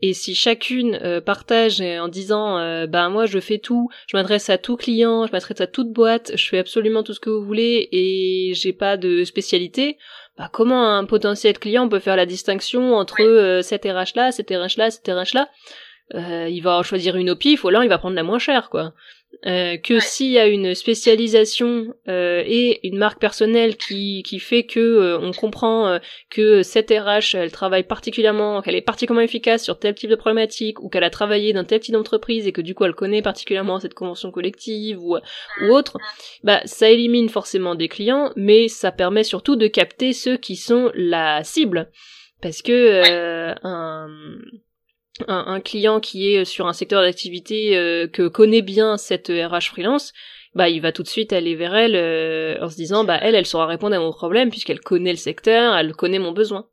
Et 0.00 0.12
si 0.12 0.34
chacune 0.34 0.98
euh, 1.02 1.20
partage 1.20 1.80
en 1.80 2.08
disant 2.08 2.58
euh, 2.58 2.86
bah 2.86 3.08
moi 3.08 3.24
je 3.24 3.38
fais 3.40 3.58
tout, 3.58 3.88
je 4.06 4.16
m'adresse 4.16 4.50
à 4.50 4.58
tout 4.58 4.76
client, 4.76 5.26
je 5.26 5.32
m'adresse 5.32 5.60
à 5.60 5.66
toute 5.66 5.92
boîte, 5.92 6.32
je 6.34 6.48
fais 6.48 6.58
absolument 6.58 7.02
tout 7.02 7.14
ce 7.14 7.20
que 7.20 7.30
vous 7.30 7.44
voulez 7.44 7.88
et 7.92 8.52
j'ai 8.54 8.72
pas 8.72 8.98
de 8.98 9.24
spécialité, 9.24 9.96
bah 10.36 10.48
comment 10.52 10.96
un 10.96 11.04
potentiel 11.04 11.58
client 11.58 11.88
peut 11.88 12.00
faire 12.00 12.16
la 12.16 12.26
distinction 12.26 12.94
entre 12.96 13.22
euh, 13.22 13.62
cette 13.62 13.84
RH 13.84 14.16
là, 14.16 14.32
cette 14.32 14.50
RH 14.50 14.76
là, 14.78 14.90
cette 14.90 15.06
RH 15.06 15.34
là? 15.34 15.48
Euh, 16.14 16.48
il 16.50 16.60
va 16.60 16.82
choisir 16.82 17.16
une 17.16 17.30
au 17.30 17.36
pif 17.36 17.64
ou 17.64 17.68
alors 17.68 17.82
il 17.82 17.88
va 17.88 17.98
prendre 17.98 18.16
la 18.16 18.22
moins 18.22 18.38
chère 18.38 18.68
quoi. 18.68 18.92
Euh, 19.46 19.76
que 19.76 20.00
s'il 20.00 20.30
y 20.30 20.38
a 20.38 20.46
une 20.46 20.74
spécialisation 20.74 21.94
euh, 22.08 22.42
et 22.46 22.86
une 22.86 22.96
marque 22.96 23.20
personnelle 23.20 23.76
qui, 23.76 24.22
qui 24.22 24.38
fait 24.38 24.64
que 24.64 24.80
euh, 24.80 25.18
on 25.18 25.32
comprend 25.32 25.88
euh, 25.88 25.98
que 26.30 26.62
cette 26.62 26.90
RH 26.90 27.34
elle 27.34 27.52
travaille 27.52 27.84
particulièrement 27.84 28.62
qu'elle 28.62 28.74
est 28.74 28.80
particulièrement 28.80 29.24
efficace 29.24 29.62
sur 29.62 29.78
tel 29.78 29.94
type 29.94 30.08
de 30.08 30.16
problématique 30.16 30.80
ou 30.82 30.88
qu'elle 30.88 31.04
a 31.04 31.10
travaillé 31.10 31.52
dans 31.52 31.64
tel 31.64 31.80
type 31.80 31.92
d'entreprise 31.92 32.46
et 32.46 32.52
que 32.52 32.62
du 32.62 32.74
coup 32.74 32.84
elle 32.84 32.94
connaît 32.94 33.22
particulièrement 33.22 33.80
cette 33.80 33.94
convention 33.94 34.30
collective 34.30 34.98
ou, 35.02 35.16
ou 35.62 35.66
autre 35.66 35.98
bah 36.42 36.60
ça 36.64 36.88
élimine 36.88 37.28
forcément 37.28 37.74
des 37.74 37.88
clients 37.88 38.32
mais 38.36 38.68
ça 38.68 38.92
permet 38.92 39.24
surtout 39.24 39.56
de 39.56 39.66
capter 39.66 40.12
ceux 40.12 40.36
qui 40.36 40.56
sont 40.56 40.90
la 40.94 41.44
cible. 41.44 41.90
Parce 42.40 42.62
que 42.62 43.54
un 43.62 44.08
un, 45.28 45.44
un, 45.46 45.60
client 45.60 46.00
qui 46.00 46.34
est 46.34 46.44
sur 46.44 46.66
un 46.66 46.72
secteur 46.72 47.02
d'activité 47.02 47.76
euh, 47.76 48.08
que 48.08 48.26
connaît 48.28 48.62
bien 48.62 48.96
cette 48.96 49.28
RH 49.28 49.70
freelance, 49.70 50.12
bah 50.54 50.68
il 50.68 50.80
va 50.80 50.92
tout 50.92 51.02
de 51.02 51.08
suite 51.08 51.32
aller 51.32 51.54
vers 51.56 51.74
elle 51.74 51.96
euh, 51.96 52.56
en 52.64 52.70
se 52.70 52.76
disant 52.76 53.04
bah 53.04 53.18
elle 53.20 53.34
elle 53.34 53.46
saura 53.46 53.66
répondre 53.66 53.96
à 53.96 53.98
mon 53.98 54.12
problème 54.12 54.50
puisqu'elle 54.50 54.80
connaît 54.80 55.10
le 55.10 55.16
secteur, 55.16 55.76
elle 55.76 55.94
connaît 55.94 56.18
mon 56.18 56.32
besoin. 56.32 56.68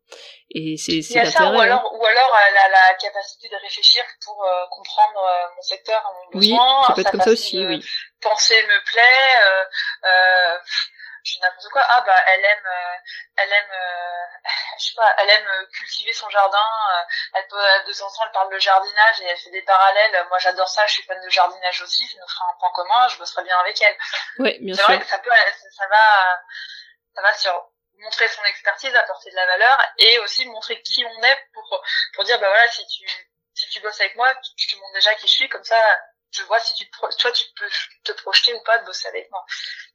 Et 0.54 0.76
c'est 0.78 1.02
c'est 1.02 1.24
l'intérêt. 1.24 1.56
Ou 1.56 1.60
alors 1.60 1.80
hein. 1.80 1.98
ou 1.98 2.06
alors 2.06 2.38
elle 2.50 2.58
a 2.58 2.70
la 2.70 2.94
capacité 3.00 3.48
de 3.50 3.56
réfléchir 3.62 4.04
pour 4.24 4.44
euh, 4.44 4.66
comprendre 4.70 5.20
euh, 5.20 5.56
mon 5.56 5.62
secteur, 5.62 6.02
mon 6.34 6.40
besoin. 6.40 6.80
Oui, 6.80 6.86
ça 6.88 6.94
peut 6.94 7.02
être 7.02 7.12
comme 7.12 7.22
ça 7.22 7.32
aussi, 7.32 7.66
oui. 7.66 7.84
Penser 8.22 8.62
me 8.64 8.92
plaît. 8.92 9.68
Je 11.24 11.40
n'importe 11.40 11.70
quoi. 11.70 11.84
Ah 11.88 12.02
bah 12.02 12.18
elle 12.28 12.44
aime 12.44 12.66
euh, 12.66 12.98
elle 13.38 13.54
aime 13.54 13.72
euh, 13.72 14.26
je 14.80 14.86
sais 14.86 14.94
pas 14.96 15.16
elle 15.20 15.30
aime 15.30 15.48
euh, 15.48 15.66
cultiver 15.68 16.14
son 16.14 16.30
jardin 16.30 16.58
elle 17.34 17.48
peut 17.48 17.64
de 17.88 17.94
temps 17.94 18.08
en 18.08 18.10
temps 18.10 18.24
elle 18.26 18.32
parle 18.32 18.54
de 18.54 18.60
jardinage 18.60 19.22
et 19.22 19.26
elle 19.26 19.38
fait 19.38 19.52
des 19.52 19.62
parallèles. 19.62 20.26
Moi 20.30 20.40
j'adore 20.40 20.68
ça 20.68 20.86
je 20.88 20.94
suis 20.94 21.04
fan 21.04 21.22
de 21.22 21.30
jardinage 21.30 21.82
aussi 21.82 22.08
ça 22.08 22.18
nous 22.20 22.28
fera 22.28 22.46
un 22.50 22.58
point 22.60 22.72
commun 22.74 23.08
je 23.10 23.18
bosserai 23.18 23.44
bien 23.44 23.58
avec 23.60 23.80
elle. 23.82 23.98
Oui 24.40 24.58
bien 24.62 24.76
sûr 24.76 24.86
vrai 24.86 25.00
que 25.00 25.06
ça 25.06 25.20
peut 25.20 25.32
ça 25.78 25.88
va 25.88 26.42
ça 27.16 27.22
va 27.22 27.34
sur 27.34 27.72
montrer 28.00 28.28
son 28.28 28.44
expertise 28.46 28.96
apporter 28.96 29.30
de 29.30 29.36
la 29.36 29.46
valeur 29.46 29.80
et 30.00 30.18
aussi 30.20 30.46
montrer 30.46 30.82
qui 30.82 31.06
on 31.06 31.24
est 31.24 31.50
pour 31.54 31.84
pour 32.16 32.24
dire 32.24 32.40
bah 32.40 32.48
voilà 32.48 32.68
si 32.70 32.86
tu 32.88 33.08
si 33.54 33.70
tu 33.70 33.80
bosses 33.82 34.02
avec 34.02 34.16
moi 34.16 34.34
je 34.58 34.68
te 34.68 34.76
montre 34.78 34.94
déjà 34.94 35.14
qui 35.16 35.28
je 35.28 35.34
suis 35.34 35.50
comme 35.50 35.64
ça 35.64 35.78
je 36.32 36.44
vois 36.44 36.60
si 36.60 36.74
tu 36.76 36.90
toi 36.90 37.32
tu 37.32 37.46
peux 37.58 37.66
te 38.04 38.22
projeter 38.22 38.54
ou 38.54 38.60
pas 38.66 38.80
de 38.80 38.86
bosser 38.86 39.08
avec 39.08 39.30
moi 39.32 39.42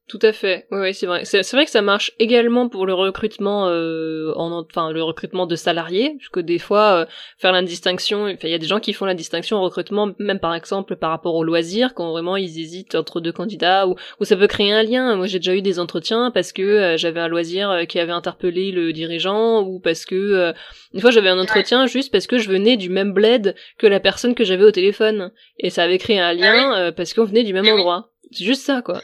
tout 0.08 0.20
à 0.22 0.32
fait. 0.32 0.68
Oui, 0.70 0.94
c'est 0.94 1.06
vrai. 1.06 1.24
C'est 1.24 1.50
vrai 1.50 1.64
que 1.64 1.70
ça 1.70 1.82
marche 1.82 2.12
également 2.20 2.68
pour 2.68 2.86
le 2.86 2.94
recrutement, 2.94 3.68
euh, 3.68 4.32
en, 4.36 4.60
enfin 4.60 4.92
le 4.92 5.02
recrutement 5.02 5.46
de 5.46 5.56
salariés, 5.56 6.14
parce 6.16 6.28
que 6.28 6.38
des 6.38 6.60
fois 6.60 6.92
euh, 6.92 7.06
faire 7.38 7.50
la 7.50 7.60
distinction, 7.62 8.26
enfin 8.26 8.46
il 8.46 8.50
y 8.50 8.54
a 8.54 8.58
des 8.58 8.68
gens 8.68 8.78
qui 8.78 8.92
font 8.92 9.04
la 9.04 9.14
distinction 9.14 9.56
au 9.56 9.62
recrutement, 9.62 10.12
même 10.20 10.38
par 10.38 10.54
exemple 10.54 10.94
par 10.94 11.10
rapport 11.10 11.34
au 11.34 11.42
loisir, 11.42 11.92
quand 11.92 12.12
vraiment 12.12 12.36
ils 12.36 12.60
hésitent 12.60 12.94
entre 12.94 13.20
deux 13.20 13.32
candidats, 13.32 13.88
ou, 13.88 13.96
ou 14.20 14.24
ça 14.24 14.36
peut 14.36 14.46
créer 14.46 14.72
un 14.72 14.84
lien. 14.84 15.16
Moi 15.16 15.26
j'ai 15.26 15.40
déjà 15.40 15.56
eu 15.56 15.62
des 15.62 15.80
entretiens 15.80 16.30
parce 16.30 16.52
que 16.52 16.62
euh, 16.62 16.96
j'avais 16.96 17.18
un 17.18 17.28
loisir 17.28 17.68
euh, 17.68 17.84
qui 17.84 17.98
avait 17.98 18.12
interpellé 18.12 18.70
le 18.70 18.92
dirigeant, 18.92 19.62
ou 19.62 19.80
parce 19.80 20.04
que 20.04 20.54
une 20.94 21.00
fois 21.00 21.10
j'avais 21.10 21.30
un 21.30 21.38
entretien 21.38 21.86
juste 21.86 22.12
parce 22.12 22.28
que 22.28 22.38
je 22.38 22.48
venais 22.48 22.76
du 22.76 22.90
même 22.90 23.12
bled 23.12 23.56
que 23.76 23.88
la 23.88 23.98
personne 23.98 24.36
que 24.36 24.44
j'avais 24.44 24.64
au 24.64 24.70
téléphone, 24.70 25.32
et 25.58 25.70
ça 25.70 25.82
avait 25.82 25.98
créé 25.98 26.20
un 26.20 26.25
lien 26.32 26.72
ah 26.72 26.92
parce 26.92 27.14
qu'on 27.14 27.24
venait 27.24 27.44
du 27.44 27.52
même 27.52 27.68
endroit. 27.68 28.10
C'est 28.32 28.44
juste 28.44 28.62
ça 28.62 28.82
quoi. 28.82 29.02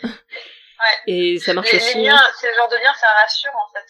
Et 1.07 1.39
ça 1.39 1.55
marche 1.55 1.73
aussi. 1.75 1.99
Les 1.99 2.05
liens, 2.05 2.21
c'est 2.41 2.49
le 2.49 2.55
genre 2.55 2.69
de 2.69 2.77
lien, 2.77 2.93
ça 2.99 3.07
rassure 3.23 3.51
en 3.51 3.73
fait. 3.73 3.87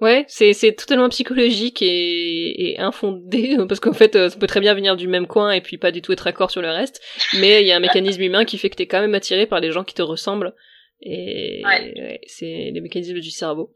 Ouais, 0.00 0.24
c'est 0.28 0.52
c'est 0.52 0.72
totalement 0.72 1.08
psychologique 1.08 1.80
et, 1.80 2.72
et 2.72 2.80
infondé 2.80 3.56
parce 3.68 3.80
qu'en 3.80 3.92
fait 3.92 4.16
euh, 4.16 4.28
ça 4.28 4.38
peut 4.38 4.46
très 4.46 4.60
bien 4.60 4.74
venir 4.74 4.96
du 4.96 5.06
même 5.06 5.26
coin 5.26 5.52
et 5.52 5.60
puis 5.60 5.78
pas 5.78 5.92
du 5.92 6.02
tout 6.02 6.12
être 6.12 6.24
d'accord 6.24 6.50
sur 6.50 6.62
le 6.62 6.70
reste, 6.70 7.00
mais 7.38 7.62
il 7.62 7.66
y 7.66 7.72
a 7.72 7.76
un 7.76 7.80
mécanisme 7.80 8.20
humain 8.22 8.44
qui 8.44 8.58
fait 8.58 8.70
que 8.70 8.76
t'es 8.76 8.86
quand 8.86 9.00
même 9.00 9.14
attiré 9.14 9.46
par 9.46 9.60
les 9.60 9.70
gens 9.70 9.84
qui 9.84 9.94
te 9.94 10.02
ressemblent 10.02 10.54
et 11.00 11.62
ouais. 11.64 12.20
c'est 12.26 12.70
les 12.72 12.80
mécanismes 12.80 13.20
du 13.20 13.30
cerveau. 13.30 13.72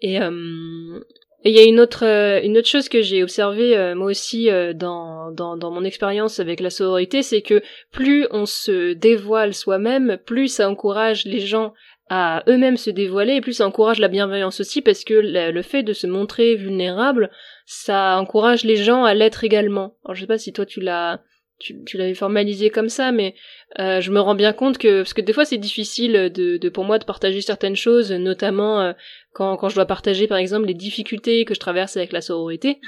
Et 0.00 0.20
euh, 0.20 1.00
il 1.48 1.54
y 1.54 1.58
a 1.58 1.64
une 1.64 1.80
autre 1.80 2.04
euh, 2.04 2.40
une 2.42 2.58
autre 2.58 2.68
chose 2.68 2.88
que 2.88 3.02
j'ai 3.02 3.22
observé 3.22 3.76
euh, 3.76 3.94
moi 3.94 4.08
aussi 4.08 4.48
dans, 4.74 5.30
dans 5.30 5.56
dans 5.56 5.70
mon 5.70 5.84
expérience 5.84 6.40
avec 6.40 6.60
la 6.60 6.70
sororité, 6.70 7.22
c'est 7.22 7.42
que 7.42 7.62
plus 7.92 8.26
on 8.30 8.46
se 8.46 8.92
dévoile 8.92 9.54
soi-même, 9.54 10.18
plus 10.24 10.48
ça 10.48 10.68
encourage 10.68 11.24
les 11.24 11.40
gens 11.40 11.72
à 12.08 12.44
eux-mêmes 12.48 12.76
se 12.76 12.90
dévoiler 12.90 13.34
et 13.34 13.40
plus 13.40 13.54
ça 13.54 13.66
encourage 13.66 13.98
la 13.98 14.08
bienveillance 14.08 14.60
aussi 14.60 14.80
parce 14.80 15.04
que 15.04 15.14
le, 15.14 15.62
fait 15.62 15.82
de 15.82 15.92
se 15.92 16.06
montrer 16.06 16.54
vulnérable 16.54 17.30
ça 17.64 18.16
encourage 18.18 18.64
les 18.64 18.76
gens 18.76 19.04
à 19.04 19.14
l'être 19.14 19.42
également. 19.42 19.96
Alors 20.04 20.14
je 20.14 20.20
sais 20.20 20.26
pas 20.26 20.38
si 20.38 20.52
toi 20.52 20.66
tu 20.66 20.80
l'as 20.80 21.20
tu, 21.58 21.82
tu 21.84 21.96
l'avais 21.96 22.14
formalisé 22.14 22.70
comme 22.70 22.90
ça 22.90 23.12
mais 23.12 23.34
euh, 23.80 24.00
je 24.00 24.12
me 24.12 24.20
rends 24.20 24.34
bien 24.34 24.52
compte 24.52 24.78
que 24.78 25.00
parce 25.00 25.14
que 25.14 25.22
des 25.22 25.32
fois 25.32 25.44
c'est 25.44 25.56
difficile 25.56 26.30
de, 26.32 26.58
de 26.58 26.68
pour 26.68 26.84
moi 26.84 26.98
de 26.98 27.04
partager 27.04 27.40
certaines 27.40 27.76
choses 27.76 28.12
notamment 28.12 28.80
euh, 28.82 28.92
quand 29.36 29.56
quand 29.56 29.68
je 29.68 29.76
dois 29.76 29.86
partager 29.86 30.26
par 30.26 30.38
exemple 30.38 30.66
les 30.66 30.74
difficultés 30.74 31.44
que 31.44 31.54
je 31.54 31.60
traverse 31.60 31.96
avec 31.96 32.12
la 32.12 32.20
sororité 32.20 32.80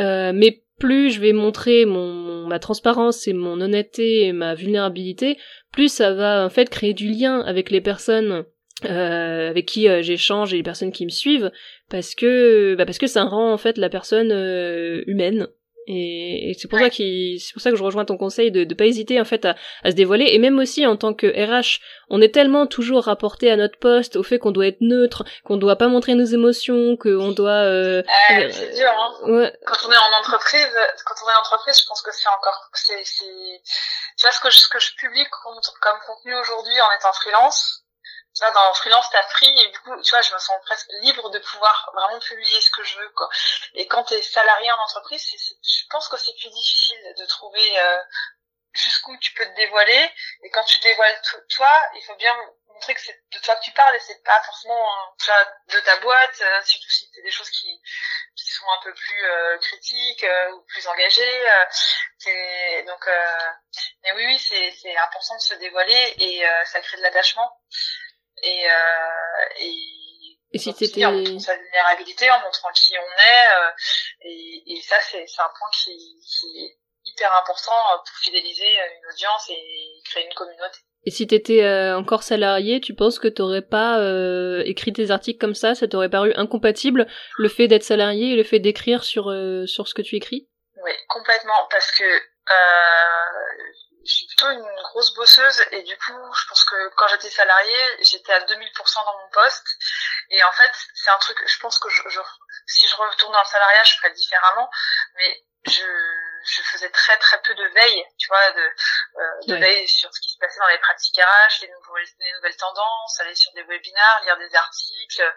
euh, 0.00 0.32
mais 0.34 0.62
plus 0.78 1.10
je 1.10 1.20
vais 1.20 1.32
montrer 1.32 1.86
mon, 1.86 2.46
ma 2.46 2.58
transparence 2.58 3.26
et 3.28 3.32
mon 3.32 3.60
honnêteté 3.60 4.26
et 4.26 4.32
ma 4.32 4.54
vulnérabilité, 4.54 5.38
plus 5.72 5.90
ça 5.90 6.12
va 6.12 6.44
en 6.44 6.50
fait 6.50 6.68
créer 6.68 6.94
du 6.94 7.08
lien 7.08 7.40
avec 7.40 7.70
les 7.70 7.80
personnes 7.80 8.44
euh, 8.84 9.48
avec 9.50 9.64
qui 9.64 9.88
euh, 9.88 10.02
j'échange 10.02 10.52
et 10.52 10.58
les 10.58 10.62
personnes 10.62 10.92
qui 10.92 11.06
me 11.06 11.10
suivent, 11.10 11.50
parce 11.88 12.14
que 12.14 12.74
bah 12.76 12.84
parce 12.84 12.98
que 12.98 13.06
ça 13.06 13.24
rend 13.24 13.50
en 13.50 13.56
fait 13.56 13.78
la 13.78 13.88
personne 13.88 14.30
euh, 14.32 15.02
humaine 15.06 15.48
et, 15.86 16.56
c'est 16.58 16.68
pour 16.68 16.78
ça 16.78 16.90
qui 16.90 17.40
c'est 17.40 17.52
pour 17.52 17.62
ça 17.62 17.70
que 17.70 17.76
je 17.76 17.82
rejoins 17.82 18.04
ton 18.04 18.16
conseil 18.16 18.50
de 18.50 18.64
ne 18.64 18.74
pas 18.74 18.84
hésiter 18.84 19.20
en 19.20 19.24
fait 19.24 19.44
à, 19.44 19.56
à, 19.84 19.90
se 19.90 19.96
dévoiler 19.96 20.26
et 20.30 20.38
même 20.38 20.58
aussi 20.58 20.86
en 20.86 20.96
tant 20.96 21.14
que 21.14 21.26
RH 21.26 21.80
on 22.08 22.20
est 22.20 22.34
tellement 22.34 22.66
toujours 22.66 23.04
rapporté 23.04 23.50
à 23.50 23.56
notre 23.56 23.78
poste 23.78 24.16
au 24.16 24.22
fait 24.22 24.38
qu'on 24.38 24.50
doit 24.50 24.66
être 24.66 24.80
neutre 24.80 25.24
qu'on 25.44 25.56
doit 25.56 25.76
pas 25.76 25.88
montrer 25.88 26.14
nos 26.14 26.24
émotions 26.24 26.96
qu'on 26.96 27.32
doit 27.32 27.50
euh, 27.50 28.02
euh, 28.30 28.48
c'est 28.50 28.74
dur 28.74 28.90
hein. 28.90 29.30
ouais. 29.30 29.58
quand 29.64 29.88
on 29.88 29.92
est 29.92 29.96
en 29.96 30.18
entreprise 30.20 30.68
quand 31.04 31.14
on 31.24 31.30
est 31.30 31.34
en 31.34 31.40
entreprise 31.40 31.80
je 31.80 31.86
pense 31.86 32.02
que 32.02 32.10
c'est 32.12 32.28
encore 32.28 32.70
c'est 32.74 33.04
c'est 33.04 33.60
tu 34.18 34.22
vois 34.22 34.32
ce 34.32 34.40
que 34.40 34.50
je, 34.50 34.58
ce 34.58 34.68
que 34.68 34.78
je 34.78 34.94
publie 34.96 35.24
comme, 35.30 35.60
comme 35.80 35.98
contenu 36.06 36.34
aujourd'hui 36.34 36.80
en 36.80 36.98
étant 36.98 37.12
freelance 37.12 37.85
tu 38.36 38.44
vois, 38.44 38.50
dans 38.50 38.74
freelance, 38.74 39.08
t'as 39.10 39.22
free 39.28 39.60
et 39.60 39.68
du 39.68 39.78
coup, 39.80 40.02
tu 40.02 40.10
vois, 40.10 40.20
je 40.20 40.34
me 40.34 40.38
sens 40.38 40.60
presque 40.66 40.88
libre 41.00 41.30
de 41.30 41.38
pouvoir 41.38 41.90
vraiment 41.94 42.18
publier 42.20 42.60
ce 42.60 42.70
que 42.70 42.84
je 42.84 42.98
veux, 42.98 43.08
quoi. 43.10 43.28
Et 43.74 43.86
quand 43.88 44.04
t'es 44.04 44.20
salarié 44.20 44.70
en 44.72 44.78
entreprise, 44.78 45.24
je 45.62 45.84
pense 45.88 46.08
que 46.08 46.18
c'est 46.18 46.34
plus 46.34 46.50
difficile 46.50 47.14
de 47.18 47.24
trouver 47.24 47.78
euh, 47.78 47.98
jusqu'où 48.74 49.16
tu 49.18 49.32
peux 49.32 49.46
te 49.46 49.56
dévoiler. 49.56 50.12
Et 50.42 50.50
quand 50.50 50.64
tu 50.64 50.78
dévoiles 50.80 51.20
toi, 51.48 51.70
il 51.94 52.04
faut 52.04 52.16
bien 52.16 52.36
montrer 52.68 52.94
que 52.94 53.00
c'est 53.00 53.18
de 53.32 53.38
toi 53.38 53.56
que 53.56 53.64
tu 53.64 53.70
parles 53.72 53.96
et 53.96 54.00
c'est 54.00 54.22
pas 54.22 54.40
forcément 54.42 54.84
tu 55.18 55.26
vois, 55.26 55.48
de 55.68 55.80
ta 55.80 55.96
boîte, 55.96 56.40
euh, 56.42 56.62
surtout 56.62 56.90
si 56.90 57.08
c'est 57.14 57.22
des 57.22 57.30
choses 57.30 57.48
qui, 57.48 57.80
qui 58.36 58.50
sont 58.50 58.66
un 58.68 58.82
peu 58.84 58.92
plus 58.92 59.24
euh, 59.24 59.58
critiques 59.58 60.24
euh, 60.24 60.52
ou 60.52 60.60
plus 60.62 60.86
engagées. 60.86 61.42
c'est 62.18 62.82
donc, 62.86 63.08
mais 64.02 64.12
oui, 64.12 64.26
oui, 64.26 64.38
c'est 64.38 64.70
c'est 64.72 64.96
important 64.98 65.36
de 65.36 65.40
se 65.40 65.54
dévoiler 65.54 66.14
et 66.18 66.44
ça 66.66 66.80
crée 66.80 66.98
de 66.98 67.02
l'attachement 67.02 67.50
et, 68.42 68.70
euh, 68.70 69.60
et, 69.60 69.74
et 70.52 70.58
si 70.58 70.72
c'était 70.72 71.04
en 71.04 71.12
montrant 71.12 71.38
sa 71.38 71.56
vulnérabilité, 71.56 72.30
en 72.30 72.40
montrant 72.40 72.72
qui 72.72 72.94
on 72.98 73.02
est, 73.02 73.48
euh, 73.58 73.70
et, 74.22 74.62
et 74.66 74.80
ça 74.82 74.96
c'est 75.10 75.18
un 75.20 75.50
point 75.58 75.70
qui, 75.72 75.90
qui 75.90 76.64
est 76.64 76.78
hyper 77.04 77.32
important 77.42 77.72
pour 77.98 78.16
fidéliser 78.22 78.66
une 78.66 79.12
audience 79.12 79.50
et 79.50 80.02
créer 80.04 80.26
une 80.26 80.34
communauté. 80.34 80.78
Et 81.04 81.10
si 81.12 81.24
t'étais 81.28 81.62
euh, 81.62 81.96
encore 81.96 82.24
salarié, 82.24 82.80
tu 82.80 82.92
penses 82.92 83.20
que 83.20 83.28
t'aurais 83.28 83.62
pas 83.62 84.00
euh, 84.00 84.64
écrit 84.66 84.90
des 84.90 85.12
articles 85.12 85.38
comme 85.38 85.54
ça? 85.54 85.76
Ça 85.76 85.86
t'aurait 85.86 86.10
paru 86.10 86.32
incompatible 86.34 87.06
le 87.38 87.48
fait 87.48 87.68
d'être 87.68 87.84
salarié 87.84 88.32
et 88.32 88.36
le 88.36 88.42
fait 88.42 88.58
d'écrire 88.58 89.04
sur 89.04 89.30
euh, 89.30 89.66
sur 89.66 89.86
ce 89.86 89.94
que 89.94 90.02
tu 90.02 90.16
écris? 90.16 90.48
Oui, 90.82 90.90
complètement, 91.08 91.68
parce 91.70 91.92
que 91.92 92.02
euh, 92.02 92.52
plutôt 94.36 94.52
une 94.52 94.82
grosse 94.82 95.14
bosseuse 95.14 95.62
et 95.72 95.82
du 95.82 95.96
coup, 95.96 96.12
je 96.12 96.48
pense 96.48 96.64
que 96.64 96.88
quand 96.96 97.08
j'étais 97.08 97.30
salariée, 97.30 98.04
j'étais 98.04 98.32
à 98.32 98.40
2000% 98.40 99.04
dans 99.04 99.18
mon 99.18 99.28
poste. 99.30 99.66
Et 100.30 100.42
en 100.44 100.52
fait, 100.52 100.70
c'est 100.94 101.10
un 101.10 101.18
truc, 101.18 101.42
je 101.46 101.58
pense 101.58 101.78
que 101.78 101.88
je, 101.88 102.02
je, 102.08 102.20
si 102.66 102.86
je 102.86 102.96
retourne 102.96 103.32
dans 103.32 103.40
le 103.40 103.46
salariat, 103.46 103.84
je 103.84 103.96
ferais 103.96 104.12
différemment. 104.12 104.70
Mais 105.14 105.44
je, 105.66 105.82
je 106.46 106.62
faisais 106.62 106.90
très 106.90 107.16
très 107.18 107.40
peu 107.42 107.54
de 107.54 107.64
veille, 107.68 108.04
tu 108.18 108.28
vois, 108.28 108.50
de, 108.52 108.60
euh, 108.60 109.46
de 109.48 109.54
veille 109.56 109.88
sur 109.88 110.12
ce 110.12 110.20
qui 110.20 110.30
se 110.30 110.38
passait 110.38 110.60
dans 110.60 110.68
les 110.68 110.78
pratiques 110.78 111.18
RH, 111.18 111.62
les, 111.62 111.68
nouvelles, 111.68 112.06
les 112.20 112.32
nouvelles 112.32 112.56
tendances, 112.56 113.20
aller 113.20 113.34
sur 113.34 113.52
des 113.52 113.62
webinaires, 113.64 114.20
lire 114.24 114.36
des 114.38 114.54
articles, 114.54 115.34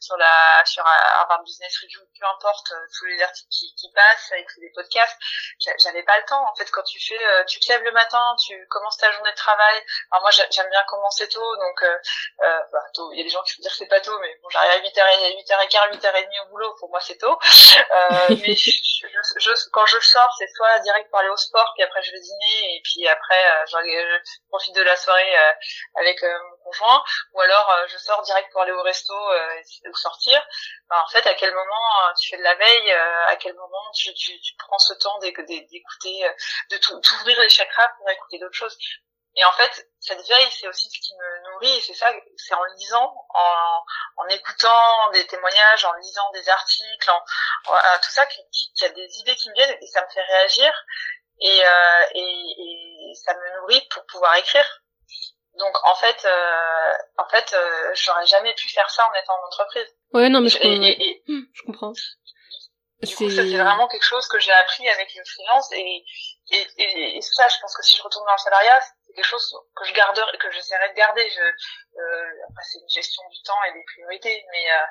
sur 0.00 0.16
la 0.16 0.62
sur 0.64 0.84
Harvard 0.86 1.42
Business 1.42 1.76
Review, 1.82 2.00
peu 2.18 2.26
importe, 2.26 2.72
euh, 2.72 2.86
tous 2.98 3.06
les 3.06 3.22
articles 3.22 3.50
qui, 3.50 3.74
qui 3.76 3.90
passent, 3.92 4.32
écouter 4.36 4.60
des 4.60 4.72
podcasts. 4.74 5.18
J'avais 5.78 6.02
pas 6.02 6.18
le 6.18 6.24
temps, 6.24 6.44
en 6.50 6.54
fait, 6.54 6.70
quand 6.70 6.82
tu 6.82 6.98
fais, 7.00 7.22
euh, 7.22 7.44
tu 7.44 7.60
te 7.60 7.68
lèves 7.72 7.82
le 7.82 7.92
matin, 7.92 8.34
tu 8.44 8.66
commences 8.68 8.96
ta 8.98 9.10
journée 9.12 9.30
de 9.30 9.36
travail. 9.36 9.84
Alors 10.10 10.22
moi, 10.22 10.30
j'aime 10.30 10.68
bien 10.70 10.82
commencer 10.88 11.28
tôt, 11.28 11.56
donc 11.56 11.82
euh, 11.82 11.98
euh, 12.42 12.58
bah, 12.72 12.82
tôt. 12.94 13.10
Il 13.12 13.18
y 13.18 13.20
a 13.20 13.24
des 13.24 13.30
gens 13.30 13.42
qui 13.42 13.56
vont 13.56 13.62
dire 13.62 13.70
que 13.70 13.76
c'est 13.76 13.86
pas 13.86 14.00
tôt, 14.00 14.18
mais 14.20 14.34
bon, 14.42 14.48
j'arrive 14.50 14.70
à 14.70 14.78
8h, 14.78 15.68
8h15, 15.68 15.98
8h30 15.98 16.46
au 16.46 16.48
boulot. 16.50 16.74
Pour 16.78 16.90
moi, 16.90 17.00
c'est 17.00 17.18
tôt. 17.18 17.38
Euh, 17.38 18.28
mais 18.42 18.54
je, 18.54 18.70
je, 19.38 19.50
quand 19.72 19.86
je 19.86 20.00
sors, 20.00 20.34
c'est 20.38 20.47
soit 20.54 20.78
direct 20.80 21.10
pour 21.10 21.18
aller 21.18 21.28
au 21.28 21.36
sport, 21.36 21.72
puis 21.74 21.82
après 21.84 22.02
je 22.02 22.12
vais 22.12 22.20
dîner, 22.20 22.76
et 22.76 22.82
puis 22.82 23.06
après 23.08 23.46
euh, 23.50 23.66
je 23.66 24.18
profite 24.48 24.74
de 24.74 24.82
la 24.82 24.96
soirée 24.96 25.38
euh, 25.38 25.52
avec 25.96 26.22
euh, 26.22 26.38
mon 26.50 26.56
conjoint, 26.64 27.04
ou 27.32 27.40
alors 27.40 27.72
je 27.88 27.98
sors 27.98 28.22
direct 28.22 28.50
pour 28.52 28.62
aller 28.62 28.72
au 28.72 28.82
resto 28.82 29.14
ou 29.14 29.94
sortir. 29.94 30.44
en 30.90 31.08
fait, 31.08 31.26
à 31.26 31.34
quel 31.34 31.54
moment 31.54 32.14
tu 32.20 32.30
fais 32.30 32.38
de 32.38 32.42
la 32.42 32.54
veille, 32.54 32.92
à 32.92 33.36
quel 33.36 33.54
moment 33.54 33.90
tu, 33.94 34.12
tu, 34.14 34.40
tu 34.40 34.54
prends 34.58 34.78
ce 34.78 34.94
temps 34.94 35.18
d'écouter, 35.18 35.66
de 36.70 36.76
t'ouvrir 36.78 37.40
les 37.40 37.48
chakras 37.48 37.88
pour 37.98 38.10
écouter 38.10 38.38
d'autres 38.38 38.56
choses? 38.56 38.78
Et 39.38 39.44
en 39.44 39.52
fait, 39.52 39.88
cette 40.00 40.26
veille, 40.26 40.50
c'est 40.50 40.66
aussi 40.66 40.90
ce 40.90 40.98
qui 40.98 41.14
me 41.14 41.50
nourrit, 41.52 41.76
et 41.76 41.80
c'est 41.80 41.94
ça, 41.94 42.12
c'est 42.36 42.54
en 42.54 42.64
lisant, 42.76 43.14
en, 43.30 44.24
en 44.24 44.28
écoutant 44.28 45.10
des 45.12 45.24
témoignages, 45.28 45.84
en 45.84 45.92
lisant 45.94 46.28
des 46.32 46.48
articles, 46.48 47.10
en, 47.10 47.20
tout 48.02 48.10
ça, 48.10 48.26
qu'il 48.26 48.42
y 48.80 48.84
a 48.84 48.88
des 48.88 49.18
idées 49.20 49.36
qui 49.36 49.48
me 49.50 49.54
viennent, 49.54 49.78
et 49.80 49.86
ça 49.86 50.02
me 50.04 50.08
fait 50.10 50.24
réagir, 50.24 50.72
et, 51.40 51.64
euh, 51.64 52.02
et, 52.16 52.20
et 52.20 53.14
ça 53.14 53.32
me 53.34 53.60
nourrit 53.60 53.86
pour 53.92 54.04
pouvoir 54.06 54.34
écrire. 54.34 54.66
Donc 55.56 55.74
en 55.84 55.94
fait, 55.94 56.24
euh, 56.24 56.92
en 57.18 57.28
fait, 57.28 57.52
euh, 57.52 57.90
j'aurais 57.94 58.26
jamais 58.26 58.54
pu 58.54 58.68
faire 58.68 58.90
ça 58.90 59.08
en 59.08 59.14
étant 59.14 59.34
en 59.34 59.46
entreprise. 59.46 59.88
Ouais, 60.12 60.28
non, 60.28 60.40
mais 60.40 60.48
je, 60.48 60.58
comprends. 60.58 61.42
je 61.52 61.62
comprends. 61.62 61.92
Du 63.02 63.14
coup, 63.14 63.30
ça 63.30 63.42
c'est 63.42 63.56
vraiment 63.56 63.86
quelque 63.86 64.04
chose 64.04 64.26
que 64.26 64.40
j'ai 64.40 64.52
appris 64.52 64.88
avec 64.88 65.14
le 65.14 65.22
freelance 65.24 65.70
et 65.72 66.04
et, 66.50 66.66
et, 66.78 67.16
et 67.16 67.20
ça, 67.22 67.48
je 67.48 67.58
pense 67.60 67.76
que 67.76 67.82
si 67.82 67.96
je 67.96 68.02
retourne 68.02 68.24
dans 68.26 68.32
le 68.32 68.38
salariat, 68.38 68.80
c'est 68.80 69.12
quelque 69.14 69.24
chose 69.24 69.54
que 69.76 69.84
je 69.84 69.92
garderai, 69.92 70.38
que 70.38 70.50
j'essaierai 70.50 70.88
de 70.90 70.94
garder. 70.94 71.28
Je, 71.28 71.42
euh, 71.42 72.30
après, 72.48 72.62
c'est 72.64 72.78
une 72.78 72.88
gestion 72.88 73.22
du 73.28 73.42
temps 73.42 73.62
et 73.64 73.72
des 73.72 73.84
priorités, 73.84 74.46
mais 74.50 74.70
euh, 74.72 74.86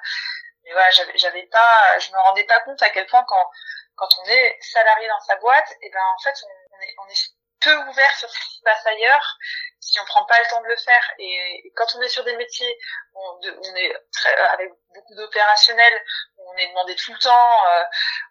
mais 0.63 0.71
voilà, 0.73 0.89
j'avais 1.15 1.47
pas, 1.47 1.99
je 1.99 2.11
me 2.11 2.17
rendais 2.17 2.43
pas 2.43 2.59
compte 2.61 2.81
à 2.81 2.89
quel 2.89 3.05
point 3.07 3.23
quand 3.27 3.49
quand 3.95 4.09
on 4.19 4.25
est 4.25 4.57
salarié 4.61 5.07
dans 5.07 5.19
sa 5.21 5.35
boîte, 5.37 5.71
et 5.71 5.87
eh 5.87 5.89
ben 5.89 6.01
en 6.15 6.21
fait 6.21 6.35
on 6.43 6.81
est 6.81 6.95
on 6.99 7.07
est 7.07 7.36
peu 7.61 7.75
ouvert 7.89 8.15
sur 8.15 8.29
ce 8.29 8.39
qui 8.39 8.57
se 8.57 8.63
passe 8.63 8.85
ailleurs 8.85 9.37
si 9.79 9.99
on 9.99 10.05
prend 10.05 10.25
pas 10.25 10.37
le 10.39 10.49
temps 10.49 10.61
de 10.61 10.67
le 10.67 10.75
faire. 10.75 11.13
Et, 11.19 11.71
quand 11.75 11.85
on 11.95 12.01
est 12.01 12.09
sur 12.09 12.23
des 12.23 12.35
métiers, 12.35 12.77
on, 13.13 13.39
on 13.41 13.75
est 13.75 13.93
très, 14.11 14.35
avec 14.35 14.71
beaucoup 14.93 15.15
d'opérationnels, 15.15 16.03
on 16.37 16.55
est 16.57 16.67
demandé 16.69 16.95
tout 16.95 17.13
le 17.13 17.19
temps, 17.19 17.65
euh, 17.67 17.83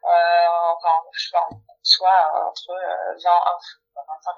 euh, 0.04 0.46
enfin, 0.76 0.94
je 1.12 1.24
sais 1.24 1.32
pas, 1.32 1.48
soit 1.82 2.46
entre 2.46 2.74
20, 3.22 3.30
euh, 3.30 3.52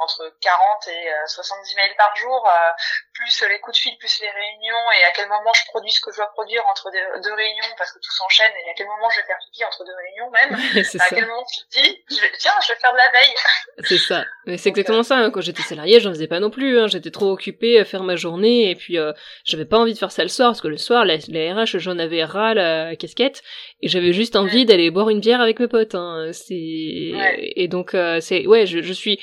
entre 0.01 0.33
40 0.41 0.89
et 0.89 1.09
70 1.27 1.73
euh, 1.73 1.77
mails 1.77 1.97
par 1.97 2.15
jour, 2.17 2.47
euh, 2.47 2.71
plus 3.15 3.45
les 3.49 3.59
coups 3.61 3.77
de 3.77 3.81
fil, 3.81 3.99
plus 3.99 4.21
les 4.21 4.31
réunions, 4.31 4.85
et 5.01 5.05
à 5.05 5.11
quel 5.13 5.29
moment 5.29 5.53
je 5.55 5.65
produis 5.71 5.91
ce 5.91 6.01
que 6.01 6.13
je 6.13 6.17
dois 6.17 6.31
produire 6.33 6.63
entre 6.71 6.91
deux, 6.91 7.35
réunions, 7.35 7.73
parce 7.77 7.93
que 7.93 7.99
tout 7.99 8.13
s'enchaîne, 8.13 8.53
et 8.53 8.71
à 8.71 8.75
quel 8.75 8.87
moment 8.87 9.09
je 9.11 9.21
vais 9.21 9.27
faire 9.27 9.39
pipi 9.39 9.65
entre 9.65 9.85
deux 9.85 9.95
réunions 9.95 10.31
même, 10.31 10.53
à 11.01 11.09
quel 11.09 11.27
moment 11.27 11.45
tu 11.45 11.65
te 11.65 11.83
dis, 11.83 12.05
je 12.11 12.21
vais, 12.21 12.33
tiens, 12.39 12.53
je 12.63 12.73
vais 12.73 12.79
faire 12.79 12.93
de 12.93 12.99
la 12.99 13.11
veille. 13.11 13.35
C'est 13.85 13.99
ça. 13.99 14.25
Mais 14.47 14.57
c'est 14.57 14.71
exactement 14.71 15.03
ça. 15.03 15.17
Hein. 15.17 15.31
Quand 15.31 15.41
j'étais 15.41 15.63
salarié, 15.63 16.01
j'en 16.01 16.11
faisais 16.11 16.27
pas 16.27 16.41
non 16.41 16.51
plus. 16.51 16.81
Hein. 16.81 16.87
J'étais 16.89 17.11
trop 17.11 17.31
occupée 17.31 17.79
à 17.79 17.85
faire 17.85 18.03
ma 18.03 18.17
journée, 18.17 18.71
et 18.71 18.75
puis 18.75 18.99
euh, 18.99 19.13
j'avais 19.45 19.67
pas 19.67 19.79
envie 19.79 19.95
de 19.95 19.99
faire 19.99 20.11
ça 20.11 20.23
le 20.23 20.29
soir, 20.29 20.51
parce 20.51 20.61
que 20.61 20.69
le 20.69 20.79
soir, 20.79 21.05
les, 21.05 21.19
les 21.29 21.53
RH, 21.53 21.79
j'en 21.79 21.99
avais 21.99 22.25
ras 22.25 22.55
la 22.55 22.97
casquette, 22.97 23.43
et 23.83 23.89
j'avais 23.89 24.13
juste 24.13 24.37
envie 24.37 24.67
d'aller 24.67 24.91
boire 24.91 25.11
une 25.11 25.21
bière 25.21 25.41
avec 25.41 25.61
mes 25.61 25.69
potes. 25.69 25.95
Hein. 25.95 26.31
C'est 26.33 26.55
et 26.55 27.69
donc 27.69 27.97
c'est 28.21 28.47
ouais, 28.47 28.67
je, 28.67 28.83
je 28.83 28.93
suis 28.93 29.21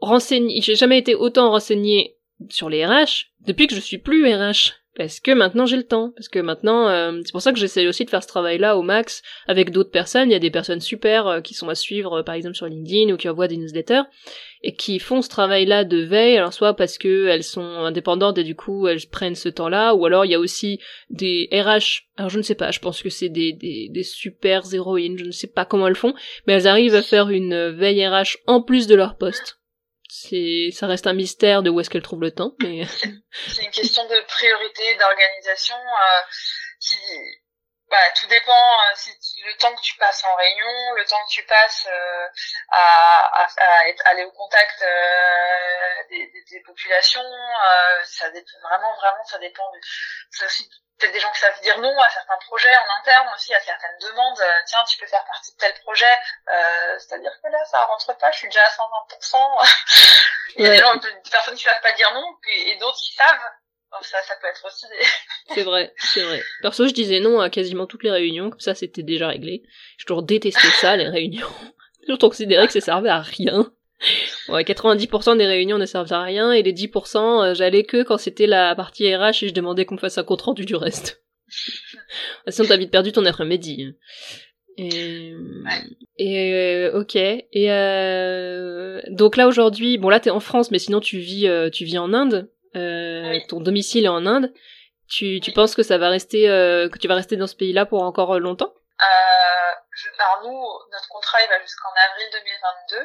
renseigné, 0.00 0.60
j'ai 0.60 0.76
jamais 0.76 0.98
été 0.98 1.14
autant 1.14 1.50
renseigné 1.50 2.16
sur 2.48 2.68
les 2.68 2.84
RH 2.84 3.26
depuis 3.46 3.66
que 3.66 3.74
je 3.74 3.80
suis 3.80 3.98
plus 3.98 4.26
RH. 4.26 4.74
Parce 4.96 5.20
que 5.20 5.30
maintenant 5.30 5.66
j'ai 5.66 5.76
le 5.76 5.82
temps, 5.82 6.12
parce 6.16 6.28
que 6.28 6.38
maintenant 6.38 6.88
euh, 6.88 7.20
c'est 7.22 7.32
pour 7.32 7.42
ça 7.42 7.52
que 7.52 7.58
j'essaie 7.58 7.86
aussi 7.86 8.06
de 8.06 8.10
faire 8.10 8.22
ce 8.22 8.28
travail-là 8.28 8.78
au 8.78 8.82
max 8.82 9.22
avec 9.46 9.70
d'autres 9.70 9.90
personnes. 9.90 10.30
Il 10.30 10.32
y 10.32 10.36
a 10.36 10.38
des 10.40 10.50
personnes 10.50 10.80
super 10.80 11.26
euh, 11.26 11.40
qui 11.42 11.52
sont 11.52 11.68
à 11.68 11.74
suivre, 11.74 12.20
euh, 12.20 12.22
par 12.22 12.34
exemple 12.34 12.56
sur 12.56 12.64
LinkedIn 12.64 13.12
ou 13.12 13.18
qui 13.18 13.28
envoient 13.28 13.46
des 13.46 13.58
newsletters 13.58 14.04
et 14.62 14.74
qui 14.74 14.98
font 14.98 15.20
ce 15.20 15.28
travail-là 15.28 15.84
de 15.84 15.98
veille. 15.98 16.38
Alors 16.38 16.54
soit 16.54 16.72
parce 16.72 16.96
que 16.96 17.26
elles 17.26 17.44
sont 17.44 17.60
indépendantes 17.60 18.38
et 18.38 18.44
du 18.44 18.54
coup 18.56 18.88
elles 18.88 19.06
prennent 19.06 19.34
ce 19.34 19.50
temps-là, 19.50 19.94
ou 19.94 20.06
alors 20.06 20.24
il 20.24 20.30
y 20.30 20.34
a 20.34 20.40
aussi 20.40 20.80
des 21.10 21.50
RH. 21.52 22.06
Alors 22.16 22.30
je 22.30 22.38
ne 22.38 22.42
sais 22.42 22.54
pas, 22.54 22.70
je 22.70 22.80
pense 22.80 23.02
que 23.02 23.10
c'est 23.10 23.28
des, 23.28 23.52
des 23.52 23.90
des 23.90 24.02
super 24.02 24.62
héroïnes. 24.72 25.18
Je 25.18 25.26
ne 25.26 25.30
sais 25.30 25.46
pas 25.46 25.66
comment 25.66 25.88
elles 25.88 25.94
font, 25.94 26.14
mais 26.46 26.54
elles 26.54 26.68
arrivent 26.68 26.94
à 26.94 27.02
faire 27.02 27.28
une 27.28 27.68
veille 27.68 28.06
RH 28.06 28.38
en 28.46 28.62
plus 28.62 28.86
de 28.86 28.94
leur 28.94 29.18
poste 29.18 29.58
c'est 30.08 30.70
ça 30.72 30.86
reste 30.86 31.06
un 31.06 31.12
mystère 31.12 31.62
de 31.62 31.70
où 31.70 31.80
est-ce 31.80 31.90
qu'elle 31.90 32.02
trouve 32.02 32.22
le 32.22 32.30
temps 32.30 32.54
mais 32.62 32.84
c'est 33.48 33.64
une 33.64 33.70
question 33.70 34.04
de 34.04 34.26
priorité 34.26 34.96
d'organisation 34.98 35.76
euh, 35.76 36.22
qui 36.80 36.96
bah, 37.96 38.10
tout 38.14 38.26
dépend 38.26 38.52
euh, 38.52 38.94
si 38.94 39.10
le 39.44 39.56
temps 39.56 39.74
que 39.74 39.80
tu 39.80 39.96
passes 39.96 40.24
en 40.24 40.34
réunion 40.36 40.92
le 40.96 41.04
temps 41.06 41.22
que 41.26 41.32
tu 41.32 41.44
passes 41.44 41.86
euh, 41.90 42.28
à, 42.70 43.42
à, 43.42 43.48
à, 43.56 43.88
être, 43.88 44.02
aller 44.06 44.24
au 44.24 44.32
contact 44.32 44.82
euh, 44.82 46.02
des, 46.10 46.26
des, 46.26 46.44
des, 46.50 46.60
populations 46.60 47.22
euh, 47.22 48.04
ça 48.04 48.30
dépend 48.30 48.58
vraiment 48.62 48.94
vraiment 48.96 49.24
ça 49.24 49.38
dépend 49.38 49.70
ça 50.30 50.44
aussi 50.46 50.68
peut-être 50.98 51.12
des 51.12 51.20
gens 51.20 51.30
qui 51.32 51.40
savent 51.40 51.60
dire 51.60 51.78
non 51.78 51.98
à 51.98 52.10
certains 52.10 52.38
projets 52.46 52.74
en 52.76 53.00
interne 53.00 53.28
aussi, 53.34 53.54
à 53.54 53.60
certaines 53.60 53.98
demandes. 54.00 54.40
Euh, 54.40 54.60
tiens, 54.66 54.84
tu 54.84 54.98
peux 54.98 55.06
faire 55.06 55.24
partie 55.24 55.52
de 55.52 55.58
tel 55.58 55.74
projet. 55.82 56.18
Euh, 56.48 56.98
C'est-à-dire 56.98 57.32
que 57.42 57.48
là, 57.48 57.64
ça 57.66 57.84
rentre 57.84 58.16
pas, 58.16 58.30
je 58.30 58.38
suis 58.38 58.48
déjà 58.48 58.64
à 58.64 58.70
120%. 58.70 59.68
Il 60.56 60.64
y 60.64 60.68
a 60.68 60.70
des, 60.70 60.78
gens, 60.78 60.94
des 60.94 61.30
personnes 61.30 61.56
qui 61.56 61.64
savent 61.64 61.80
pas 61.82 61.92
dire 61.92 62.12
non 62.14 62.38
et, 62.48 62.76
d'autres 62.76 62.98
qui 62.98 63.14
savent. 63.14 63.50
Ça, 64.02 64.18
ça 64.26 64.34
peut 64.40 64.46
être 64.48 64.64
aussi 64.66 64.86
des... 64.86 65.06
c'est 65.54 65.62
vrai, 65.62 65.92
c'est 65.96 66.22
vrai. 66.22 66.42
Perso, 66.62 66.86
je 66.86 66.92
disais 66.92 67.20
non 67.20 67.40
à 67.40 67.50
quasiment 67.50 67.86
toutes 67.86 68.02
les 68.02 68.10
réunions, 68.10 68.50
comme 68.50 68.60
ça 68.60 68.74
c'était 68.74 69.02
déjà 69.02 69.28
réglé. 69.28 69.62
J'ai 69.98 70.04
toujours 70.04 70.22
détesté 70.22 70.68
ça, 70.80 70.96
les 70.96 71.08
réunions. 71.08 71.48
J'ai 72.00 72.06
toujours 72.06 72.30
considéré 72.30 72.66
que 72.66 72.72
ça 72.72 72.80
servait 72.80 73.08
à 73.08 73.20
rien. 73.20 73.72
Ouais, 74.48 74.62
90% 74.62 75.38
des 75.38 75.46
réunions 75.46 75.78
ne 75.78 75.86
servent 75.86 76.12
à 76.12 76.22
rien 76.22 76.52
et 76.52 76.62
les 76.62 76.72
10%, 76.72 77.16
euh, 77.44 77.54
j'allais 77.54 77.84
que 77.84 78.02
quand 78.02 78.18
c'était 78.18 78.46
la 78.46 78.74
partie 78.76 79.12
RH 79.14 79.42
et 79.42 79.48
je 79.48 79.54
demandais 79.54 79.86
qu'on 79.86 79.94
me 79.94 80.00
fasse 80.00 80.18
un 80.18 80.22
compte 80.22 80.42
rendu 80.42 80.64
du 80.64 80.76
reste. 80.76 81.24
Sinon 82.48 82.68
t'as 82.68 82.76
vite 82.76 82.90
perdu 82.90 83.12
ton 83.12 83.24
après-midi. 83.24 83.94
Et, 84.78 85.32
et 86.18 86.52
euh, 86.52 87.00
ok. 87.00 87.16
Et 87.16 87.72
euh, 87.72 89.00
donc 89.08 89.36
là 89.36 89.46
aujourd'hui, 89.46 89.98
bon 89.98 90.08
là 90.08 90.20
t'es 90.20 90.30
en 90.30 90.40
France, 90.40 90.70
mais 90.70 90.78
sinon 90.78 91.00
tu 91.00 91.18
vis, 91.18 91.48
euh, 91.48 91.70
tu 91.70 91.84
vis 91.84 91.98
en 91.98 92.12
Inde. 92.12 92.50
Euh, 92.76 93.38
Ton 93.48 93.60
domicile 93.60 94.04
est 94.04 94.08
en 94.08 94.26
Inde. 94.26 94.52
Tu, 95.08 95.40
tu 95.40 95.52
penses 95.52 95.74
que 95.74 95.82
ça 95.82 95.98
va 95.98 96.08
rester, 96.08 96.42
que 96.42 96.98
tu 96.98 97.06
vas 97.08 97.14
rester 97.14 97.36
dans 97.36 97.46
ce 97.46 97.54
pays-là 97.54 97.86
pour 97.86 98.02
encore 98.02 98.38
longtemps? 98.40 98.72
Je, 99.96 100.08
Alors 100.18 100.42
nous, 100.42 100.92
notre 100.92 101.08
contrat 101.08 101.38
il 101.42 101.48
va 101.48 101.60
jusqu'en 101.60 101.88
avril 102.10 102.26
2022. 102.32 103.04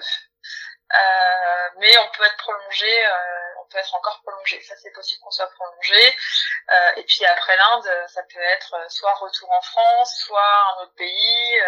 Euh, 0.91 1.69
mais 1.79 1.97
on 1.97 2.07
peut 2.17 2.23
être 2.23 2.37
prolongé, 2.37 3.05
euh, 3.05 3.63
on 3.63 3.69
peut 3.71 3.77
être 3.77 3.95
encore 3.95 4.21
prolongé. 4.25 4.59
Ça, 4.61 4.75
c'est 4.75 4.91
possible 4.91 5.21
qu'on 5.23 5.31
soit 5.31 5.49
prolongé. 5.55 6.03
Euh, 6.69 6.91
et 6.97 7.03
puis 7.03 7.23
après 7.25 7.55
l'Inde, 7.55 7.89
ça 8.07 8.21
peut 8.23 8.41
être 8.41 8.75
soit 8.89 9.13
retour 9.13 9.49
en 9.51 9.61
France, 9.61 10.21
soit 10.25 10.51
un 10.75 10.83
autre 10.83 10.95
pays. 10.95 11.59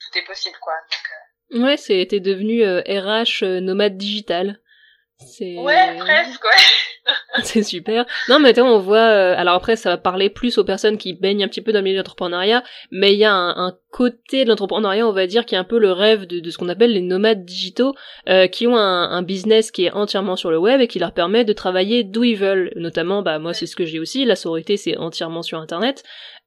tout 0.00 0.18
est 0.18 0.24
possible, 0.24 0.58
quoi. 0.60 0.74
Donc, 1.50 1.64
ouais, 1.64 1.76
c'était 1.78 2.20
devenu 2.20 2.62
RH 2.64 3.44
nomade 3.62 3.96
digital. 3.96 4.60
Ouais, 5.20 5.96
presque, 5.98 6.44
ouais. 6.44 6.84
c'est 7.42 7.62
super. 7.62 8.04
Non, 8.28 8.38
mais 8.38 8.58
on 8.60 8.78
voit. 8.78 8.98
Euh, 8.98 9.34
alors 9.36 9.54
après, 9.54 9.76
ça 9.76 9.90
va 9.90 9.96
parler 9.96 10.30
plus 10.30 10.58
aux 10.58 10.64
personnes 10.64 10.98
qui 10.98 11.12
baignent 11.12 11.44
un 11.44 11.48
petit 11.48 11.60
peu 11.60 11.72
dans 11.72 11.78
le 11.78 11.84
milieu 11.84 11.96
de 11.96 12.00
l'entrepreneuriat, 12.00 12.64
mais 12.90 13.12
il 13.12 13.18
y 13.18 13.24
a 13.24 13.32
un, 13.32 13.76
côté 13.90 14.44
de 14.44 14.48
l'entrepreneuriat, 14.48 15.06
on 15.06 15.12
va 15.12 15.28
dire, 15.28 15.46
qui 15.46 15.54
est 15.54 15.58
un 15.58 15.62
peu 15.64 15.78
le 15.78 15.92
rêve 15.92 16.26
de, 16.26 16.50
ce 16.50 16.58
qu'on 16.58 16.68
appelle 16.68 16.92
les 16.92 17.00
nomades 17.00 17.44
digitaux, 17.44 17.94
euh, 18.28 18.48
qui 18.48 18.66
ont 18.66 18.76
un, 18.76 19.10
un, 19.10 19.22
business 19.22 19.70
qui 19.70 19.84
est 19.84 19.92
entièrement 19.92 20.34
sur 20.34 20.50
le 20.50 20.58
web 20.58 20.80
et 20.80 20.88
qui 20.88 20.98
leur 20.98 21.12
permet 21.12 21.44
de 21.44 21.52
travailler 21.52 22.02
d'où 22.02 22.24
ils 22.24 22.36
veulent. 22.36 22.72
Notamment, 22.74 23.22
bah 23.22 23.38
moi, 23.38 23.54
c'est 23.54 23.66
ce 23.66 23.76
que 23.76 23.84
j'ai 23.84 24.00
aussi. 24.00 24.24
La 24.24 24.34
sororité, 24.34 24.76
c'est 24.76 24.96
entièrement 24.96 25.42
sur 25.42 25.60
Internet. 25.60 26.02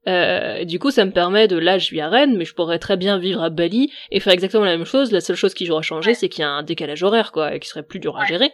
Euh, 0.08 0.64
du 0.64 0.80
coup, 0.80 0.90
ça 0.90 1.04
me 1.06 1.12
permet 1.12 1.48
de 1.48 1.58
là, 1.58 1.78
je 1.78 1.92
vis 1.92 2.00
à 2.00 2.08
Rennes, 2.08 2.38
mais 2.38 2.46
je 2.46 2.54
pourrais 2.54 2.80
très 2.80 2.96
bien 2.96 3.18
vivre 3.18 3.42
à 3.42 3.50
Bali 3.50 3.92
et 4.12 4.20
faire 4.20 4.32
exactement 4.32 4.64
la 4.64 4.78
même 4.78 4.86
chose. 4.86 5.12
La 5.12 5.20
seule 5.20 5.36
chose 5.36 5.54
qui 5.54 5.66
j'aurais 5.66 5.84
changé, 5.84 6.14
c'est 6.14 6.30
qu'il 6.30 6.44
y 6.44 6.46
a 6.46 6.50
un 6.50 6.64
décalage 6.64 7.04
horaire, 7.04 7.32
quoi, 7.32 7.54
et 7.54 7.60
qui 7.60 7.68
serait 7.68 7.84
plus 7.84 8.00
dur 8.00 8.18
à 8.18 8.26
gérer. 8.26 8.52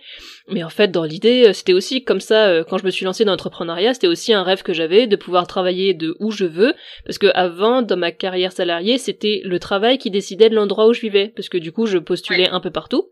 Mais 0.48 0.64
en 0.64 0.70
fait, 0.70 0.90
dans 0.90 1.04
l'idée, 1.04 1.48
euh, 1.48 1.54
c'était 1.54 1.74
aussi 1.74 2.04
comme 2.04 2.20
ça, 2.20 2.48
euh, 2.48 2.64
quand 2.64 2.80
je 2.80 2.86
me 2.86 2.90
suis 2.90 3.06
lancée 3.06 3.24
dans 3.24 3.32
l'entrepreneuriat, 3.32 3.94
c'était 3.94 4.08
aussi 4.08 4.34
un 4.34 4.44
rêve 4.44 4.64
que 4.64 4.74
j'avais 4.74 5.06
de 5.06 5.16
pouvoir 5.16 5.46
travailler 5.46 5.94
de 5.94 6.16
où 6.20 6.32
je 6.32 6.46
veux, 6.46 6.74
parce 7.06 7.20
que 7.20 7.28
avant, 7.36 7.84
dans 7.84 7.98
ma 7.98 8.12
carrière 8.12 8.52
salariée, 8.52 8.98
c'était 8.98 9.42
le 9.44 9.60
travail 9.60 10.00
qui 10.00 10.10
décidait 10.10 10.50
de 10.50 10.56
l'endroit 10.56 10.88
où 10.88 10.94
je 10.94 11.02
vivais, 11.02 11.32
parce 11.36 11.50
que 11.50 11.58
du 11.60 11.72
coup, 11.72 11.86
je 11.86 12.00
postulais 12.00 12.50
un 12.50 12.62
peu 12.62 12.72
partout, 12.72 13.10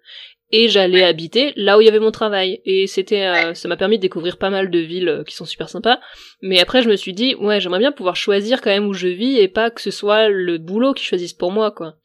et 0.52 0.68
j'allais 0.68 1.04
habiter 1.04 1.54
là 1.56 1.78
où 1.78 1.82
il 1.82 1.86
y 1.86 1.90
avait 1.90 2.00
mon 2.00 2.12
travail. 2.12 2.62
Et 2.66 2.88
c'était 2.88 3.26
euh, 3.26 3.54
ça 3.54 3.68
m'a 3.68 3.78
permis 3.78 3.98
de 3.98 4.02
découvrir 4.02 4.38
pas 4.38 4.50
mal 4.50 4.70
de 4.70 4.80
villes 4.80 5.10
euh, 5.10 5.24
qui 5.24 5.36
sont 5.36 5.46
super 5.46 5.70
sympas. 5.70 6.00
Mais 6.42 6.60
après 6.60 6.82
je 6.82 6.90
me 6.90 6.96
suis 6.96 7.14
dit 7.14 7.36
ouais 7.36 7.60
j'aimerais 7.60 7.80
bien 7.80 7.92
pouvoir 7.92 8.16
choisir 8.16 8.62
quand 8.62 8.70
même 8.70 8.88
où 8.88 8.94
je 8.94 9.08
vis 9.08 9.38
et 9.38 9.48
pas 9.48 9.72
que 9.72 9.82
ce 9.82 9.92
soit 9.92 10.30
le 10.30 10.58
boulot 10.58 10.94
qui 10.94 11.06
choisisse 11.06 11.34
pour 11.34 11.52
moi 11.52 11.72
quoi. 11.72 11.96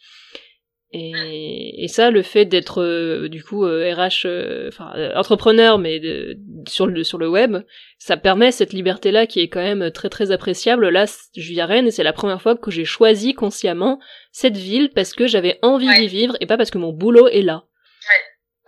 Et, 0.92 1.82
et 1.82 1.88
ça 1.88 2.10
le 2.12 2.22
fait 2.22 2.44
d'être 2.44 2.80
euh, 2.80 3.28
du 3.28 3.42
coup 3.42 3.64
RH 3.64 4.24
enfin 4.68 4.92
entrepreneur 5.16 5.78
mais 5.78 5.98
de, 5.98 6.38
sur 6.68 6.86
le 6.86 7.02
sur 7.02 7.18
le 7.18 7.28
web 7.28 7.56
ça 7.98 8.16
permet 8.16 8.52
cette 8.52 8.72
liberté 8.72 9.10
là 9.10 9.26
qui 9.26 9.40
est 9.40 9.48
quand 9.48 9.62
même 9.62 9.90
très 9.90 10.08
très 10.08 10.30
appréciable. 10.30 10.88
Là 10.88 11.06
je 11.36 11.48
vis 11.48 11.60
à 11.60 11.66
Rennes 11.66 11.88
et 11.88 11.90
c'est 11.90 12.04
la 12.04 12.12
première 12.12 12.40
fois 12.40 12.56
que 12.56 12.70
j'ai 12.70 12.84
choisi 12.84 13.34
consciemment 13.34 13.98
cette 14.30 14.56
ville 14.56 14.90
parce 14.94 15.12
que 15.12 15.26
j'avais 15.26 15.58
envie 15.62 15.92
d'y 15.98 16.06
vivre 16.06 16.36
et 16.40 16.46
pas 16.46 16.56
parce 16.56 16.70
que 16.70 16.78
mon 16.78 16.92
boulot 16.92 17.26
est 17.26 17.42
là 17.42 17.64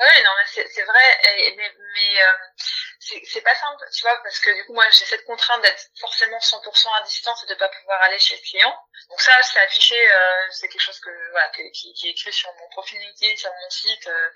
oui, 0.00 0.22
non, 0.24 0.30
mais 0.38 0.64
c'est 0.68 0.84
vrai, 0.84 1.08
mais, 1.56 1.72
mais 1.94 2.22
euh, 2.22 2.32
c'est 3.24 3.40
pas 3.40 3.54
simple, 3.54 3.84
tu 3.92 4.02
vois, 4.02 4.16
parce 4.22 4.38
que 4.40 4.50
du 4.50 4.64
coup, 4.66 4.74
moi, 4.74 4.84
j'ai 4.90 5.04
cette 5.04 5.24
contrainte 5.24 5.62
d'être 5.62 5.86
forcément 6.00 6.38
100% 6.38 6.88
à 6.96 7.02
distance 7.02 7.44
et 7.44 7.46
de 7.46 7.54
pas 7.54 7.68
pouvoir 7.68 8.02
aller 8.02 8.18
chez 8.18 8.36
le 8.36 8.42
client. 8.42 8.74
Donc 9.10 9.20
ça, 9.20 9.32
c'est 9.42 9.60
affiché, 9.60 9.96
euh, 10.12 10.46
c'est 10.50 10.68
quelque 10.68 10.82
chose 10.82 11.00
que 11.00 11.10
voilà, 11.30 11.48
qui, 11.50 11.92
qui, 11.94 12.08
est 12.08 12.10
écrit 12.10 12.32
sur 12.32 12.52
mon 12.54 12.68
profil 12.68 12.98
LinkedIn, 12.98 13.36
sur 13.36 13.50
mon 13.50 13.70
site, 13.70 14.06
euh, 14.06 14.30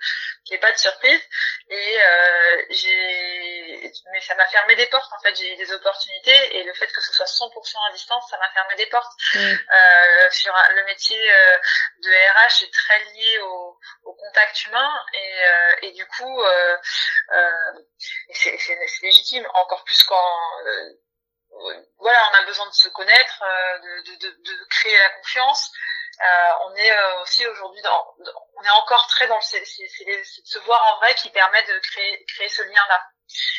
qui 0.45 0.53
est 0.55 0.59
pas 0.59 0.71
de 0.71 0.77
surprise. 0.77 1.21
Et 1.69 2.01
euh, 2.01 2.65
j'ai, 2.69 3.91
mais 4.11 4.21
ça 4.21 4.35
m'a 4.35 4.45
fermé 4.47 4.75
des 4.75 4.87
portes. 4.87 5.11
En 5.13 5.21
fait, 5.21 5.35
j'ai 5.35 5.53
eu 5.53 5.55
des 5.57 5.71
opportunités 5.71 6.57
et 6.57 6.63
le 6.63 6.73
fait 6.73 6.87
que 6.87 7.01
ce 7.01 7.13
soit 7.13 7.25
100% 7.25 7.89
à 7.89 7.93
distance, 7.93 8.29
ça 8.29 8.37
m'a 8.37 8.49
fermé 8.51 8.75
des 8.75 8.87
portes. 8.87 9.11
Euh, 9.35 10.31
sur 10.31 10.53
le 10.75 10.83
métier 10.85 11.17
euh, 11.17 11.57
de 11.99 12.09
RH 12.09 12.63
est 12.63 12.73
très 12.73 12.99
lié 13.13 13.39
au, 13.39 13.79
au 14.03 14.13
contact 14.13 14.65
humain 14.65 14.91
et, 15.13 15.87
et 15.87 15.91
du 15.91 16.05
coup, 16.07 16.43
c'est 18.33 18.62
c'est 18.65 19.01
légitime, 19.01 19.47
encore 19.53 19.83
plus 19.83 20.03
quand 20.03 20.39
voilà, 21.99 22.17
on 22.31 22.43
a 22.43 22.45
besoin 22.45 22.67
de 22.67 22.73
se 22.73 22.89
connaître, 22.89 23.43
de, 23.83 24.15
de, 24.15 24.29
de, 24.29 24.65
créer 24.69 24.97
la 24.97 25.09
confiance. 25.11 25.71
on 26.61 26.75
est 26.75 26.91
aussi 27.21 27.45
aujourd'hui 27.45 27.81
dans, 27.83 28.15
on 28.57 28.63
est 28.63 28.69
encore 28.71 29.05
très 29.07 29.27
dans 29.27 29.39
c'est 29.41 29.59
de 29.59 29.65
se 29.65 30.59
voir 30.59 30.93
en 30.93 30.97
vrai 30.97 31.13
qui 31.15 31.29
permet 31.29 31.63
de 31.63 31.79
créer 31.79 32.25
créer 32.25 32.49
ce 32.49 32.63
lien 32.63 32.81
là. 32.89 33.07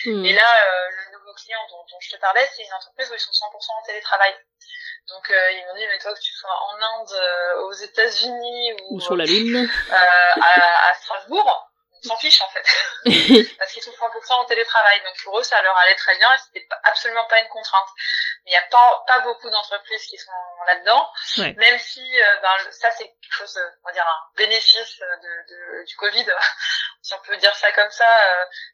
Hmm. 0.06 0.24
Et 0.24 0.32
là, 0.32 0.90
le 0.90 1.18
nouveau 1.18 1.34
client 1.34 1.60
dont, 1.70 1.84
dont 1.88 2.00
je 2.00 2.10
te 2.10 2.20
parlais, 2.20 2.48
c'est 2.54 2.64
une 2.64 2.74
entreprise 2.74 3.10
où 3.10 3.14
ils 3.14 3.20
sont 3.20 3.30
100% 3.30 3.80
en 3.80 3.82
télétravail. 3.86 4.34
Donc 5.08 5.30
euh, 5.30 5.50
ils 5.52 5.66
m'ont 5.66 5.74
dit 5.74 5.86
mais 5.86 5.98
toi 5.98 6.14
que 6.14 6.20
tu 6.20 6.32
sois 6.32 6.50
en 6.50 7.00
Inde, 7.00 7.12
euh, 7.12 7.62
aux 7.64 7.72
États-Unis 7.72 8.72
ou, 8.88 8.96
ou, 8.96 9.00
sur 9.00 9.16
la 9.16 9.24
lune, 9.24 9.56
euh, 9.56 9.94
à, 9.94 10.90
à, 10.90 10.94
Strasbourg, 10.94 11.70
s'en 12.04 12.16
fiche 12.16 12.40
en 12.40 12.48
fait, 12.48 12.66
parce 13.58 13.72
qu'ils 13.72 13.82
sont 13.82 13.90
100% 13.90 14.32
en 14.32 14.44
télétravail. 14.44 15.02
Donc 15.04 15.14
pour 15.22 15.38
eux 15.38 15.42
ça 15.42 15.60
leur 15.62 15.76
allait 15.78 15.96
très 15.96 16.16
bien 16.18 16.32
et 16.34 16.38
c'était 16.38 16.68
absolument 16.84 17.24
pas 17.26 17.40
une 17.40 17.48
contrainte. 17.48 17.88
Mais 18.44 18.50
il 18.50 18.54
n'y 18.54 18.58
a 18.58 18.62
pas 18.62 19.04
pas 19.06 19.20
beaucoup 19.20 19.50
d'entreprises 19.50 20.06
qui 20.06 20.18
sont 20.18 20.30
là-dedans, 20.66 21.10
même 21.38 21.78
si 21.78 22.02
ben, 22.42 22.70
ça 22.70 22.90
c'est 22.90 23.04
quelque 23.04 23.32
chose, 23.32 23.58
on 23.82 23.88
va 23.88 23.92
dire 23.92 24.06
un 24.06 24.36
bénéfice 24.36 24.98
de, 24.98 25.04
de, 25.06 25.84
du 25.84 25.96
Covid, 25.96 26.26
si 27.02 27.14
on 27.14 27.18
peut 27.20 27.36
dire 27.36 27.54
ça 27.56 27.72
comme 27.72 27.90
ça. 27.90 28.06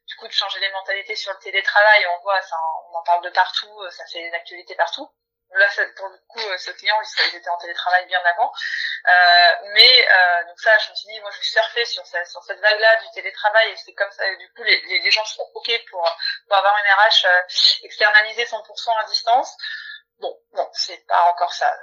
du 0.07 0.17
coup 0.17 0.27
de 0.27 0.33
changer 0.33 0.61
les 0.61 0.71
mentalités 0.73 1.17
sur 1.17 1.33
le 1.33 1.39
télétravail, 1.39 2.07
on 2.19 2.23
voit 2.23 2.41
ça, 2.43 2.57
on 2.91 2.97
en 2.97 3.03
parle 3.03 3.25
de 3.25 3.31
partout, 3.31 3.91
ça 3.91 4.05
fait 4.07 4.21
une 4.21 4.35
actualité 4.35 4.75
partout. 4.75 5.11
Là, 5.53 5.67
pour 5.97 6.07
le 6.07 6.17
coup, 6.29 6.49
euh, 6.49 6.57
ce 6.59 6.71
client, 6.71 6.95
ils 7.03 7.37
étaient 7.37 7.49
en 7.49 7.59
télétravail 7.59 8.07
bien 8.07 8.21
avant. 8.25 8.53
Euh, 9.07 9.71
mais 9.75 10.07
euh, 10.09 10.45
donc 10.47 10.61
ça, 10.61 10.71
je 10.79 10.91
me 10.91 10.95
suis 10.95 11.09
dit, 11.09 11.21
moi, 11.21 11.31
je 11.33 11.39
vais 11.39 11.45
surfer 11.45 11.85
sur, 11.87 12.07
cette, 12.07 12.27
sur 12.29 12.43
cette 12.45 12.61
vague-là 12.61 13.01
du 13.01 13.07
télétravail 13.15 13.71
et 13.71 13.77
c'est 13.77 13.93
comme 13.95 14.11
ça. 14.13 14.23
du 14.37 14.49
coup, 14.53 14.63
les, 14.63 14.81
les, 15.01 15.11
gens 15.11 15.25
seront 15.25 15.49
ok 15.55 15.71
pour, 15.91 16.09
pour 16.47 16.57
avoir 16.57 16.77
une 16.79 16.91
RH 16.93 17.27
euh, 17.27 17.85
externalisée 17.85 18.45
100% 18.45 18.91
à 19.03 19.05
distance. 19.09 19.57
Bon, 20.21 20.39
bon, 20.53 20.69
c'est 20.73 21.05
pas 21.09 21.31
encore 21.33 21.53
ça. 21.53 21.75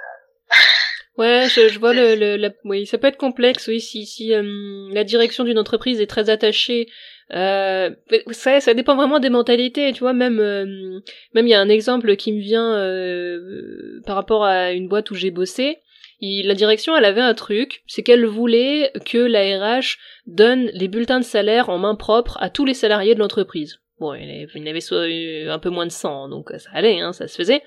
Ouais, 1.18 1.46
je, 1.50 1.68
je 1.68 1.78
vois 1.78 1.92
le, 1.92 2.14
le 2.14 2.58
oui, 2.64 2.86
ça 2.86 2.96
peut 2.96 3.08
être 3.08 3.18
complexe, 3.18 3.66
oui, 3.66 3.82
si 3.82 4.06
si 4.06 4.30
la 4.30 5.04
direction 5.04 5.44
d'une 5.44 5.58
entreprise 5.58 6.00
est 6.00 6.06
très 6.06 6.30
attachée 6.30 6.86
euh, 7.34 7.90
ça, 8.30 8.60
ça 8.60 8.74
dépend 8.74 8.96
vraiment 8.96 9.20
des 9.20 9.30
mentalités, 9.30 9.92
tu 9.92 10.00
vois. 10.00 10.12
Même, 10.12 10.40
euh, 10.40 11.00
même 11.34 11.46
il 11.46 11.50
y 11.50 11.54
a 11.54 11.60
un 11.60 11.68
exemple 11.68 12.16
qui 12.16 12.32
me 12.32 12.40
vient 12.40 12.74
euh, 12.74 14.00
par 14.06 14.16
rapport 14.16 14.44
à 14.44 14.72
une 14.72 14.88
boîte 14.88 15.10
où 15.10 15.14
j'ai 15.14 15.30
bossé. 15.30 15.78
la 16.20 16.54
direction, 16.54 16.96
elle 16.96 17.04
avait 17.04 17.20
un 17.20 17.34
truc, 17.34 17.82
c'est 17.86 18.02
qu'elle 18.02 18.26
voulait 18.26 18.92
que 19.04 19.18
la 19.18 19.58
RH 19.58 19.98
donne 20.26 20.70
les 20.72 20.88
bulletins 20.88 21.20
de 21.20 21.24
salaire 21.24 21.68
en 21.68 21.78
main 21.78 21.94
propre 21.94 22.38
à 22.40 22.50
tous 22.50 22.64
les 22.64 22.74
salariés 22.74 23.14
de 23.14 23.20
l'entreprise. 23.20 23.80
Bon, 24.00 24.14
il 24.14 24.48
y 24.54 24.68
avait 24.68 24.80
soit 24.80 25.02
un 25.02 25.58
peu 25.58 25.70
moins 25.70 25.86
de 25.86 25.90
100, 25.90 26.28
donc 26.28 26.52
ça 26.56 26.70
allait, 26.72 27.00
hein, 27.00 27.12
ça 27.12 27.26
se 27.26 27.34
faisait 27.34 27.62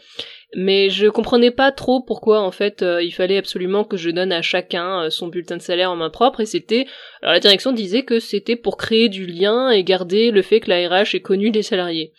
mais 0.56 0.90
je 0.90 1.08
comprenais 1.08 1.52
pas 1.52 1.72
trop 1.72 2.02
pourquoi 2.02 2.42
en 2.42 2.52
fait 2.52 2.82
euh, 2.82 3.02
il 3.02 3.12
fallait 3.12 3.38
absolument 3.38 3.84
que 3.84 3.96
je 3.96 4.10
donne 4.10 4.34
à 4.34 4.42
chacun 4.42 5.04
euh, 5.04 5.10
son 5.10 5.28
bulletin 5.28 5.58
de 5.58 5.62
salaire 5.62 5.92
en 5.92 5.96
main 5.96 6.10
propre 6.10 6.42
et 6.42 6.46
c'était 6.46 6.88
alors 7.22 7.34
la 7.34 7.40
direction 7.40 7.72
disait 7.72 8.04
que 8.04 8.20
c'était 8.20 8.58
pour 8.58 8.76
créer 8.78 9.08
du 9.08 9.26
lien 9.26 9.70
et 9.70 9.84
garder 9.84 10.32
le 10.32 10.42
fait 10.42 10.60
que 10.60 10.70
la 10.70 10.90
RH 10.90 11.16
est 11.16 11.22
connue 11.22 11.52
des 11.52 11.64
salariés. 11.64 12.14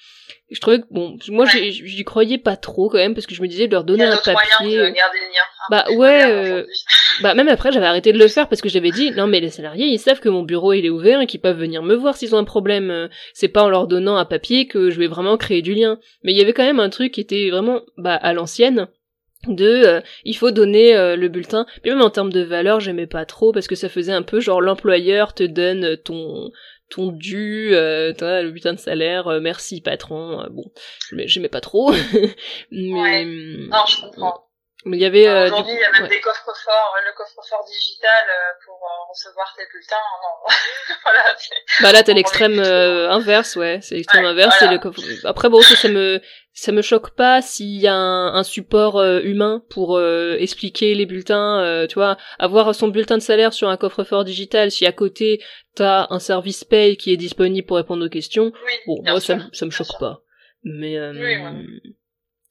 Je 0.50 0.60
trouvais 0.60 0.80
que 0.80 0.86
bon 0.90 1.18
moi 1.28 1.46
j'y 1.46 2.04
croyais 2.04 2.38
pas 2.38 2.56
trop 2.56 2.88
quand 2.88 2.98
même 2.98 3.14
parce 3.14 3.26
que 3.26 3.34
je 3.34 3.42
me 3.42 3.48
disais 3.48 3.66
de 3.68 3.72
leur 3.72 3.84
donner 3.84 4.04
un 4.04 4.16
papier. 4.16 4.76
de 4.76 4.88
garder 4.88 5.18
le 5.18 5.28
lien, 5.28 5.46
bah 5.70 5.84
ouais 5.94 6.64
bah 7.20 7.34
même 7.34 7.48
après 7.48 7.72
j'avais 7.72 7.86
arrêté 7.86 8.12
de 8.12 8.18
le 8.18 8.28
faire 8.28 8.48
parce 8.48 8.60
que 8.60 8.68
j'avais 8.68 8.90
dit 8.90 9.10
non 9.12 9.26
mais 9.26 9.40
les 9.40 9.50
salariés 9.50 9.86
ils 9.86 9.98
savent 9.98 10.20
que 10.20 10.28
mon 10.28 10.42
bureau 10.42 10.72
il 10.72 10.86
est 10.86 10.90
ouvert 10.90 11.20
et 11.20 11.26
qu'ils 11.26 11.40
peuvent 11.40 11.58
venir 11.58 11.82
me 11.82 11.94
voir 11.94 12.16
s'ils 12.16 12.34
ont 12.34 12.38
un 12.38 12.44
problème 12.44 12.90
euh, 12.90 13.08
c'est 13.34 13.48
pas 13.48 13.62
en 13.62 13.68
leur 13.68 13.86
donnant 13.86 14.16
un 14.16 14.24
papier 14.24 14.66
que 14.66 14.90
je 14.90 14.98
vais 14.98 15.06
vraiment 15.06 15.36
créer 15.36 15.62
du 15.62 15.74
lien 15.74 15.98
mais 16.22 16.32
il 16.32 16.38
y 16.38 16.42
avait 16.42 16.52
quand 16.52 16.64
même 16.64 16.80
un 16.80 16.90
truc 16.90 17.12
qui 17.12 17.20
était 17.20 17.50
vraiment 17.50 17.82
bah 17.96 18.14
à 18.14 18.32
l'ancienne 18.32 18.88
de 19.48 19.66
euh, 19.66 20.00
il 20.24 20.36
faut 20.36 20.52
donner 20.52 21.16
le 21.16 21.28
bulletin 21.28 21.66
puis 21.82 21.90
même 21.90 22.02
en 22.02 22.10
termes 22.10 22.32
de 22.32 22.42
valeur 22.42 22.80
j'aimais 22.80 23.08
pas 23.08 23.24
trop 23.24 23.52
parce 23.52 23.66
que 23.66 23.74
ça 23.74 23.88
faisait 23.88 24.12
un 24.12 24.22
peu 24.22 24.40
genre 24.40 24.60
l'employeur 24.60 25.34
te 25.34 25.42
donne 25.42 25.96
ton 26.04 26.50
ton 26.92 27.10
dû, 27.10 27.70
euh, 27.72 28.12
le 28.20 28.50
bulletin 28.50 28.74
de 28.74 28.78
salaire, 28.78 29.26
euh, 29.28 29.40
merci 29.40 29.80
patron. 29.80 30.40
Euh, 30.40 30.48
bon, 30.50 30.64
j'aimais 31.24 31.48
pas 31.48 31.60
trop. 31.60 31.92
mais 32.70 33.24
non, 33.24 33.84
je 33.88 34.00
comprends. 34.02 34.46
Mais 34.84 34.96
il 34.96 35.02
y 35.02 35.06
avait 35.06 35.28
euh, 35.28 35.46
aujourd'hui 35.46 35.74
il 35.74 35.80
y 35.80 35.84
a 35.84 35.92
même 35.92 36.08
des 36.08 36.20
coffres 36.20 36.52
forts, 36.64 36.96
le 37.04 37.12
coffre-fort 37.16 37.64
digital 37.64 38.24
pour 38.64 38.80
recevoir 39.08 39.54
tes 39.56 39.64
bulletins. 39.66 39.96
Non, 40.22 40.54
voilà. 41.04 41.36
Bah 41.82 41.92
là 41.92 42.02
t'as 42.02 42.14
l'extrême 42.14 42.58
inverse, 43.10 43.56
ouais, 43.56 43.78
c'est 43.82 43.94
l'extrême 43.94 44.24
inverse. 44.24 44.60
le 44.62 44.78
coffre... 44.78 45.00
Après 45.24 45.48
bon, 45.48 45.60
ça, 45.62 45.76
ça 45.76 45.88
me 45.88 46.20
ça 46.54 46.72
me 46.72 46.82
choque 46.82 47.14
pas 47.14 47.40
s'il 47.40 47.80
y 47.80 47.86
a 47.86 47.94
un, 47.94 48.42
support 48.42 48.98
euh, 48.98 49.20
humain 49.22 49.64
pour 49.70 49.96
euh, 49.96 50.36
expliquer 50.38 50.94
les 50.94 51.06
bulletins, 51.06 51.60
euh, 51.62 51.86
tu 51.86 51.94
vois, 51.94 52.18
avoir 52.38 52.74
son 52.74 52.88
bulletin 52.88 53.16
de 53.16 53.22
salaire 53.22 53.52
sur 53.52 53.68
un 53.68 53.76
coffre-fort 53.76 54.24
digital, 54.24 54.70
si 54.70 54.84
à 54.84 54.92
côté 54.92 55.42
t'as 55.74 56.06
un 56.10 56.18
service 56.18 56.64
pay 56.64 56.96
qui 56.96 57.12
est 57.12 57.16
disponible 57.16 57.66
pour 57.66 57.78
répondre 57.78 58.04
aux 58.04 58.10
questions, 58.10 58.52
bon, 58.86 59.02
moi 59.02 59.20
ça, 59.20 59.38
ça 59.52 59.64
me 59.64 59.70
choque 59.70 59.98
pas. 59.98 60.20
Mais 60.64 60.98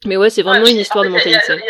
mais 0.06 0.18
ouais, 0.18 0.32
c'est 0.32 0.42
vraiment 0.42 0.66
une 0.66 0.80
histoire 0.80 1.04
de 1.04 1.10
mentalité. 1.10 1.62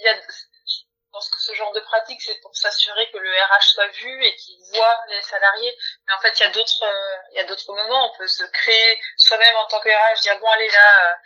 Il 0.00 0.04
y 0.04 0.08
a, 0.08 0.14
je 0.14 1.12
pense 1.12 1.28
que 1.28 1.40
ce 1.40 1.54
genre 1.54 1.72
de 1.72 1.80
pratique, 1.80 2.22
c'est 2.22 2.40
pour 2.40 2.56
s'assurer 2.56 3.10
que 3.10 3.18
le 3.18 3.30
RH 3.30 3.72
soit 3.74 3.88
vu 3.88 4.24
et 4.24 4.36
qu'il 4.36 4.58
voit 4.72 5.00
les 5.08 5.22
salariés. 5.22 5.76
Mais 6.06 6.14
en 6.14 6.20
fait, 6.20 6.38
il 6.38 6.42
y 6.42 6.46
a 6.46 6.50
d'autres, 6.50 6.84
il 7.32 7.36
y 7.36 7.40
a 7.40 7.44
d'autres 7.44 7.72
moments. 7.74 8.12
On 8.12 8.18
peut 8.18 8.28
se 8.28 8.44
créer 8.44 9.00
soi-même 9.16 9.56
en 9.56 9.66
tant 9.66 9.80
que 9.80 9.88
RH, 9.88 10.20
dire 10.22 10.38
bon 10.38 10.48
allez 10.48 10.68
là, 10.68 11.18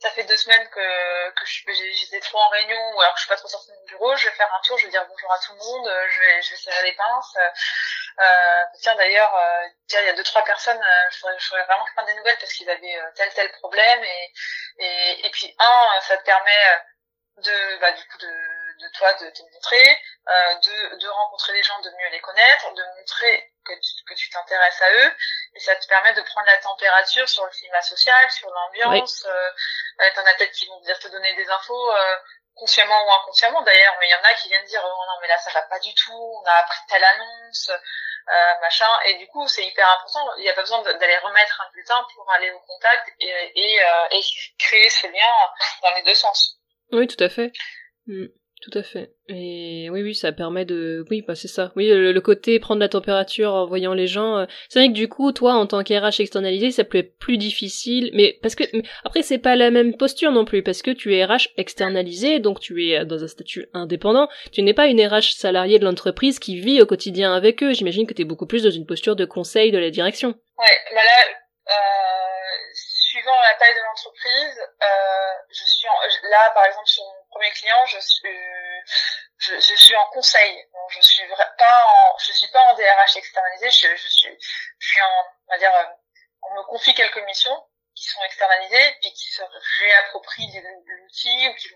ça 0.00 0.10
fait 0.10 0.24
deux 0.24 0.36
semaines 0.36 0.66
que, 0.70 0.82
j'étais 1.74 2.20
trop 2.20 2.38
en 2.38 2.48
réunion 2.48 2.80
ou 2.94 3.00
alors 3.00 3.12
que 3.12 3.20
je 3.20 3.24
suis 3.24 3.28
pas 3.28 3.36
trop 3.36 3.48
sortie 3.48 3.70
de 3.70 3.76
mon 3.76 3.84
bureau, 3.84 4.16
je 4.16 4.28
vais 4.28 4.34
faire 4.34 4.52
un 4.52 4.60
tour, 4.62 4.78
je 4.78 4.86
vais 4.86 4.90
dire 4.90 5.06
bonjour 5.06 5.30
à 5.30 5.38
tout 5.38 5.52
le 5.52 5.58
monde, 5.58 5.88
euh, 5.88 6.08
je 6.08 6.20
vais, 6.20 6.42
serrer 6.42 6.82
les 6.84 6.94
pinces. 6.94 7.36
Euh, 8.18 8.64
tiens 8.80 8.94
d'ailleurs, 8.96 9.34
euh, 9.34 9.68
il 9.90 10.06
y 10.06 10.08
a 10.08 10.12
deux 10.14 10.24
trois 10.24 10.42
personnes, 10.44 10.80
euh, 10.82 11.10
je 11.10 11.18
ferais, 11.18 11.64
vraiment 11.64 11.84
prendre 11.94 12.08
des 12.08 12.14
nouvelles 12.14 12.38
parce 12.38 12.52
qu'ils 12.54 12.70
avaient 12.70 12.98
tel 13.14 13.32
tel 13.34 13.52
problème 13.52 14.04
et 14.04 15.26
et 15.26 15.30
puis 15.30 15.54
un, 15.58 16.00
ça 16.00 16.16
te 16.16 16.24
permet 16.24 16.80
de 17.40 17.78
bah 17.80 17.92
du 17.92 18.04
coup 18.08 18.18
de 18.18 18.60
de 18.80 18.88
toi 18.96 19.12
de 19.14 19.28
te 19.30 19.42
montrer, 19.42 19.98
euh, 20.28 20.54
de, 20.54 20.96
de 20.96 21.08
rencontrer 21.08 21.52
les 21.52 21.62
gens, 21.62 21.78
de 21.80 21.90
mieux 21.90 22.08
les 22.12 22.20
connaître, 22.20 22.72
de 22.72 22.82
montrer 22.98 23.52
que 23.64 23.72
tu, 23.72 24.04
que 24.08 24.14
tu 24.14 24.30
t'intéresses 24.30 24.80
à 24.80 24.90
eux, 24.90 25.14
et 25.54 25.60
ça 25.60 25.76
te 25.76 25.86
permet 25.86 26.14
de 26.14 26.22
prendre 26.22 26.46
la 26.46 26.56
température 26.58 27.28
sur 27.28 27.44
le 27.44 27.50
climat 27.50 27.82
social, 27.82 28.30
sur 28.30 28.50
l'ambiance. 28.50 29.24
Euh, 29.26 29.50
euh, 30.00 30.10
T'en 30.14 30.24
as 30.24 30.34
peut-être 30.34 30.52
qui 30.52 30.66
vont 30.66 30.80
dire 30.80 30.98
te 30.98 31.08
donner 31.08 31.34
des 31.34 31.48
infos 31.50 31.92
euh, 31.92 32.16
consciemment 32.54 33.06
ou 33.06 33.12
inconsciemment 33.12 33.62
d'ailleurs, 33.62 33.96
mais 34.00 34.06
il 34.06 34.10
y 34.10 34.14
en 34.14 34.24
a 34.24 34.34
qui 34.34 34.48
viennent 34.48 34.64
dire 34.64 34.82
oh 34.82 35.04
non 35.06 35.20
mais 35.20 35.28
là 35.28 35.38
ça 35.38 35.50
va 35.52 35.62
pas 35.62 35.78
du 35.80 35.94
tout, 35.94 36.40
on 36.42 36.44
a 36.46 36.54
appris 36.54 36.80
telle 36.88 37.04
annonce, 37.04 37.70
euh, 37.70 38.54
machin, 38.60 39.00
et 39.06 39.14
du 39.14 39.26
coup 39.28 39.46
c'est 39.48 39.64
hyper 39.64 39.88
important. 39.90 40.34
Il 40.38 40.42
n'y 40.42 40.50
a 40.50 40.54
pas 40.54 40.62
besoin 40.62 40.82
d'aller 40.82 41.18
remettre 41.18 41.60
un 41.60 41.70
bulletin 41.72 42.06
pour 42.14 42.30
aller 42.32 42.50
au 42.50 42.60
contact 42.60 43.08
et, 43.20 43.52
et, 43.54 43.84
euh, 43.84 44.08
et 44.10 44.20
créer 44.58 44.88
ce 44.88 45.06
lien 45.06 45.52
dans 45.82 45.90
les 45.96 46.02
deux 46.02 46.14
sens. 46.14 46.59
Oui, 46.92 47.06
tout 47.06 47.22
à 47.22 47.28
fait. 47.28 47.52
Mm. 48.06 48.26
Tout 48.60 48.78
à 48.78 48.82
fait. 48.82 49.14
Et 49.28 49.88
oui, 49.90 50.02
oui, 50.02 50.14
ça 50.14 50.32
permet 50.32 50.66
de... 50.66 51.06
Oui, 51.10 51.22
bah 51.26 51.34
c'est 51.34 51.48
ça. 51.48 51.72
Oui, 51.76 51.88
le, 51.88 52.20
côté 52.20 52.60
prendre 52.60 52.80
la 52.80 52.90
température 52.90 53.54
en 53.54 53.64
voyant 53.64 53.94
les 53.94 54.06
gens. 54.06 54.36
Euh, 54.36 54.44
c'est 54.68 54.80
vrai 54.80 54.88
que 54.88 54.92
du 54.92 55.08
coup, 55.08 55.32
toi, 55.32 55.54
en 55.54 55.66
tant 55.66 55.82
qu'RH 55.82 56.20
externalisé, 56.20 56.70
ça 56.70 56.84
peut 56.84 56.98
être 56.98 57.16
plus 57.16 57.38
difficile. 57.38 58.10
Mais 58.12 58.38
parce 58.42 58.54
que... 58.54 58.64
Après, 59.02 59.22
c'est 59.22 59.38
pas 59.38 59.56
la 59.56 59.70
même 59.70 59.96
posture 59.96 60.30
non 60.30 60.44
plus, 60.44 60.62
parce 60.62 60.82
que 60.82 60.90
tu 60.90 61.14
es 61.14 61.24
RH 61.24 61.48
externalisé, 61.56 62.38
donc 62.38 62.60
tu 62.60 62.86
es 62.86 63.06
dans 63.06 63.24
un 63.24 63.28
statut 63.28 63.66
indépendant. 63.72 64.28
Tu 64.52 64.60
n'es 64.60 64.74
pas 64.74 64.88
une 64.88 65.00
RH 65.00 65.36
salariée 65.36 65.78
de 65.78 65.86
l'entreprise 65.86 66.38
qui 66.38 66.60
vit 66.60 66.82
au 66.82 66.86
quotidien 66.86 67.32
avec 67.32 67.62
eux. 67.62 67.72
J'imagine 67.72 68.06
que 68.06 68.12
tu 68.12 68.22
es 68.22 68.26
beaucoup 68.26 68.46
plus 68.46 68.64
dans 68.64 68.70
une 68.70 68.84
posture 68.84 69.16
de 69.16 69.24
conseil 69.24 69.70
de 69.70 69.78
la 69.78 69.88
direction. 69.88 70.28
Ouais, 70.28 70.94
bah 70.94 71.00
là... 71.02 71.34
Euh, 71.70 72.09
suivant 73.10 73.40
la 73.40 73.54
taille 73.54 73.74
de 73.74 73.80
l'entreprise, 73.80 74.60
euh, 74.82 75.34
je 75.50 75.64
suis 75.64 75.86
là 76.30 76.50
par 76.54 76.64
exemple 76.66 76.86
sur 76.86 77.02
mon 77.04 77.24
premier 77.30 77.50
client, 77.50 77.84
je 77.86 77.98
suis 77.98 78.38
je, 79.38 79.54
je 79.54 79.74
suis 79.74 79.96
en 79.96 80.06
conseil, 80.10 80.64
donc 80.72 80.90
je 80.90 81.00
suis 81.00 81.26
pas 81.58 81.86
en 81.86 82.18
je 82.18 82.32
suis 82.32 82.48
pas 82.48 82.60
en 82.60 82.74
DRH 82.74 83.16
externalisé, 83.16 83.70
je, 83.70 83.96
je 83.96 84.08
suis 84.08 84.38
je 84.78 84.88
suis 84.88 85.02
en 85.02 85.24
on 85.48 85.52
va 85.52 85.58
dire 85.58 85.74
euh, 85.74 85.84
on 86.42 86.54
me 86.54 86.62
confie 86.64 86.94
quelques 86.94 87.24
missions 87.26 87.66
qui 87.94 88.04
sont 88.04 88.22
externalisés 88.24 88.96
puis 89.00 89.12
qui 89.12 89.30
se 89.30 89.42
réapproprient 89.78 90.62
l'outil 90.86 91.48
ou 91.48 91.54
qui 91.54 91.68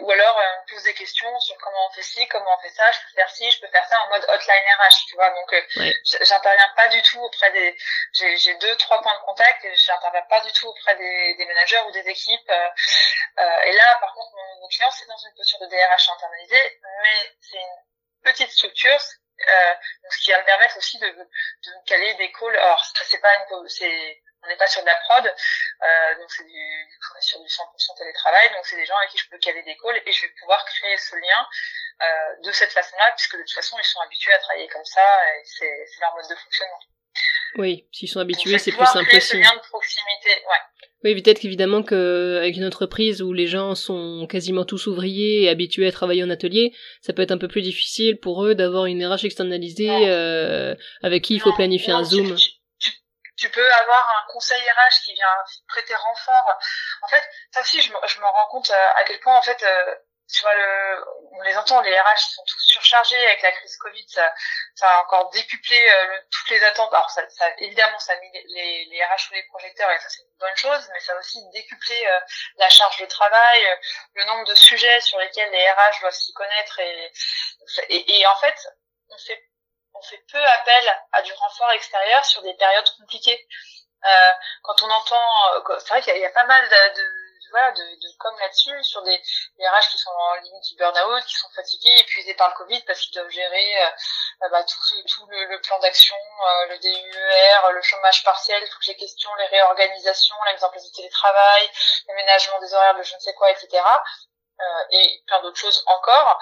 ou 0.00 0.10
alors 0.10 0.38
euh, 0.38 0.56
on 0.62 0.72
pose 0.72 0.82
des 0.84 0.94
questions 0.94 1.40
sur 1.40 1.56
comment 1.58 1.88
on 1.88 1.92
fait 1.92 2.02
ci, 2.02 2.26
comment 2.28 2.50
on 2.56 2.62
fait 2.62 2.70
ça, 2.70 2.90
je 2.92 2.98
peux 3.00 3.14
faire 3.14 3.30
ci, 3.30 3.50
je 3.50 3.60
peux 3.60 3.68
faire 3.68 3.86
ça 3.88 4.00
en 4.02 4.08
mode 4.10 4.24
hotline 4.28 4.64
RH, 4.78 5.06
tu 5.08 5.14
vois. 5.16 5.30
Donc 5.30 5.52
euh, 5.52 5.92
j'interviens 6.22 6.72
pas 6.76 6.88
du 6.88 7.02
tout 7.02 7.20
auprès 7.20 7.50
des 7.52 7.76
j'ai 8.12 8.54
deux 8.56 8.76
trois 8.76 9.00
points 9.02 9.14
de 9.14 9.24
contact 9.24 9.64
et 9.64 9.74
j'interviens 9.74 10.22
pas 10.22 10.40
du 10.42 10.52
tout 10.52 10.68
auprès 10.68 10.96
des, 10.96 11.34
des 11.36 11.46
managers 11.46 11.80
ou 11.88 11.90
des 11.92 12.08
équipes. 12.08 12.50
Euh, 12.50 12.68
euh 13.38 13.60
et 13.64 13.72
là 13.72 13.98
par 14.00 14.12
contre 14.14 14.30
mon, 14.34 14.60
mon 14.60 14.68
client 14.68 14.90
c'est 14.90 15.06
dans 15.06 15.18
une 15.18 15.34
posture 15.34 15.58
de 15.60 15.66
DRH 15.66 16.08
internalisée, 16.10 16.80
mais 17.02 17.36
c'est 17.40 17.58
une 17.58 18.22
petite 18.22 18.50
structure 18.50 19.00
euh, 19.40 19.74
ce 20.10 20.18
qui 20.24 20.30
va 20.30 20.38
me 20.40 20.44
permettre 20.44 20.76
aussi 20.78 20.98
de, 20.98 21.06
de 21.06 21.70
me 21.70 21.84
caler 21.86 22.14
des 22.14 22.30
calls. 22.32 22.56
Alors, 22.56 22.84
c'est 23.04 23.20
pas 23.20 23.34
une, 23.36 23.68
c'est 23.68 24.22
on 24.44 24.48
n'est 24.48 24.56
pas 24.56 24.66
sur 24.66 24.82
de 24.82 24.86
la 24.86 24.96
prod, 24.96 25.26
euh, 25.26 26.14
donc 26.20 26.30
c'est 26.30 26.44
du, 26.44 26.64
on 27.14 27.18
est 27.18 27.22
sur 27.22 27.40
du 27.40 27.48
100% 27.48 27.98
télétravail, 27.98 28.50
donc 28.54 28.66
c'est 28.66 28.76
des 28.76 28.86
gens 28.86 28.96
avec 28.96 29.10
qui 29.10 29.18
je 29.18 29.28
peux 29.30 29.38
caler 29.38 29.62
des 29.62 29.76
calls 29.76 30.00
et 30.04 30.12
je 30.12 30.22
vais 30.22 30.32
pouvoir 30.40 30.64
créer 30.64 30.96
ce 30.98 31.16
lien 31.16 31.46
euh, 32.02 32.42
de 32.44 32.52
cette 32.52 32.72
façon-là, 32.72 33.12
puisque 33.16 33.36
de 33.36 33.42
toute 33.42 33.54
façon 33.54 33.76
ils 33.78 33.86
sont 33.86 34.00
habitués 34.00 34.32
à 34.32 34.38
travailler 34.38 34.68
comme 34.68 34.84
ça 34.84 35.02
et 35.34 35.42
c'est, 35.44 35.86
c'est 35.86 36.00
leur 36.00 36.14
mode 36.14 36.28
de 36.28 36.36
fonctionnement. 36.36 36.80
Oui, 37.56 37.86
s'ils 37.92 38.08
sont 38.08 38.20
habitués, 38.20 38.58
c'est 38.58 38.72
plus 38.72 38.86
simple 38.86 39.14
aussi. 39.14 39.36
lien 39.38 39.54
de 39.54 39.68
proximité, 39.68 40.30
ouais. 40.30 40.62
Oui, 41.04 41.20
peut-être 41.20 41.38
qu'évidemment 41.38 41.82
qu'avec 41.82 42.56
une 42.56 42.64
entreprise 42.64 43.20
où 43.20 43.32
les 43.34 43.46
gens 43.46 43.74
sont 43.74 44.26
quasiment 44.26 44.64
tous 44.64 44.86
ouvriers 44.86 45.42
et 45.42 45.48
habitués 45.50 45.86
à 45.86 45.92
travailler 45.92 46.24
en 46.24 46.30
atelier, 46.30 46.74
ça 47.02 47.12
peut 47.12 47.20
être 47.20 47.30
un 47.30 47.38
peu 47.38 47.46
plus 47.46 47.60
difficile 47.60 48.18
pour 48.18 48.44
eux 48.44 48.54
d'avoir 48.54 48.86
une 48.86 49.06
RH 49.06 49.26
externalisée 49.26 50.08
euh, 50.08 50.74
avec 51.02 51.22
qui 51.22 51.34
il 51.34 51.40
faut 51.40 51.52
planifier 51.52 51.92
un 51.92 52.04
zoom 52.04 52.34
tu 52.34 52.50
peux 53.50 53.72
avoir 53.74 54.08
un 54.18 54.32
conseil 54.32 54.60
RH 54.60 55.04
qui 55.04 55.14
vient 55.14 55.36
prêter 55.68 55.94
renfort. 55.94 56.58
En 57.02 57.08
fait, 57.08 57.22
ça 57.52 57.60
aussi, 57.60 57.82
je 57.82 57.92
je 58.06 58.20
me 58.20 58.26
rends 58.26 58.46
compte 58.48 58.70
euh, 58.70 58.88
à 58.96 59.04
quel 59.04 59.20
point, 59.20 59.36
en 59.36 59.42
fait, 59.42 59.62
euh, 59.62 59.94
tu 60.32 60.40
vois, 60.42 60.54
le, 60.54 61.04
on 61.32 61.42
les 61.42 61.56
entend, 61.56 61.80
les 61.82 61.98
RH 62.00 62.34
sont 62.34 62.44
tous 62.46 62.60
surchargés 62.60 63.18
avec 63.26 63.42
la 63.42 63.52
crise 63.52 63.76
Covid, 63.76 64.06
ça, 64.08 64.32
ça 64.74 64.88
a 64.88 65.02
encore 65.02 65.30
décuplé 65.30 65.78
euh, 65.78 66.20
toutes 66.30 66.50
les 66.50 66.62
attentes. 66.64 66.92
Alors, 66.94 67.10
ça, 67.10 67.28
ça, 67.28 67.46
évidemment, 67.58 67.98
ça 67.98 68.14
a 68.14 68.16
mis 68.16 68.30
les, 68.32 68.86
les 68.86 69.04
RH 69.04 69.26
sous 69.26 69.34
les 69.34 69.42
projecteurs 69.48 69.90
et 69.90 69.98
ça, 69.98 70.08
c'est 70.08 70.22
une 70.22 70.38
bonne 70.38 70.56
chose, 70.56 70.88
mais 70.92 71.00
ça 71.00 71.12
a 71.12 71.18
aussi 71.18 71.38
décuplé 71.52 72.08
la 72.56 72.68
charge 72.70 72.98
de 73.00 73.06
travail, 73.06 73.78
le 74.14 74.24
nombre 74.24 74.46
de 74.46 74.54
sujets 74.54 75.00
sur 75.02 75.18
lesquels 75.18 75.50
les 75.50 75.70
RH 75.70 76.00
doivent 76.00 76.14
s'y 76.14 76.32
connaître 76.32 76.78
et, 76.80 77.12
et, 77.88 78.20
et 78.20 78.26
en 78.26 78.36
fait, 78.36 78.56
on 79.10 79.18
fait 79.18 79.42
on 79.94 80.02
fait 80.02 80.22
peu 80.30 80.42
appel 80.44 80.94
à 81.12 81.22
du 81.22 81.32
renfort 81.32 81.70
extérieur 81.72 82.24
sur 82.24 82.42
des 82.42 82.54
périodes 82.54 82.88
compliquées. 82.98 83.46
Euh, 84.04 84.32
quand 84.62 84.82
on 84.82 84.90
entend, 84.90 85.54
euh, 85.54 85.78
c'est 85.78 85.88
vrai 85.88 86.02
qu'il 86.02 86.16
y, 86.16 86.24
a 86.24 86.30
pas 86.30 86.44
mal 86.44 86.68
de, 86.68 86.94
de 86.96 87.24
voilà, 87.54 87.70
de, 87.70 87.82
de 87.82 88.18
com 88.18 88.34
là-dessus, 88.40 88.82
sur 88.82 89.02
des, 89.02 89.16
des 89.58 89.68
RH 89.68 89.88
qui 89.92 89.98
sont 89.98 90.10
en 90.10 90.34
limite 90.34 90.64
du 90.64 90.76
burn-out, 90.76 91.24
qui 91.24 91.34
sont 91.34 91.48
fatigués, 91.54 92.00
épuisés 92.00 92.34
par 92.34 92.48
le 92.48 92.54
Covid 92.54 92.82
parce 92.82 93.00
qu'ils 93.00 93.14
doivent 93.14 93.30
gérer 93.30 93.84
euh, 93.84 94.48
bah, 94.50 94.64
tout, 94.64 94.80
tout 95.08 95.26
le, 95.28 95.44
le 95.44 95.60
plan 95.60 95.78
d'action, 95.78 96.16
euh, 96.16 96.66
le 96.66 96.78
DUER, 96.78 97.72
le 97.72 97.82
chômage 97.82 98.24
partiel, 98.24 98.68
toutes 98.70 98.86
les 98.88 98.96
questions, 98.96 99.32
les 99.36 99.46
réorganisations, 99.46 100.34
la 100.46 100.52
mise 100.54 100.64
en 100.64 100.70
place 100.70 100.84
du 100.84 100.92
télétravail, 100.92 101.70
l'aménagement 102.08 102.58
des 102.58 102.74
horaires 102.74 102.96
de 102.96 103.02
je 103.04 103.14
ne 103.14 103.20
sais 103.20 103.34
quoi, 103.34 103.50
etc. 103.52 103.68
Euh, 104.60 104.64
et 104.90 105.22
plein 105.28 105.40
d'autres 105.42 105.58
choses 105.58 105.82
encore. 105.86 106.38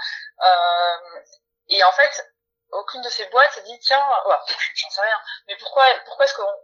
et 1.68 1.84
en 1.84 1.92
fait, 1.92 2.31
aucune 2.72 3.02
de 3.02 3.08
ces 3.08 3.26
boîtes 3.26 3.52
s'est 3.52 3.62
dit 3.62 3.78
tiens, 3.80 4.04
ouais, 4.26 4.36
j'en 4.74 4.90
sais 4.90 5.02
rien, 5.02 5.20
mais 5.48 5.56
pourquoi 5.56 5.84
pourquoi 6.04 6.24
est-ce 6.24 6.34
qu'on 6.34 6.54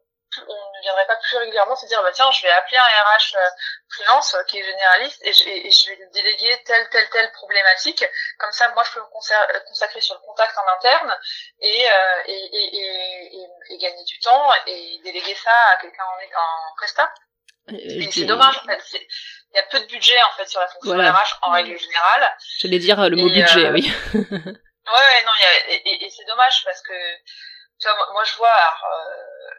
on 0.47 0.77
ne 0.77 0.83
viendrait 0.83 1.07
pas 1.07 1.17
plus 1.17 1.37
régulièrement 1.39 1.75
se 1.75 1.87
dire 1.87 2.03
bah 2.03 2.11
tiens 2.13 2.31
je 2.31 2.43
vais 2.43 2.51
appeler 2.51 2.77
un 2.77 2.83
RH 2.83 3.35
euh, 3.37 3.49
freelance 3.91 4.35
euh, 4.35 4.43
qui 4.45 4.59
est 4.59 4.65
généraliste 4.65 5.21
et 5.25 5.33
je, 5.33 5.49
et 5.49 5.71
je 5.71 5.89
vais 5.89 5.97
lui 5.97 6.11
déléguer 6.13 6.63
telle 6.65 6.89
telle 6.91 7.09
telle 7.11 7.33
problématique. 7.33 8.05
Comme 8.39 8.53
ça 8.53 8.69
moi 8.75 8.85
je 8.85 8.93
peux 8.93 9.01
me 9.01 9.63
consacrer 9.67 10.01
sur 10.01 10.15
le 10.15 10.21
contact 10.21 10.57
en 10.59 10.77
interne 10.77 11.17
et, 11.61 11.89
euh, 11.91 12.23
et, 12.27 12.49
et, 12.53 13.49
et, 13.71 13.79
gagner 13.79 14.05
du 14.05 14.19
temps 14.21 14.51
et 14.67 15.01
déléguer 15.03 15.35
ça 15.35 15.55
à 15.73 15.77
quelqu'un 15.77 16.05
en, 16.05 16.41
en 16.41 16.75
presta. 16.77 17.13
Et 17.71 18.11
c'est 18.11 18.25
dommage 18.25 18.59
en 18.59 18.67
fait. 18.67 18.83
Il 19.51 19.57
y 19.57 19.59
a 19.59 19.63
peu 19.65 19.81
de 19.81 19.87
budget 19.87 20.21
en 20.23 20.37
fait 20.37 20.47
sur 20.47 20.61
la 20.61 20.69
fonction 20.69 20.93
RH 20.93 21.39
en 21.43 21.53
règle 21.53 21.79
générale. 21.79 22.37
J'allais 22.59 22.79
dire 22.79 23.01
le 23.09 23.17
mot 23.17 23.29
budget 23.31 23.71
oui 23.71 23.91
Ouais, 24.93 25.23
non, 25.25 25.33
y 25.39 25.45
a, 25.45 25.69
et, 26.05 26.11
c'est 26.11 26.25
dommage 26.25 26.65
parce 26.65 26.81
que 26.83 27.17
tu 27.81 27.89
vois, 27.89 28.13
moi, 28.13 28.25
je 28.25 28.35
vois, 28.37 28.75
euh, 28.93 29.55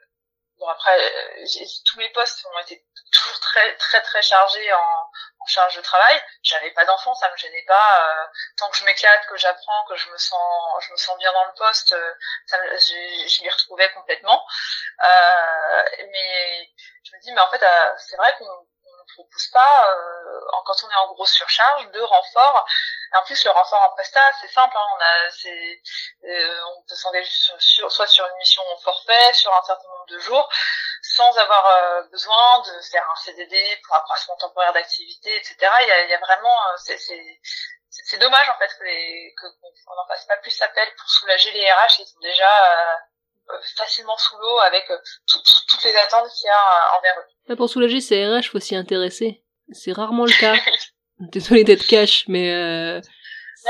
bon 0.58 0.68
après, 0.68 1.00
euh, 1.00 1.46
tous 1.86 1.98
mes 1.98 2.10
postes 2.10 2.46
ont 2.46 2.60
été 2.60 2.84
toujours 3.12 3.40
très 3.40 3.76
très 3.78 4.02
très 4.02 4.22
chargés 4.22 4.74
en, 4.74 5.12
charge 5.48 5.76
de 5.78 5.82
travail. 5.82 6.22
J'avais 6.44 6.70
pas 6.72 6.86
d'enfants, 6.86 7.16
ça 7.16 7.32
me 7.32 7.36
gênait 7.38 7.66
pas. 7.68 8.08
Euh, 8.08 8.28
tant 8.58 8.70
que 8.70 8.78
je 8.78 8.86
m'éclate, 8.86 9.26
que 9.28 9.36
j'apprends, 9.38 9.84
que 9.86 9.96
je 9.96 10.08
me 10.12 10.18
sens 10.18 10.84
je 10.86 10.92
me 10.92 10.98
sens 10.98 11.18
bien 11.18 11.34
dans 11.34 11.46
le 11.46 11.54
poste, 11.54 11.94
euh, 11.94 12.14
ça, 12.46 12.58
je, 12.78 13.28
je 13.28 13.42
m'y 13.42 13.50
retrouvais 13.50 13.92
complètement. 13.94 14.46
Euh, 15.04 15.84
mais 16.12 16.70
je 17.04 17.16
me 17.16 17.22
dis, 17.22 17.32
mais 17.32 17.42
en 17.42 17.50
fait, 17.50 17.66
c'est 17.98 18.18
vrai 18.18 18.36
qu'on 18.38 18.68
propose 19.16 19.47
pas, 19.47 19.95
euh, 19.95 20.39
quand 20.66 20.84
on 20.84 20.89
est 20.89 20.95
en 20.95 21.14
grosse 21.14 21.32
surcharge, 21.32 21.89
de 21.91 22.01
renfort. 22.01 22.66
en 23.14 23.24
plus, 23.24 23.43
le 23.43 23.51
renfort 23.51 23.82
en 23.82 23.89
presta, 23.89 24.22
c'est 24.41 24.47
simple. 24.49 24.76
Hein, 24.78 24.86
on 24.95 25.01
a, 25.01 25.32
c'est, 25.32 25.82
euh, 26.26 26.62
on 26.78 26.84
peut 26.88 26.95
s'engager 26.95 27.30
sur, 27.60 27.91
soit 27.91 28.07
sur 28.07 28.26
une 28.28 28.38
mission 28.38 28.64
en 28.72 28.78
forfait, 28.78 29.34
sur 29.34 29.53
un 29.53 29.64
certain 29.64 29.88
nombre 29.89 30.05
de 30.07 30.20
jours, 30.20 30.49
sans 31.01 31.38
avoir 31.38 31.66
euh, 31.66 32.03
besoin 32.12 32.62
de 32.62 32.82
faire 32.82 33.07
un 33.10 33.16
CDD 33.16 33.82
pour 33.86 33.95
accroissement 33.95 34.38
temporaire 34.38 34.74
d'activité, 34.74 35.36
etc. 35.38 35.55
Il 35.82 35.88
y 35.88 35.91
a, 35.91 36.03
il 36.03 36.10
y 36.10 36.14
a 36.14 36.20
vraiment, 36.20 36.57
euh, 36.68 36.78
c'est, 36.78 36.97
c'est, 36.97 38.18
dommage 38.18 38.49
en 38.49 38.57
fait 38.57 38.68
que 38.78 39.41
qu'on 39.41 39.95
n'en 39.95 40.07
fasse 40.07 40.26
pas 40.26 40.38
plus 40.38 40.62
appel 40.62 40.88
pour 40.95 41.10
soulager 41.10 41.51
les 41.51 41.72
RH. 41.72 41.99
Ils 41.99 42.05
sont 42.05 42.20
déjà 42.20 42.99
facilement 43.76 44.18
sous 44.18 44.38
l'eau 44.38 44.60
avec 44.60 44.86
toutes 45.28 45.84
les 45.84 45.95
attentes 45.95 46.30
qu'il 46.32 46.47
y 46.47 46.50
a 46.50 46.97
envers 46.97 47.20
eux 47.20 47.30
pour 47.56 47.70
soulager 47.70 48.02
ces 48.02 48.26
RH, 48.26 48.50
faut 48.52 48.60
s'y 48.60 48.76
intéresser. 48.76 49.43
C'est 49.72 49.91
rarement 49.91 50.26
le 50.26 50.39
cas. 50.39 50.56
Désolé 51.20 51.64
d'être 51.64 51.86
cash, 51.86 52.24
mais 52.28 52.50
euh, 52.50 53.02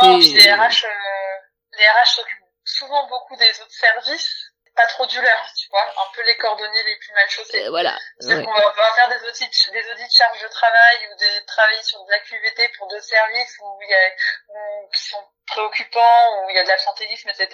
non, 0.02 0.18
les 0.18 0.54
RH, 0.54 0.86
euh, 0.86 1.36
les 1.78 1.88
RH 1.88 2.16
s'occupent 2.16 2.46
souvent 2.64 3.08
beaucoup 3.08 3.36
des 3.38 3.50
autres 3.50 3.74
services, 3.74 4.54
pas 4.76 4.86
trop 4.86 5.08
du 5.08 5.20
leur, 5.20 5.54
tu 5.58 5.68
vois, 5.70 5.82
un 5.82 6.14
peu 6.14 6.22
les 6.22 6.38
cordonniers 6.38 6.84
les 6.84 6.98
plus 7.00 7.14
mal 7.14 7.28
chaussés. 7.28 7.66
Euh, 7.66 7.70
voilà. 7.72 7.98
C'est-à-dire 8.20 8.46
qu'on 8.46 8.54
va, 8.54 8.94
faire 8.96 9.10
des 9.10 9.28
audits, 9.28 9.72
des 9.74 9.92
audits 9.92 10.08
de 10.08 10.14
charge 10.14 10.42
de 10.44 10.48
travail 10.48 10.98
ou 11.12 11.18
des 11.18 11.46
travailler 11.48 11.82
sur 11.82 12.06
de 12.06 12.12
la 12.12 12.20
QVT 12.20 12.70
pour 12.78 12.88
deux 12.88 13.02
services 13.02 13.58
où 13.62 13.80
il 13.82 13.90
y 13.90 13.94
a, 13.96 14.10
où, 14.50 14.90
qui 14.94 15.10
sont 15.10 15.26
préoccupants, 15.50 16.46
où 16.46 16.50
il 16.50 16.56
y 16.56 16.60
a 16.60 16.64
de 16.64 16.68
l'absentéisme, 16.68 17.30
etc. 17.30 17.48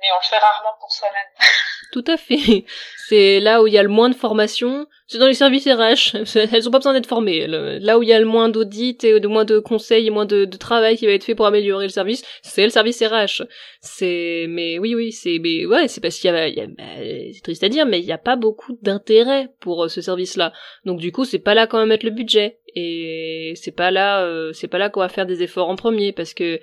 Mais 0.00 0.06
on 0.14 0.18
le 0.20 0.28
fait 0.28 0.38
rarement 0.38 0.76
pour 0.80 0.92
soi-même. 0.92 1.48
Tout 1.92 2.04
à 2.06 2.16
fait. 2.16 2.64
C'est 3.08 3.40
là 3.40 3.62
où 3.62 3.66
il 3.66 3.72
y 3.72 3.78
a 3.78 3.82
le 3.82 3.88
moins 3.88 4.10
de 4.10 4.14
formation. 4.14 4.86
C'est 5.06 5.18
dans 5.18 5.26
les 5.26 5.34
services 5.34 5.66
RH. 5.66 6.16
Elles 6.52 6.68
ont 6.68 6.70
pas 6.70 6.78
besoin 6.78 6.92
d'être 6.92 7.08
formées. 7.08 7.46
Là 7.46 7.98
où 7.98 8.02
il 8.02 8.08
y 8.08 8.12
a 8.12 8.18
le 8.18 8.26
moins 8.26 8.48
d'audits 8.48 8.98
et 9.02 9.20
de 9.20 9.28
moins 9.28 9.44
de 9.44 9.58
conseils 9.58 10.06
et 10.06 10.10
moins 10.10 10.26
de, 10.26 10.44
travail 10.44 10.96
qui 10.96 11.06
va 11.06 11.12
être 11.12 11.24
fait 11.24 11.34
pour 11.34 11.46
améliorer 11.46 11.86
le 11.86 11.92
service, 11.92 12.22
c'est 12.42 12.64
le 12.64 12.70
service 12.70 13.02
RH. 13.02 13.42
C'est, 13.80 14.46
mais 14.48 14.78
oui, 14.78 14.94
oui, 14.94 15.12
c'est, 15.12 15.38
mais 15.40 15.64
ouais, 15.66 15.88
c'est 15.88 16.00
parce 16.00 16.18
qu'il 16.18 16.30
y 16.30 16.34
a, 16.34 16.44
a 16.44 16.66
bah, 16.66 16.84
c'est 17.32 17.42
triste 17.42 17.64
à 17.64 17.68
dire, 17.68 17.86
mais 17.86 18.00
il 18.00 18.06
n'y 18.06 18.12
a 18.12 18.18
pas 18.18 18.36
beaucoup 18.36 18.76
d'intérêt 18.82 19.48
pour 19.60 19.84
euh, 19.84 19.88
ce 19.88 20.00
service-là. 20.00 20.52
Donc 20.84 20.98
du 20.98 21.12
coup, 21.12 21.24
c'est 21.24 21.38
pas 21.38 21.54
là 21.54 21.66
qu'on 21.66 21.78
va 21.78 21.86
mettre 21.86 22.04
le 22.04 22.10
budget. 22.10 22.58
Et 22.80 23.54
c'est 23.56 23.72
pas 23.72 23.90
là, 23.90 24.22
euh, 24.22 24.52
c'est 24.52 24.68
pas 24.68 24.78
là 24.78 24.88
qu'on 24.88 25.00
va 25.00 25.08
faire 25.08 25.26
des 25.26 25.42
efforts 25.42 25.68
en 25.68 25.74
premier 25.74 26.12
parce 26.12 26.32
que 26.32 26.60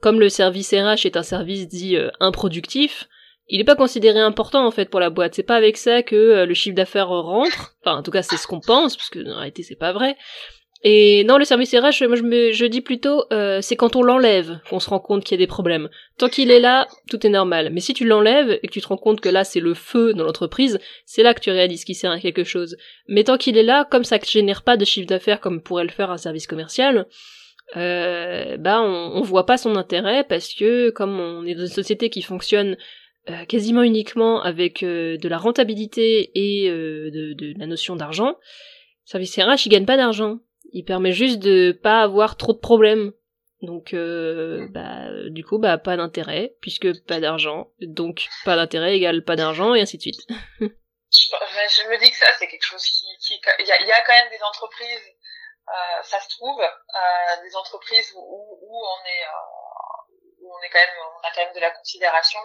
comme 0.00 0.20
le 0.20 0.28
service 0.28 0.72
RH 0.72 1.06
est 1.06 1.16
un 1.16 1.24
service 1.24 1.66
dit 1.66 1.96
euh, 1.96 2.10
improductif, 2.20 3.08
il 3.48 3.58
n'est 3.58 3.64
pas 3.64 3.74
considéré 3.74 4.20
important 4.20 4.64
en 4.64 4.70
fait 4.70 4.88
pour 4.88 5.00
la 5.00 5.10
boîte. 5.10 5.34
C'est 5.34 5.42
pas 5.42 5.56
avec 5.56 5.76
ça 5.76 6.04
que 6.04 6.14
euh, 6.14 6.46
le 6.46 6.54
chiffre 6.54 6.76
d'affaires 6.76 7.08
rentre. 7.08 7.74
Enfin, 7.82 7.98
en 7.98 8.02
tout 8.04 8.12
cas, 8.12 8.22
c'est 8.22 8.36
ce 8.36 8.46
qu'on 8.46 8.60
pense, 8.60 8.96
parce 8.96 9.10
que 9.10 9.18
en 9.28 9.38
réalité, 9.38 9.64
c'est 9.64 9.74
pas 9.74 9.92
vrai. 9.92 10.16
Et 10.88 11.24
non, 11.24 11.36
le 11.36 11.44
service 11.44 11.74
RH, 11.74 12.06
moi 12.06 12.14
je, 12.14 12.22
me, 12.22 12.52
je 12.52 12.64
dis 12.64 12.80
plutôt, 12.80 13.24
euh, 13.32 13.60
c'est 13.60 13.74
quand 13.74 13.96
on 13.96 14.02
l'enlève 14.02 14.60
qu'on 14.70 14.78
se 14.78 14.88
rend 14.88 15.00
compte 15.00 15.24
qu'il 15.24 15.34
y 15.36 15.42
a 15.42 15.44
des 15.44 15.48
problèmes. 15.48 15.88
Tant 16.16 16.28
qu'il 16.28 16.52
est 16.52 16.60
là, 16.60 16.86
tout 17.10 17.26
est 17.26 17.30
normal. 17.30 17.70
Mais 17.72 17.80
si 17.80 17.92
tu 17.92 18.04
l'enlèves 18.04 18.60
et 18.62 18.68
que 18.68 18.72
tu 18.72 18.80
te 18.80 18.86
rends 18.86 18.96
compte 18.96 19.20
que 19.20 19.28
là 19.28 19.42
c'est 19.42 19.58
le 19.58 19.74
feu 19.74 20.14
dans 20.14 20.22
l'entreprise, 20.22 20.78
c'est 21.04 21.24
là 21.24 21.34
que 21.34 21.40
tu 21.40 21.50
réalises 21.50 21.84
qu'il 21.84 21.96
sert 21.96 22.12
à 22.12 22.20
quelque 22.20 22.44
chose. 22.44 22.76
Mais 23.08 23.24
tant 23.24 23.36
qu'il 23.36 23.58
est 23.58 23.64
là, 23.64 23.84
comme 23.90 24.04
ça 24.04 24.18
ne 24.18 24.24
génère 24.24 24.62
pas 24.62 24.76
de 24.76 24.84
chiffre 24.84 25.08
d'affaires 25.08 25.40
comme 25.40 25.60
pourrait 25.60 25.82
le 25.82 25.90
faire 25.90 26.12
un 26.12 26.18
service 26.18 26.46
commercial, 26.46 27.06
euh, 27.76 28.56
bah 28.56 28.80
on, 28.80 29.10
on 29.16 29.22
voit 29.22 29.44
pas 29.44 29.56
son 29.56 29.74
intérêt 29.74 30.22
parce 30.22 30.54
que 30.54 30.90
comme 30.90 31.18
on 31.18 31.44
est 31.46 31.56
dans 31.56 31.62
une 31.62 31.66
société 31.66 32.10
qui 32.10 32.22
fonctionne 32.22 32.76
euh, 33.28 33.44
quasiment 33.44 33.82
uniquement 33.82 34.40
avec 34.40 34.84
euh, 34.84 35.16
de 35.16 35.28
la 35.28 35.36
rentabilité 35.36 36.30
et 36.36 36.70
euh, 36.70 37.10
de, 37.10 37.32
de, 37.32 37.58
la 37.58 37.66
notion 37.66 37.96
d'argent, 37.96 38.36
service 39.04 39.36
RH 39.36 39.66
il 39.66 39.70
gagne 39.70 39.84
pas 39.84 39.96
d'argent. 39.96 40.38
Il 40.72 40.84
permet 40.84 41.12
juste 41.12 41.38
de 41.38 41.72
pas 41.72 42.02
avoir 42.02 42.36
trop 42.36 42.52
de 42.52 42.58
problèmes. 42.58 43.12
Donc 43.62 43.94
bah 43.94 45.08
du 45.30 45.44
coup 45.44 45.58
bah 45.58 45.78
pas 45.78 45.96
d'intérêt 45.96 46.54
puisque 46.60 47.04
pas 47.06 47.20
d'argent. 47.20 47.68
Donc 47.80 48.28
pas 48.44 48.56
d'intérêt 48.56 48.96
égale 48.96 49.24
pas 49.24 49.36
d'argent 49.36 49.74
et 49.74 49.80
ainsi 49.80 49.96
de 49.96 50.02
suite. 50.02 50.20
je, 50.60 51.88
me 51.88 51.98
dis 51.98 52.10
que 52.10 52.16
ça 52.16 52.26
c'est 52.38 52.48
quelque 52.48 52.66
chose 52.66 52.84
qui 52.84 53.06
il 53.58 53.66
y 53.66 53.72
a, 53.72 54.04
quand 54.06 54.12
même 54.12 54.30
des 54.30 54.42
entreprises 54.42 55.12
ça 56.02 56.20
se 56.20 56.28
trouve 56.36 56.60
des 57.42 57.56
entreprises 57.56 58.12
où, 58.14 58.20
où 58.20 58.84
on 58.84 59.04
est 59.06 59.24
on 60.48 60.64
est 60.64 60.70
quand 60.72 60.78
même, 60.78 60.96
on 60.98 61.26
a 61.26 61.30
quand 61.34 61.44
même 61.44 61.54
de 61.54 61.60
la 61.60 61.70
considération. 61.70 62.38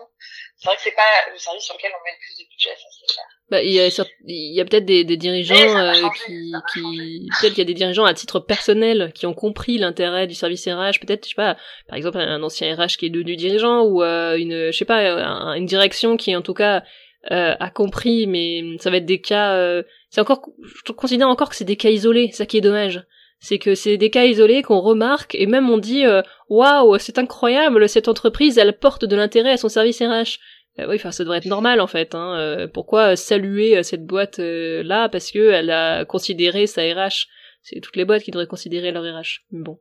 C'est 0.57 0.67
vrai 0.67 0.75
que 0.75 0.81
c'est 0.81 0.95
pas 0.95 1.31
le 1.31 1.37
service 1.37 1.63
sur 1.63 1.75
lequel 1.75 1.91
on 1.93 2.03
met 2.03 2.11
le 2.11 2.19
plus 2.19 2.43
de 2.43 2.49
budget, 2.49 2.69
ça 2.69 2.87
c'est 2.91 3.13
clair. 3.13 3.25
Bah, 3.49 3.61
il 3.63 3.71
y 3.71 3.79
a, 3.79 3.87
il 4.25 4.65
peut-être 4.65 4.85
des, 4.85 5.03
des, 5.03 5.17
dirigeants 5.17 5.55
euh, 5.55 5.93
qui, 6.25 6.51
qui 6.73 7.29
peut-être 7.39 7.53
qu'il 7.53 7.57
y 7.59 7.61
a 7.61 7.65
des 7.65 7.73
dirigeants 7.73 8.05
à 8.05 8.13
titre 8.13 8.39
personnel 8.39 9.11
qui 9.13 9.25
ont 9.25 9.33
compris 9.33 9.77
l'intérêt 9.77 10.27
du 10.27 10.35
service 10.35 10.67
RH. 10.67 10.99
Peut-être, 10.99 11.25
je 11.25 11.29
sais 11.29 11.35
pas, 11.35 11.57
par 11.87 11.97
exemple 11.97 12.17
un 12.17 12.41
ancien 12.43 12.75
RH 12.75 12.97
qui 12.97 13.07
est 13.07 13.09
devenu 13.09 13.35
dirigeant 13.35 13.81
ou 13.81 14.03
euh, 14.03 14.37
une, 14.37 14.71
je 14.71 14.77
sais 14.77 14.85
pas, 14.85 15.55
une 15.55 15.65
direction 15.65 16.17
qui 16.17 16.35
en 16.35 16.41
tout 16.41 16.53
cas 16.53 16.83
a 17.29 17.69
compris, 17.69 18.25
mais 18.25 18.63
ça 18.79 18.89
va 18.89 18.97
être 18.97 19.05
des 19.05 19.21
cas. 19.21 19.83
c'est 20.09 20.21
encore, 20.21 20.41
je 20.85 20.91
considère 20.91 21.27
encore 21.27 21.49
que 21.49 21.55
c'est 21.55 21.65
des 21.65 21.77
cas 21.77 21.89
isolés. 21.89 22.31
Ça 22.31 22.45
qui 22.45 22.57
est 22.57 22.61
dommage 22.61 23.03
c'est 23.43 23.59
que 23.59 23.75
c'est 23.75 23.97
des 23.97 24.09
cas 24.09 24.23
isolés 24.23 24.61
qu'on 24.61 24.79
remarque 24.79 25.35
et 25.35 25.47
même 25.47 25.69
on 25.69 25.77
dit 25.77 26.03
waouh 26.47 26.97
c'est 26.99 27.17
incroyable 27.17 27.89
cette 27.89 28.07
entreprise 28.07 28.57
elle 28.57 28.77
porte 28.77 29.03
de 29.03 29.15
l'intérêt 29.15 29.51
à 29.51 29.57
son 29.57 29.67
service 29.67 29.99
RH 30.01 30.39
euh, 30.79 30.87
oui, 30.87 30.95
enfin, 30.95 31.11
ça 31.11 31.23
devrait 31.23 31.39
être 31.39 31.45
normal 31.45 31.81
en 31.81 31.87
fait. 31.87 32.15
Hein. 32.15 32.37
Euh, 32.37 32.67
pourquoi 32.67 33.15
saluer 33.15 33.77
euh, 33.77 33.83
cette 33.83 34.05
boîte 34.05 34.39
là 34.39 35.09
parce 35.09 35.31
que 35.31 35.51
elle 35.51 35.69
a 35.69 36.05
considéré 36.05 36.67
sa 36.67 36.81
RH 36.81 37.27
C'est 37.61 37.81
toutes 37.81 37.97
les 37.97 38.05
boîtes 38.05 38.23
qui 38.23 38.31
devraient 38.31 38.47
considérer 38.47 38.91
leur 38.91 39.03
RH. 39.03 39.41
Bon, 39.51 39.79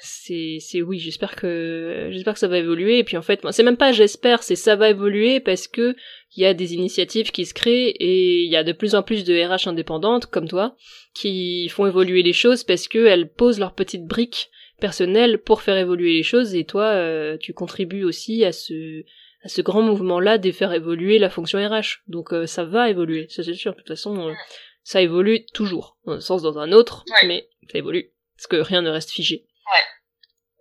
c'est 0.00 0.58
c'est 0.60 0.82
oui. 0.82 0.98
J'espère 0.98 1.36
que 1.36 2.08
j'espère 2.10 2.34
que 2.34 2.40
ça 2.40 2.48
va 2.48 2.58
évoluer. 2.58 2.98
Et 2.98 3.04
puis 3.04 3.16
en 3.16 3.22
fait, 3.22 3.40
c'est 3.50 3.62
même 3.62 3.78
pas 3.78 3.92
j'espère, 3.92 4.42
c'est 4.42 4.56
ça 4.56 4.76
va 4.76 4.90
évoluer 4.90 5.40
parce 5.40 5.68
que 5.68 5.96
il 6.36 6.42
y 6.42 6.46
a 6.46 6.54
des 6.54 6.74
initiatives 6.74 7.32
qui 7.32 7.44
se 7.44 7.54
créent 7.54 7.88
et 7.88 8.42
il 8.42 8.50
y 8.50 8.56
a 8.56 8.64
de 8.64 8.72
plus 8.72 8.94
en 8.94 9.02
plus 9.02 9.24
de 9.24 9.34
RH 9.34 9.68
indépendantes 9.68 10.26
comme 10.26 10.48
toi 10.48 10.76
qui 11.14 11.68
font 11.68 11.86
évoluer 11.86 12.22
les 12.22 12.32
choses 12.32 12.64
parce 12.64 12.88
que 12.88 13.04
elles 13.04 13.32
posent 13.32 13.58
leurs 13.58 13.74
petites 13.74 14.06
briques 14.06 14.50
personnelles 14.80 15.38
pour 15.38 15.62
faire 15.62 15.76
évoluer 15.76 16.14
les 16.14 16.22
choses. 16.22 16.54
Et 16.54 16.64
toi, 16.64 17.36
tu 17.38 17.52
contribues 17.52 18.04
aussi 18.04 18.44
à 18.44 18.52
ce 18.52 19.04
à 19.42 19.48
ce 19.48 19.62
grand 19.62 19.82
mouvement-là 19.82 20.38
de 20.38 20.52
faire 20.52 20.72
évoluer 20.72 21.18
la 21.18 21.30
fonction 21.30 21.58
RH. 21.58 22.02
Donc 22.08 22.32
euh, 22.32 22.46
ça 22.46 22.64
va 22.64 22.90
évoluer, 22.90 23.26
ça 23.28 23.42
c'est 23.42 23.54
sûr. 23.54 23.72
De 23.72 23.78
toute 23.78 23.88
façon, 23.88 24.28
euh, 24.28 24.34
ça 24.82 25.00
évolue 25.00 25.46
toujours, 25.46 25.98
dans 26.04 26.12
un 26.12 26.20
sens 26.20 26.42
dans 26.42 26.58
un 26.58 26.72
autre, 26.72 27.04
mais 27.26 27.48
ça 27.70 27.78
évolue. 27.78 28.12
Parce 28.36 28.46
que 28.46 28.56
rien 28.56 28.82
ne 28.82 28.90
reste 28.90 29.10
figé. 29.10 29.46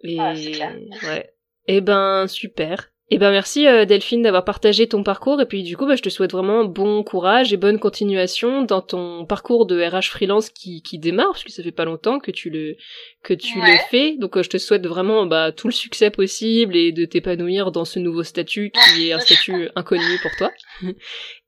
Ouais. 0.03 0.11
Et, 0.11 0.20
ouais. 0.20 1.34
Eh 1.67 1.82
ben, 1.82 2.28
super. 2.28 2.91
Eh 3.12 3.18
ben 3.18 3.32
merci 3.32 3.68
euh, 3.68 3.86
Delphine 3.86 4.22
d'avoir 4.22 4.45
partagé 4.45 4.88
ton 4.88 5.03
parcours. 5.03 5.41
Et 5.41 5.45
puis 5.45 5.64
du 5.64 5.76
coup 5.76 5.88
bah, 5.88 5.95
je 5.95 6.01
te 6.01 6.10
souhaite 6.10 6.32
vraiment 6.32 6.66
bon 6.66 7.03
courage 7.03 7.51
et 7.53 7.57
bonne 7.57 7.80
continuation 7.80 8.62
dans 8.62 8.82
ton 8.82 9.26
parcours 9.26 9.66
de 9.66 9.82
RH 9.82 10.10
freelance 10.10 10.49
qui, 10.49 10.84
qui 10.84 10.99
démarre 10.99 11.32
parce 11.32 11.43
que 11.43 11.51
ça 11.51 11.64
fait 11.64 11.72
pas 11.72 11.86
longtemps 11.86 12.20
que 12.20 12.30
tu 12.30 12.49
le 12.49 12.78
que 13.24 13.34
tu 13.34 13.60
le 13.60 13.78
fais. 13.89 14.16
Donc 14.18 14.38
euh, 14.38 14.43
je 14.43 14.49
te 14.49 14.57
souhaite 14.57 14.86
vraiment 14.86 15.26
bah, 15.26 15.51
tout 15.51 15.68
le 15.68 15.74
succès 15.74 16.12
possible 16.12 16.76
et 16.76 16.91
de 16.91 17.05
t'épanouir 17.05 17.72
dans 17.72 17.86
ce 17.86 17.97
nouveau 17.97 18.24
statut 18.24 18.72
qui 18.72 19.07
est 19.10 19.14
un 19.14 19.20
statut 19.20 19.70
inconnu 19.76 20.20
pour 20.22 20.32
toi. 20.38 20.51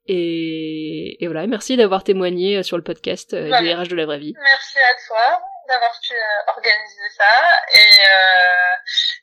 Et, 0.08 1.22
et 1.22 1.28
voilà 1.28 1.46
merci 1.46 1.76
d'avoir 1.76 2.02
témoigné 2.02 2.56
euh, 2.56 2.64
sur 2.64 2.76
le 2.76 2.82
podcast 2.82 3.36
des 3.36 3.72
RH 3.72 3.86
de 3.86 3.94
la 3.94 4.04
vraie 4.04 4.18
vie. 4.18 4.34
Merci 4.36 4.78
à 4.78 4.94
toi 5.06 5.51
d'avoir 5.68 5.98
pu 6.00 6.14
organiser 6.48 7.10
ça 7.16 7.62
et 7.72 8.02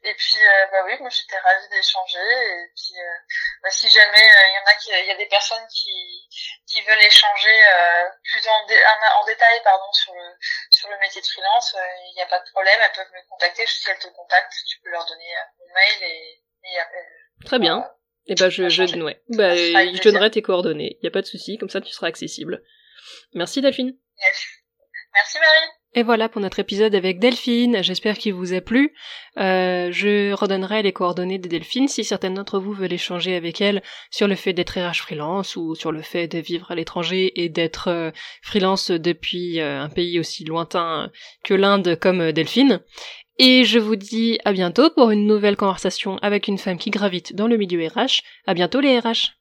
et 0.04 0.14
puis, 0.14 0.38
euh, 0.38 0.66
bah 0.72 0.84
oui, 0.86 0.94
moi 1.02 1.10
j'étais 1.10 1.38
ravie 1.38 1.68
d'échanger. 1.70 2.20
Et 2.20 2.72
puis, 2.74 2.96
euh, 3.00 3.18
bah, 3.62 3.70
si 3.70 3.90
jamais 3.90 4.24
euh, 4.24 4.48
il 4.48 4.54
y 4.54 4.58
en 4.58 4.72
a 4.72 4.76
qui, 4.76 4.90
il 4.92 5.08
y 5.08 5.12
a 5.12 5.18
des 5.18 5.28
personnes 5.28 5.68
qui, 5.68 6.28
qui 6.68 6.82
veulent 6.82 7.04
échanger 7.04 7.58
plus 8.24 8.48
en, 8.48 9.22
en, 9.22 9.26
détail, 9.26 9.60
pardon, 9.64 9.92
sur 9.92 10.14
le 10.14 10.36
sur 10.72 10.90
le 10.90 10.98
métier 11.00 11.22
de 11.22 11.28
freelance, 11.28 11.76
il 11.76 12.14
n'y 12.16 12.22
a 12.22 12.28
pas 12.28 12.40
de 12.40 12.50
problème. 12.52 12.80
Elles 12.82 12.96
peuvent 12.96 13.14
me 13.14 13.30
contacter. 13.30 13.66
Si 13.68 13.90
elles 13.90 14.00
te 14.00 14.08
contactent, 14.08 14.54
tu 14.68 14.80
peux 14.80 14.90
leur 14.90 15.06
donner 15.06 15.36
mon 15.60 15.74
mail 15.74 16.04
et, 16.04 16.44
et 16.64 17.46
Très 17.46 17.60
bien. 17.60 17.90
Et 18.26 18.34
eh 18.34 18.36
ben 18.36 18.50
je 18.50 18.70
je 18.70 18.84
ouais. 19.02 19.22
bah, 19.30 19.56
je 19.56 20.02
donnerai 20.04 20.30
tes 20.30 20.42
coordonnées. 20.42 20.98
Il 20.98 21.02
n'y 21.02 21.10
a 21.10 21.12
pas 21.12 21.22
de 21.22 21.28
souci. 21.28 21.58
Comme 21.58 21.70
ça, 21.70 21.82
tu 21.82 21.92
seras 21.92 22.08
accessible. 22.08 22.64
Merci 23.34 23.62
Delphine. 23.62 23.98
Merci 25.14 25.40
Marie. 25.40 25.79
Et 25.96 26.04
voilà 26.04 26.30
pour 26.30 26.40
notre 26.40 26.60
épisode 26.60 26.94
avec 26.94 27.18
Delphine, 27.18 27.82
j'espère 27.82 28.20
qu'il 28.20 28.36
vous 28.36 28.54
a 28.54 28.62
plu. 28.62 28.94
Euh, 29.38 29.92
je 29.92 30.34
redonnerai 30.34 30.84
les 30.84 30.94
coordonnées 30.94 31.40
de 31.40 31.48
Delphine 31.48 31.88
si 31.88 32.04
certains 32.04 32.30
d'entre 32.30 32.60
vous 32.60 32.74
veulent 32.74 32.94
échanger 32.94 33.36
avec 33.36 33.60
elle 33.60 33.82
sur 34.12 34.28
le 34.28 34.36
fait 34.36 34.54
d'être 34.54 34.80
RH 34.80 35.02
freelance 35.02 35.56
ou 35.56 35.74
sur 35.74 35.92
le 35.92 36.04
fait 36.04 36.28
de 36.28 36.38
vivre 36.38 36.70
à 36.70 36.76
l'étranger 36.76 37.42
et 37.42 37.50
d'être 37.50 37.88
euh, 37.88 38.12
freelance 38.44 38.92
depuis 38.92 39.60
euh, 39.60 39.82
un 39.82 39.90
pays 39.90 40.20
aussi 40.20 40.46
lointain 40.46 41.10
que 41.44 41.56
l'Inde 41.56 41.98
comme 42.00 42.34
Delphine. 42.34 42.82
Et 43.40 43.64
je 43.64 43.80
vous 43.80 43.96
dis 43.96 44.38
à 44.46 44.54
bientôt 44.54 44.92
pour 44.92 45.10
une 45.10 45.26
nouvelle 45.26 45.56
conversation 45.56 46.18
avec 46.18 46.48
une 46.48 46.60
femme 46.60 46.78
qui 46.78 46.92
gravite 46.92 47.34
dans 47.34 47.48
le 47.48 47.58
milieu 47.58 47.88
RH. 47.88 48.22
À 48.46 48.54
bientôt 48.54 48.80
les 48.80 49.00
RH. 49.00 49.32